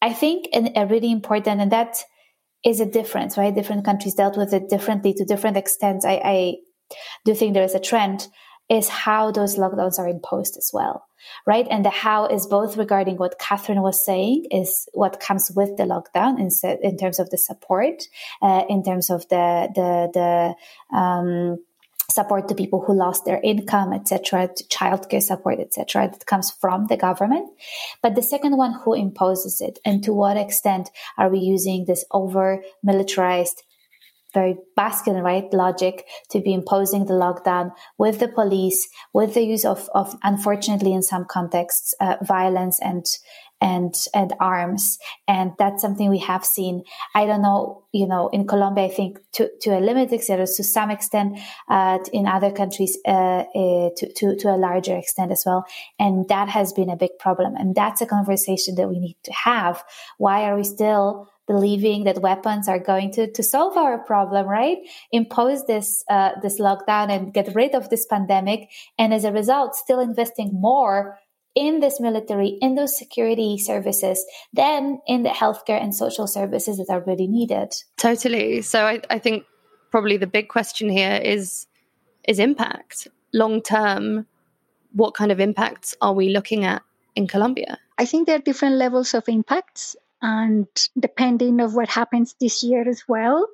I 0.01 0.13
think, 0.13 0.49
an, 0.53 0.71
a 0.77 0.87
really 0.87 1.11
important, 1.11 1.61
and 1.61 1.73
that 1.73 1.97
is 2.65 2.81
a 2.81 2.87
difference, 2.87 3.37
right? 3.37 3.55
Different 3.55 3.85
countries 3.85 4.15
dealt 4.15 4.37
with 4.37 4.53
it 4.53 4.69
differently 4.69 5.15
to 5.15 5.25
different 5.25 5.57
extents. 5.57 6.05
I, 6.05 6.21
I 6.25 6.55
do 7.25 7.33
you 7.33 7.35
think 7.35 7.55
there 7.55 7.63
is 7.63 7.75
a 7.75 7.81
trend 7.81 8.29
is 8.69 8.89
how 8.89 9.31
those 9.31 9.57
lockdowns 9.57 9.99
are 9.99 10.09
imposed 10.09 10.57
as 10.59 10.71
well, 10.75 11.07
right? 11.47 11.67
And 11.71 11.85
the 11.85 11.91
how 11.91 12.27
is 12.27 12.47
both 12.47 12.77
regarding 12.77 13.17
what 13.17 13.39
Catherine 13.39 13.81
was 13.81 14.05
saying 14.05 14.47
is 14.51 14.89
what 14.93 15.21
comes 15.21 15.51
with 15.55 15.77
the 15.79 15.85
lockdown 15.85 16.39
in, 16.39 16.51
in 16.83 16.99
terms 16.99 17.19
of 17.19 17.31
the 17.31 17.39
support, 17.39 18.03
uh, 18.43 18.65
in 18.69 18.83
terms 18.83 19.09
of 19.09 19.27
the 19.29 19.69
the 19.75 20.11
the 20.93 20.97
um, 20.97 21.59
support 22.11 22.49
to 22.49 22.55
people 22.55 22.83
who 22.87 22.95
lost 22.95 23.25
their 23.25 23.41
income, 23.43 23.93
etc., 23.93 24.49
childcare 24.71 25.23
support, 25.23 25.61
etc., 25.61 26.09
that 26.09 26.27
comes 26.27 26.51
from 26.51 26.87
the 26.87 26.97
government. 26.97 27.49
But 28.03 28.15
the 28.15 28.23
second 28.23 28.57
one, 28.57 28.75
who 28.85 28.95
imposes 28.95 29.61
it, 29.61 29.79
and 29.85 30.03
to 30.05 30.13
what 30.13 30.37
extent 30.37 30.91
are 31.17 31.29
we 31.29 31.39
using 31.39 31.85
this 31.87 32.05
over 32.11 32.63
militarized 32.83 33.63
very 34.35 34.57
Baskin, 34.77 35.23
right, 35.23 35.53
logic 35.53 36.07
to 36.31 36.41
be 36.41 36.53
imposing 36.53 37.07
the 37.07 37.15
lockdown 37.15 37.73
with 37.97 38.19
the 38.21 38.29
police, 38.29 38.89
with 39.13 39.35
the 39.35 39.43
use 39.43 39.65
of, 39.65 39.89
of 39.95 40.17
unfortunately, 40.23 40.93
in 40.93 41.03
some 41.03 41.25
contexts, 41.25 41.95
uh, 42.01 42.17
violence 42.23 42.79
and 42.81 43.07
and 43.61 43.95
and 44.15 44.33
arms. 44.39 44.99
And 45.27 45.53
that's 45.59 45.83
something 45.83 46.09
we 46.11 46.19
have 46.19 46.45
seen. 46.45 46.85
I 47.15 47.27
don't 47.27 47.43
know 47.43 47.85
you 47.93 48.07
know 48.07 48.29
in 48.29 48.47
colombia 48.47 48.85
i 48.85 48.89
think 48.89 49.19
to, 49.33 49.49
to 49.63 49.71
a 49.71 49.81
limited 49.81 50.13
extent 50.13 50.41
or 50.41 50.47
to 50.47 50.65
some 50.65 50.91
extent 50.91 51.39
uh, 51.69 51.99
in 52.13 52.27
other 52.27 52.51
countries 52.51 52.99
uh, 53.07 53.11
uh, 53.11 53.91
to, 53.97 54.13
to, 54.15 54.37
to 54.37 54.49
a 54.49 54.57
larger 54.57 54.97
extent 54.97 55.33
as 55.33 55.43
well. 55.47 55.65
And 55.99 56.29
that 56.29 56.49
has 56.49 56.73
been 56.73 56.91
a 56.91 56.97
big 56.97 57.19
problem. 57.19 57.55
And 57.57 57.75
that's 57.75 58.01
a 58.01 58.07
conversation 58.07 58.75
that 58.77 58.89
we 58.89 58.99
need 58.99 59.17
to 59.25 59.33
have. 59.33 59.83
Why 60.19 60.45
are 60.45 60.57
we 60.57 60.65
still 60.65 61.31
believing 61.49 62.05
that 62.05 62.21
weapons 62.21 62.69
are 62.69 62.79
going 62.79 63.11
to, 63.11 63.33
to 63.33 63.43
solve 63.43 63.77
our 63.77 63.99
problem, 63.99 64.47
right? 64.47 64.77
Impose 65.11 65.65
this, 65.67 66.05
uh, 66.09 66.33
this 66.43 66.61
lockdown 66.61 67.11
and 67.11 67.33
get 67.33 67.55
rid 67.55 67.75
of 67.75 67.89
this 67.89 68.07
pandemic. 68.07 68.69
And 68.99 69.13
as 69.13 69.25
a 69.25 69.33
result, 69.33 69.75
still 69.75 69.99
investing 69.99 70.51
more 70.53 71.19
in 71.55 71.81
this 71.81 71.99
military, 71.99 72.59
in 72.61 72.75
those 72.75 72.97
security 72.97 73.59
services, 73.59 74.25
than 74.53 75.01
in 75.07 75.23
the 75.23 75.31
healthcare 75.31 75.83
and 75.83 75.95
social 75.95 76.27
services 76.27 76.77
that 76.77 76.91
are 76.91 77.03
really 77.05 77.27
needed. 77.27 77.73
Totally. 77.97 78.63
So 78.63 78.85
I, 78.85 79.01
I 79.11 79.19
think 79.19 79.45
probably 79.91 80.19
the 80.19 80.27
big 80.27 80.49
question 80.49 80.91
here 80.91 81.17
is, 81.17 81.67
is 82.29 82.39
impact 82.39 83.09
long 83.33 83.63
term. 83.63 84.27
What 84.93 85.15
kind 85.15 85.33
of 85.33 85.41
impacts 85.41 85.97
are 86.01 86.13
we 86.13 86.29
looking 86.29 86.65
at 86.65 86.83
in 87.17 87.27
Colombia? 87.27 87.79
I 87.97 88.05
think 88.05 88.27
there 88.27 88.37
are 88.37 88.41
different 88.41 88.77
levels 88.77 89.15
of 89.15 89.29
impacts 89.29 89.97
and 90.23 90.67
depending 90.99 91.61
of 91.61 91.75
what 91.75 91.89
happens 91.89 92.35
this 92.41 92.63
year 92.63 92.89
as 92.89 93.03
well 93.09 93.47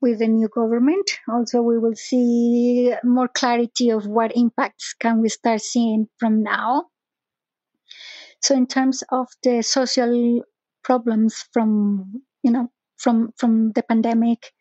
with 0.00 0.18
the 0.18 0.28
new 0.28 0.48
government 0.48 1.08
also 1.28 1.62
we 1.62 1.78
will 1.78 1.94
see 1.94 2.92
more 3.04 3.28
clarity 3.28 3.90
of 3.90 4.06
what 4.06 4.36
impacts 4.36 4.94
can 4.94 5.20
we 5.20 5.28
start 5.28 5.60
seeing 5.60 6.08
from 6.18 6.42
now. 6.42 6.86
So 8.42 8.54
in 8.54 8.66
terms 8.66 9.04
of 9.10 9.28
the 9.42 9.62
social 9.62 10.42
problems 10.82 11.44
from 11.52 12.22
you 12.42 12.50
know 12.50 12.70
from 12.96 13.32
from 13.36 13.70
the 13.72 13.82
pandemic 13.82 14.52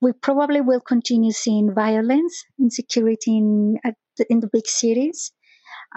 we 0.00 0.12
probably 0.12 0.60
will 0.60 0.80
continue 0.80 1.30
seeing 1.30 1.74
violence 1.74 2.44
insecurity 2.58 3.36
in, 3.36 3.76
in 4.28 4.40
the 4.40 4.48
big 4.50 4.66
cities. 4.66 5.32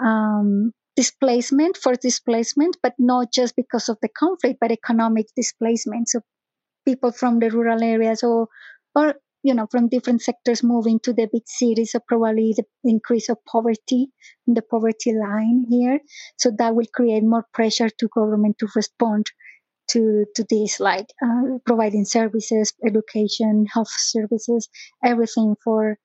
Um, 0.02 0.72
displacement 0.96 1.76
for 1.76 1.94
displacement, 1.94 2.76
but 2.82 2.94
not 2.98 3.32
just 3.32 3.56
because 3.56 3.88
of 3.88 3.98
the 4.02 4.08
conflict, 4.08 4.58
but 4.60 4.70
economic 4.70 5.26
displacement. 5.36 6.08
So 6.08 6.20
people 6.84 7.12
from 7.12 7.38
the 7.40 7.50
rural 7.50 7.82
areas 7.82 8.22
or, 8.22 8.48
or 8.94 9.14
you 9.42 9.54
know, 9.54 9.66
from 9.70 9.88
different 9.88 10.22
sectors 10.22 10.62
moving 10.62 10.98
to 11.00 11.12
the 11.12 11.28
big 11.30 11.42
cities, 11.46 11.92
so 11.92 12.00
probably 12.08 12.54
the 12.56 12.64
increase 12.84 13.28
of 13.28 13.36
poverty, 13.44 14.08
in 14.46 14.54
the 14.54 14.62
poverty 14.62 15.12
line 15.12 15.66
here. 15.68 16.00
So 16.38 16.50
that 16.58 16.74
will 16.74 16.86
create 16.94 17.22
more 17.22 17.46
pressure 17.52 17.90
to 17.90 18.08
government 18.08 18.58
to 18.58 18.68
respond 18.74 19.26
to 19.90 20.24
to 20.34 20.46
this, 20.48 20.80
like 20.80 21.06
uh, 21.22 21.58
providing 21.66 22.06
services, 22.06 22.72
education, 22.86 23.66
health 23.70 23.90
services, 23.90 24.68
everything 25.04 25.56
for 25.62 25.98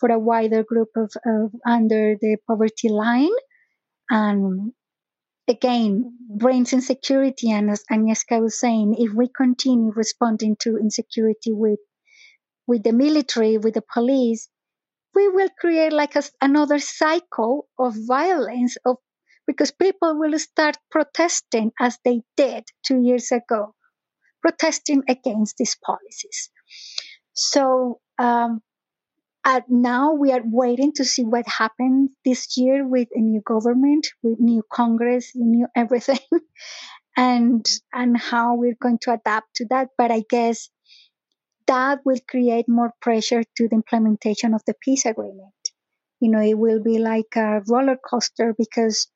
for 0.00 0.10
a 0.10 0.18
wider 0.18 0.64
group 0.64 0.88
of, 0.96 1.12
of 1.24 1.52
under 1.64 2.16
the 2.20 2.38
poverty 2.48 2.88
line 2.88 3.30
and 4.10 4.72
again 5.48 6.16
brings 6.28 6.72
insecurity. 6.72 7.50
And 7.50 7.70
as 7.70 7.84
Agnieszka 7.90 8.40
was 8.42 8.60
saying, 8.60 8.96
if 8.98 9.12
we 9.14 9.28
continue 9.28 9.92
responding 9.92 10.56
to 10.62 10.78
insecurity 10.78 11.52
with 11.52 11.80
with 12.66 12.84
the 12.84 12.92
military, 12.92 13.58
with 13.58 13.74
the 13.74 13.82
police, 13.94 14.48
we 15.14 15.28
will 15.28 15.50
create 15.58 15.92
like 15.92 16.16
a, 16.16 16.22
another 16.40 16.78
cycle 16.78 17.68
of 17.78 17.94
violence 18.06 18.76
of 18.84 18.96
because 19.46 19.72
people 19.72 20.18
will 20.18 20.38
start 20.38 20.76
protesting 20.90 21.72
as 21.80 21.98
they 22.04 22.22
did 22.36 22.64
two 22.86 23.02
years 23.02 23.32
ago, 23.32 23.74
protesting 24.42 25.02
against 25.08 25.56
these 25.58 25.76
policies. 25.84 26.50
So 27.34 28.00
um, 28.18 28.62
now 29.68 30.12
we 30.12 30.32
are 30.32 30.42
waiting 30.44 30.92
to 30.94 31.04
see 31.04 31.24
what 31.24 31.46
happens 31.46 32.10
this 32.24 32.56
year 32.56 32.86
with 32.86 33.08
a 33.14 33.20
new 33.20 33.40
government, 33.40 34.08
with 34.22 34.38
new 34.40 34.62
Congress, 34.70 35.32
new 35.34 35.66
everything, 35.76 36.26
and 37.16 37.66
and 37.92 38.16
how 38.16 38.54
we're 38.56 38.80
going 38.80 38.98
to 39.02 39.12
adapt 39.12 39.56
to 39.56 39.66
that. 39.70 39.88
But 39.98 40.10
I 40.10 40.22
guess 40.28 40.70
that 41.66 42.00
will 42.04 42.20
create 42.28 42.68
more 42.68 42.92
pressure 43.00 43.42
to 43.56 43.68
the 43.68 43.76
implementation 43.76 44.54
of 44.54 44.62
the 44.66 44.74
peace 44.82 45.06
agreement. 45.06 45.54
You 46.20 46.30
know, 46.30 46.40
it 46.42 46.58
will 46.58 46.82
be 46.82 46.98
like 46.98 47.34
a 47.36 47.62
roller 47.68 47.96
coaster 47.96 48.54
because 48.56 49.08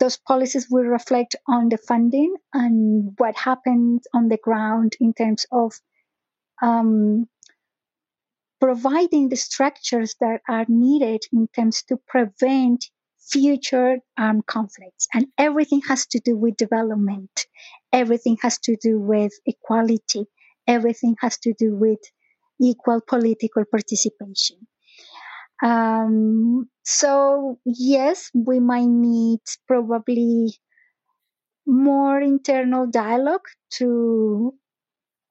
those 0.00 0.16
policies 0.16 0.66
will 0.70 0.84
reflect 0.84 1.36
on 1.46 1.68
the 1.68 1.78
funding 1.78 2.34
and 2.52 3.14
what 3.18 3.36
happens 3.36 4.06
on 4.12 4.28
the 4.28 4.36
ground 4.36 4.94
in 5.00 5.14
terms 5.14 5.46
of 5.52 5.72
um, 6.60 7.26
providing 8.62 9.28
the 9.28 9.34
structures 9.34 10.14
that 10.20 10.40
are 10.48 10.64
needed 10.68 11.20
in 11.32 11.48
terms 11.48 11.82
to 11.82 11.96
prevent 12.06 12.86
future 13.18 13.96
armed 14.16 14.46
conflicts. 14.46 15.08
And 15.12 15.26
everything 15.36 15.80
has 15.88 16.06
to 16.12 16.20
do 16.20 16.36
with 16.36 16.56
development. 16.56 17.46
Everything 17.92 18.38
has 18.40 18.60
to 18.60 18.76
do 18.80 19.00
with 19.00 19.32
equality. 19.46 20.26
Everything 20.68 21.16
has 21.20 21.38
to 21.38 21.52
do 21.58 21.74
with 21.74 21.98
equal 22.60 23.00
political 23.04 23.64
participation. 23.68 24.58
Um, 25.60 26.68
so 26.84 27.58
yes, 27.64 28.30
we 28.32 28.60
might 28.60 28.86
need 28.86 29.40
probably 29.66 30.54
more 31.66 32.20
internal 32.20 32.86
dialogue 32.86 33.48
to, 33.78 34.54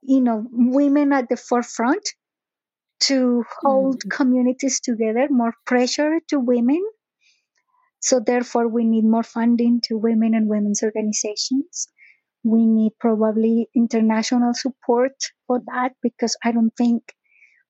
you 0.01 0.19
know, 0.19 0.45
women 0.51 1.13
at 1.13 1.29
the 1.29 1.37
forefront 1.37 2.03
to 3.01 3.43
hold 3.61 4.03
mm. 4.03 4.11
communities 4.11 4.79
together, 4.79 5.27
more 5.29 5.53
pressure 5.65 6.19
to 6.29 6.39
women. 6.39 6.83
So 7.99 8.19
therefore, 8.19 8.67
we 8.67 8.85
need 8.85 9.05
more 9.05 9.23
funding 9.23 9.81
to 9.85 9.97
women 9.97 10.33
and 10.33 10.47
women's 10.47 10.81
organizations. 10.83 11.87
We 12.43 12.65
need 12.65 12.93
probably 12.99 13.69
international 13.75 14.53
support 14.53 15.13
for 15.45 15.59
that 15.67 15.93
because 16.01 16.35
I 16.43 16.51
don't 16.51 16.75
think 16.75 17.13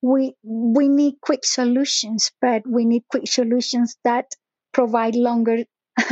we 0.01 0.33
we 0.43 0.87
need 0.87 1.15
quick 1.21 1.43
solutions, 1.43 2.31
but 2.41 2.63
we 2.65 2.85
need 2.85 3.03
quick 3.09 3.27
solutions 3.27 3.97
that 4.05 4.33
provide 4.71 5.15
longer 5.15 5.65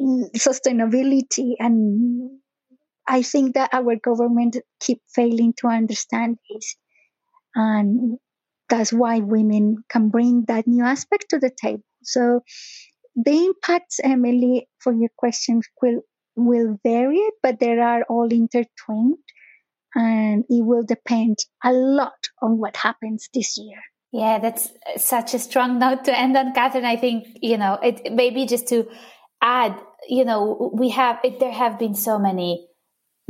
sustainability 0.00 1.52
and 1.58 2.40
I 3.06 3.22
think 3.22 3.54
that 3.54 3.70
our 3.72 3.96
government 3.96 4.56
keep 4.80 5.02
failing 5.14 5.52
to 5.58 5.68
understand 5.68 6.38
this. 6.50 6.76
And 7.54 8.18
that's 8.68 8.92
why 8.92 9.20
women 9.20 9.84
can 9.88 10.08
bring 10.08 10.44
that 10.48 10.66
new 10.66 10.84
aspect 10.84 11.26
to 11.30 11.38
the 11.38 11.50
table. 11.50 11.82
So 12.02 12.40
the 13.16 13.46
impacts, 13.46 14.00
Emily, 14.02 14.68
for 14.78 14.92
your 14.92 15.10
question 15.16 15.62
will 15.80 16.00
will 16.36 16.78
vary, 16.82 17.22
but 17.42 17.60
they 17.60 17.78
are 17.78 18.02
all 18.08 18.26
intertwined, 18.26 19.16
and 19.94 20.44
it 20.48 20.64
will 20.64 20.82
depend 20.82 21.38
a 21.62 21.72
lot 21.72 22.28
on 22.42 22.58
what 22.58 22.76
happens 22.76 23.28
this 23.32 23.56
year. 23.56 23.80
Yeah, 24.12 24.38
that's 24.38 24.70
such 24.96 25.34
a 25.34 25.38
strong 25.38 25.78
note 25.78 26.04
to 26.04 26.18
end 26.18 26.36
on, 26.36 26.52
Catherine. 26.54 26.84
I 26.84 26.96
think 26.96 27.26
you 27.40 27.56
know 27.56 27.78
it. 27.82 28.12
Maybe 28.12 28.46
just 28.46 28.68
to 28.68 28.88
add, 29.40 29.78
you 30.08 30.24
know, 30.24 30.70
we 30.74 30.90
have 30.90 31.18
it, 31.22 31.38
there 31.40 31.52
have 31.52 31.78
been 31.78 31.94
so 31.94 32.18
many 32.18 32.66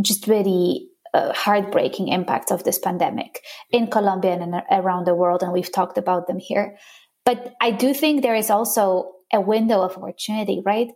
just 0.02 0.26
very 0.26 0.88
heartbreaking 1.14 2.08
impacts 2.08 2.50
of 2.50 2.64
this 2.64 2.78
pandemic 2.78 3.40
in 3.70 3.86
Colombia 3.86 4.32
and 4.32 4.62
around 4.70 5.06
the 5.06 5.14
world, 5.14 5.42
and 5.42 5.52
we've 5.52 5.72
talked 5.72 5.98
about 5.98 6.26
them 6.26 6.38
here. 6.38 6.76
But 7.24 7.54
I 7.60 7.70
do 7.70 7.94
think 7.94 8.22
there 8.22 8.34
is 8.34 8.50
also 8.50 9.12
a 9.32 9.40
window 9.40 9.80
of 9.80 9.96
opportunity, 9.96 10.62
right? 10.64 10.88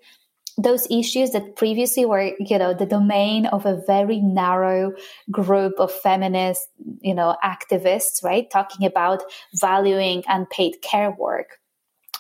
Those 0.61 0.89
issues 0.91 1.31
that 1.31 1.55
previously 1.57 2.05
were, 2.05 2.33
you 2.39 2.59
know, 2.59 2.75
the 2.75 2.85
domain 2.85 3.47
of 3.47 3.65
a 3.65 3.81
very 3.87 4.21
narrow 4.21 4.93
group 5.31 5.75
of 5.79 5.93
feminist, 5.93 6.67
you 7.01 7.15
know, 7.15 7.37
activists, 7.45 8.25
right? 8.25 8.51
Talking 8.51 8.87
about 8.87 9.23
valuing 9.55 10.25
unpaid 10.27 10.83
care 10.83 11.13
work 11.13 11.59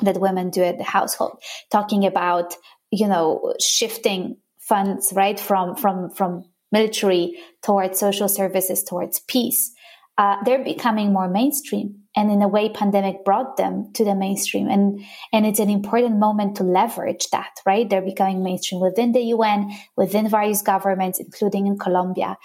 that 0.00 0.20
women 0.20 0.50
do 0.50 0.62
at 0.62 0.78
the 0.78 0.84
household, 0.84 1.42
talking 1.70 2.06
about, 2.06 2.54
you 2.92 3.08
know, 3.08 3.54
shifting 3.60 4.36
funds, 4.60 5.12
right, 5.14 5.38
from 5.40 5.74
from 5.74 6.10
from 6.10 6.44
military, 6.72 7.38
towards 7.62 7.98
social 7.98 8.28
services, 8.28 8.82
towards 8.82 9.20
peace, 9.20 9.72
uh, 10.18 10.36
they're 10.44 10.64
becoming 10.64 11.12
more 11.12 11.28
mainstream. 11.28 11.94
And 12.16 12.32
in 12.32 12.42
a 12.42 12.48
way, 12.48 12.68
pandemic 12.68 13.24
brought 13.24 13.56
them 13.56 13.92
to 13.94 14.04
the 14.04 14.16
mainstream. 14.16 14.68
And, 14.68 15.00
and 15.32 15.46
it's 15.46 15.60
an 15.60 15.70
important 15.70 16.18
moment 16.18 16.56
to 16.56 16.64
leverage 16.64 17.28
that, 17.30 17.50
right? 17.64 17.88
They're 17.88 18.02
becoming 18.02 18.42
mainstream 18.42 18.80
within 18.80 19.12
the 19.12 19.20
UN, 19.20 19.70
within 19.96 20.28
various 20.28 20.60
governments, 20.60 21.20
including 21.20 21.68
in 21.68 21.78
Colombia. 21.78 22.36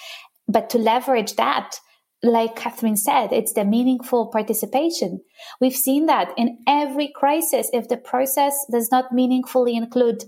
But 0.48 0.70
to 0.72 0.78
leverage 0.78 1.36
that, 1.38 1.80
like 2.22 2.56
Catherine 2.56 2.96
said, 2.96 3.34
it's 3.34 3.54
the 3.54 3.66
meaningful 3.66 4.28
participation. 4.28 5.22
We've 5.60 5.76
seen 5.76 6.06
that 6.06 6.32
in 6.38 6.60
every 6.68 7.12
crisis. 7.14 7.70
If 7.74 7.90
the 7.90 7.98
process 7.98 8.56
does 8.72 8.92
not 8.92 9.12
meaningfully 9.12 9.76
include 9.76 10.24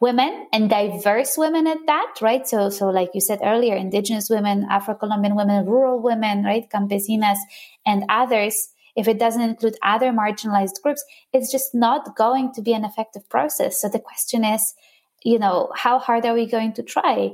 women 0.00 0.46
and 0.52 0.70
diverse 0.70 1.36
women 1.36 1.66
at 1.66 1.78
that, 1.86 2.14
right? 2.22 2.48
So, 2.48 2.70
so 2.70 2.88
like 2.88 3.10
you 3.14 3.20
said 3.20 3.40
earlier, 3.42 3.76
indigenous 3.76 4.30
women, 4.30 4.66
Afro-Colombian 4.70 5.36
women, 5.36 5.66
rural 5.66 6.00
women, 6.00 6.42
right? 6.42 6.68
Campesinas 6.70 7.38
and 7.84 8.04
others. 8.08 8.70
If 8.96 9.06
it 9.06 9.18
doesn't 9.18 9.42
include 9.42 9.76
other 9.82 10.10
marginalized 10.10 10.82
groups, 10.82 11.04
it's 11.32 11.52
just 11.52 11.74
not 11.74 12.16
going 12.16 12.52
to 12.54 12.62
be 12.62 12.72
an 12.72 12.84
effective 12.84 13.28
process. 13.28 13.80
So 13.80 13.88
the 13.88 14.00
question 14.00 14.44
is, 14.44 14.74
you 15.22 15.38
know, 15.38 15.70
how 15.76 15.98
hard 15.98 16.24
are 16.24 16.34
we 16.34 16.46
going 16.46 16.72
to 16.74 16.82
try? 16.82 17.30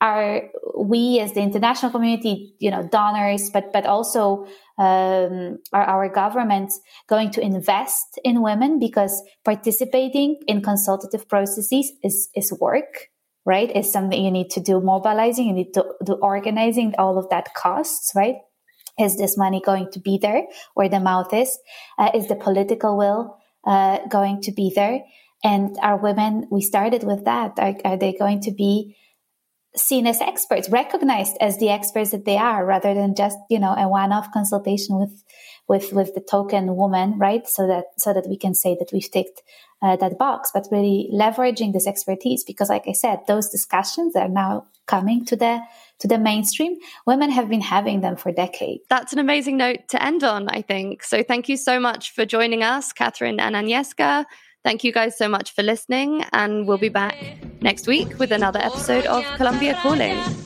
Are 0.00 0.42
we 0.78 1.20
as 1.20 1.32
the 1.32 1.40
international 1.40 1.90
community, 1.90 2.54
you 2.58 2.70
know, 2.70 2.86
donors, 2.86 3.48
but, 3.50 3.72
but 3.72 3.86
also 3.86 4.46
um, 4.78 5.58
are 5.72 5.84
our 5.84 6.08
governments 6.10 6.78
going 7.08 7.30
to 7.30 7.40
invest 7.40 8.20
in 8.22 8.42
women? 8.42 8.78
Because 8.78 9.22
participating 9.42 10.38
in 10.46 10.60
consultative 10.60 11.28
processes 11.28 11.92
is, 12.02 12.28
is 12.34 12.52
work 12.60 13.08
right? 13.46 13.74
Is 13.74 13.90
something 13.90 14.22
you 14.22 14.30
need 14.30 14.50
to 14.50 14.60
do 14.60 14.80
mobilizing 14.80 15.46
you 15.46 15.52
need 15.52 15.72
to 15.74 15.84
do 16.04 16.14
organizing 16.14 16.94
all 16.98 17.16
of 17.16 17.30
that 17.30 17.54
costs 17.54 18.12
right? 18.14 18.34
Is 18.98 19.16
this 19.16 19.38
money 19.38 19.62
going 19.64 19.90
to 19.92 20.00
be 20.00 20.18
there? 20.20 20.42
Where 20.74 20.88
the 20.88 21.00
mouth 21.00 21.32
is 21.32 21.56
uh, 21.98 22.10
is 22.12 22.28
the 22.28 22.34
political 22.34 22.98
will 22.98 23.38
uh, 23.64 24.00
going 24.08 24.42
to 24.42 24.52
be 24.52 24.72
there? 24.74 25.00
And 25.44 25.76
are 25.80 25.96
women 25.96 26.48
we 26.50 26.60
started 26.60 27.04
with 27.04 27.24
that. 27.24 27.52
Are, 27.58 27.74
are 27.84 27.96
they 27.96 28.12
going 28.12 28.40
to 28.42 28.50
be 28.50 28.96
seen 29.76 30.06
as 30.06 30.20
experts, 30.20 30.68
recognized 30.68 31.36
as 31.40 31.58
the 31.58 31.70
experts 31.70 32.10
that 32.10 32.24
they 32.24 32.36
are, 32.36 32.64
rather 32.64 32.94
than 32.94 33.14
just 33.14 33.38
you 33.50 33.58
know 33.58 33.72
a 33.72 33.88
one-off 33.88 34.32
consultation 34.32 34.98
with 34.98 35.22
with 35.68 35.92
with 35.92 36.14
the 36.14 36.20
token 36.20 36.76
woman, 36.76 37.18
right? 37.18 37.46
So 37.46 37.66
that 37.66 37.86
so 37.98 38.12
that 38.12 38.26
we 38.28 38.36
can 38.36 38.54
say 38.54 38.76
that 38.78 38.90
we've 38.92 39.10
ticked 39.10 39.42
uh, 39.82 39.96
that 39.96 40.18
box, 40.18 40.50
but 40.52 40.66
really 40.70 41.08
leveraging 41.12 41.72
this 41.72 41.86
expertise 41.86 42.44
because, 42.44 42.68
like 42.68 42.84
I 42.88 42.92
said, 42.92 43.20
those 43.26 43.48
discussions 43.48 44.16
are 44.16 44.28
now 44.28 44.66
coming 44.86 45.24
to 45.26 45.36
the 45.36 45.60
to 45.98 46.08
the 46.08 46.18
mainstream. 46.18 46.76
Women 47.06 47.30
have 47.30 47.48
been 47.48 47.60
having 47.60 48.00
them 48.00 48.16
for 48.16 48.32
decades. 48.32 48.84
That's 48.88 49.12
an 49.12 49.18
amazing 49.18 49.56
note 49.56 49.88
to 49.88 50.02
end 50.02 50.24
on, 50.24 50.48
I 50.48 50.62
think. 50.62 51.02
So 51.02 51.22
thank 51.22 51.48
you 51.48 51.56
so 51.56 51.80
much 51.80 52.12
for 52.12 52.24
joining 52.24 52.62
us, 52.62 52.92
Catherine 52.92 53.40
and 53.40 53.54
Agnieszka. 53.54 54.24
Thank 54.64 54.84
you 54.84 54.92
guys 54.92 55.16
so 55.16 55.28
much 55.28 55.54
for 55.54 55.62
listening, 55.62 56.24
and 56.32 56.66
we'll 56.66 56.78
be 56.78 56.88
back 56.88 57.14
next 57.60 57.86
week 57.86 58.18
with 58.18 58.32
another 58.32 58.60
episode 58.60 59.06
of 59.06 59.24
Colombia 59.36 59.74
Calling. 59.82 60.45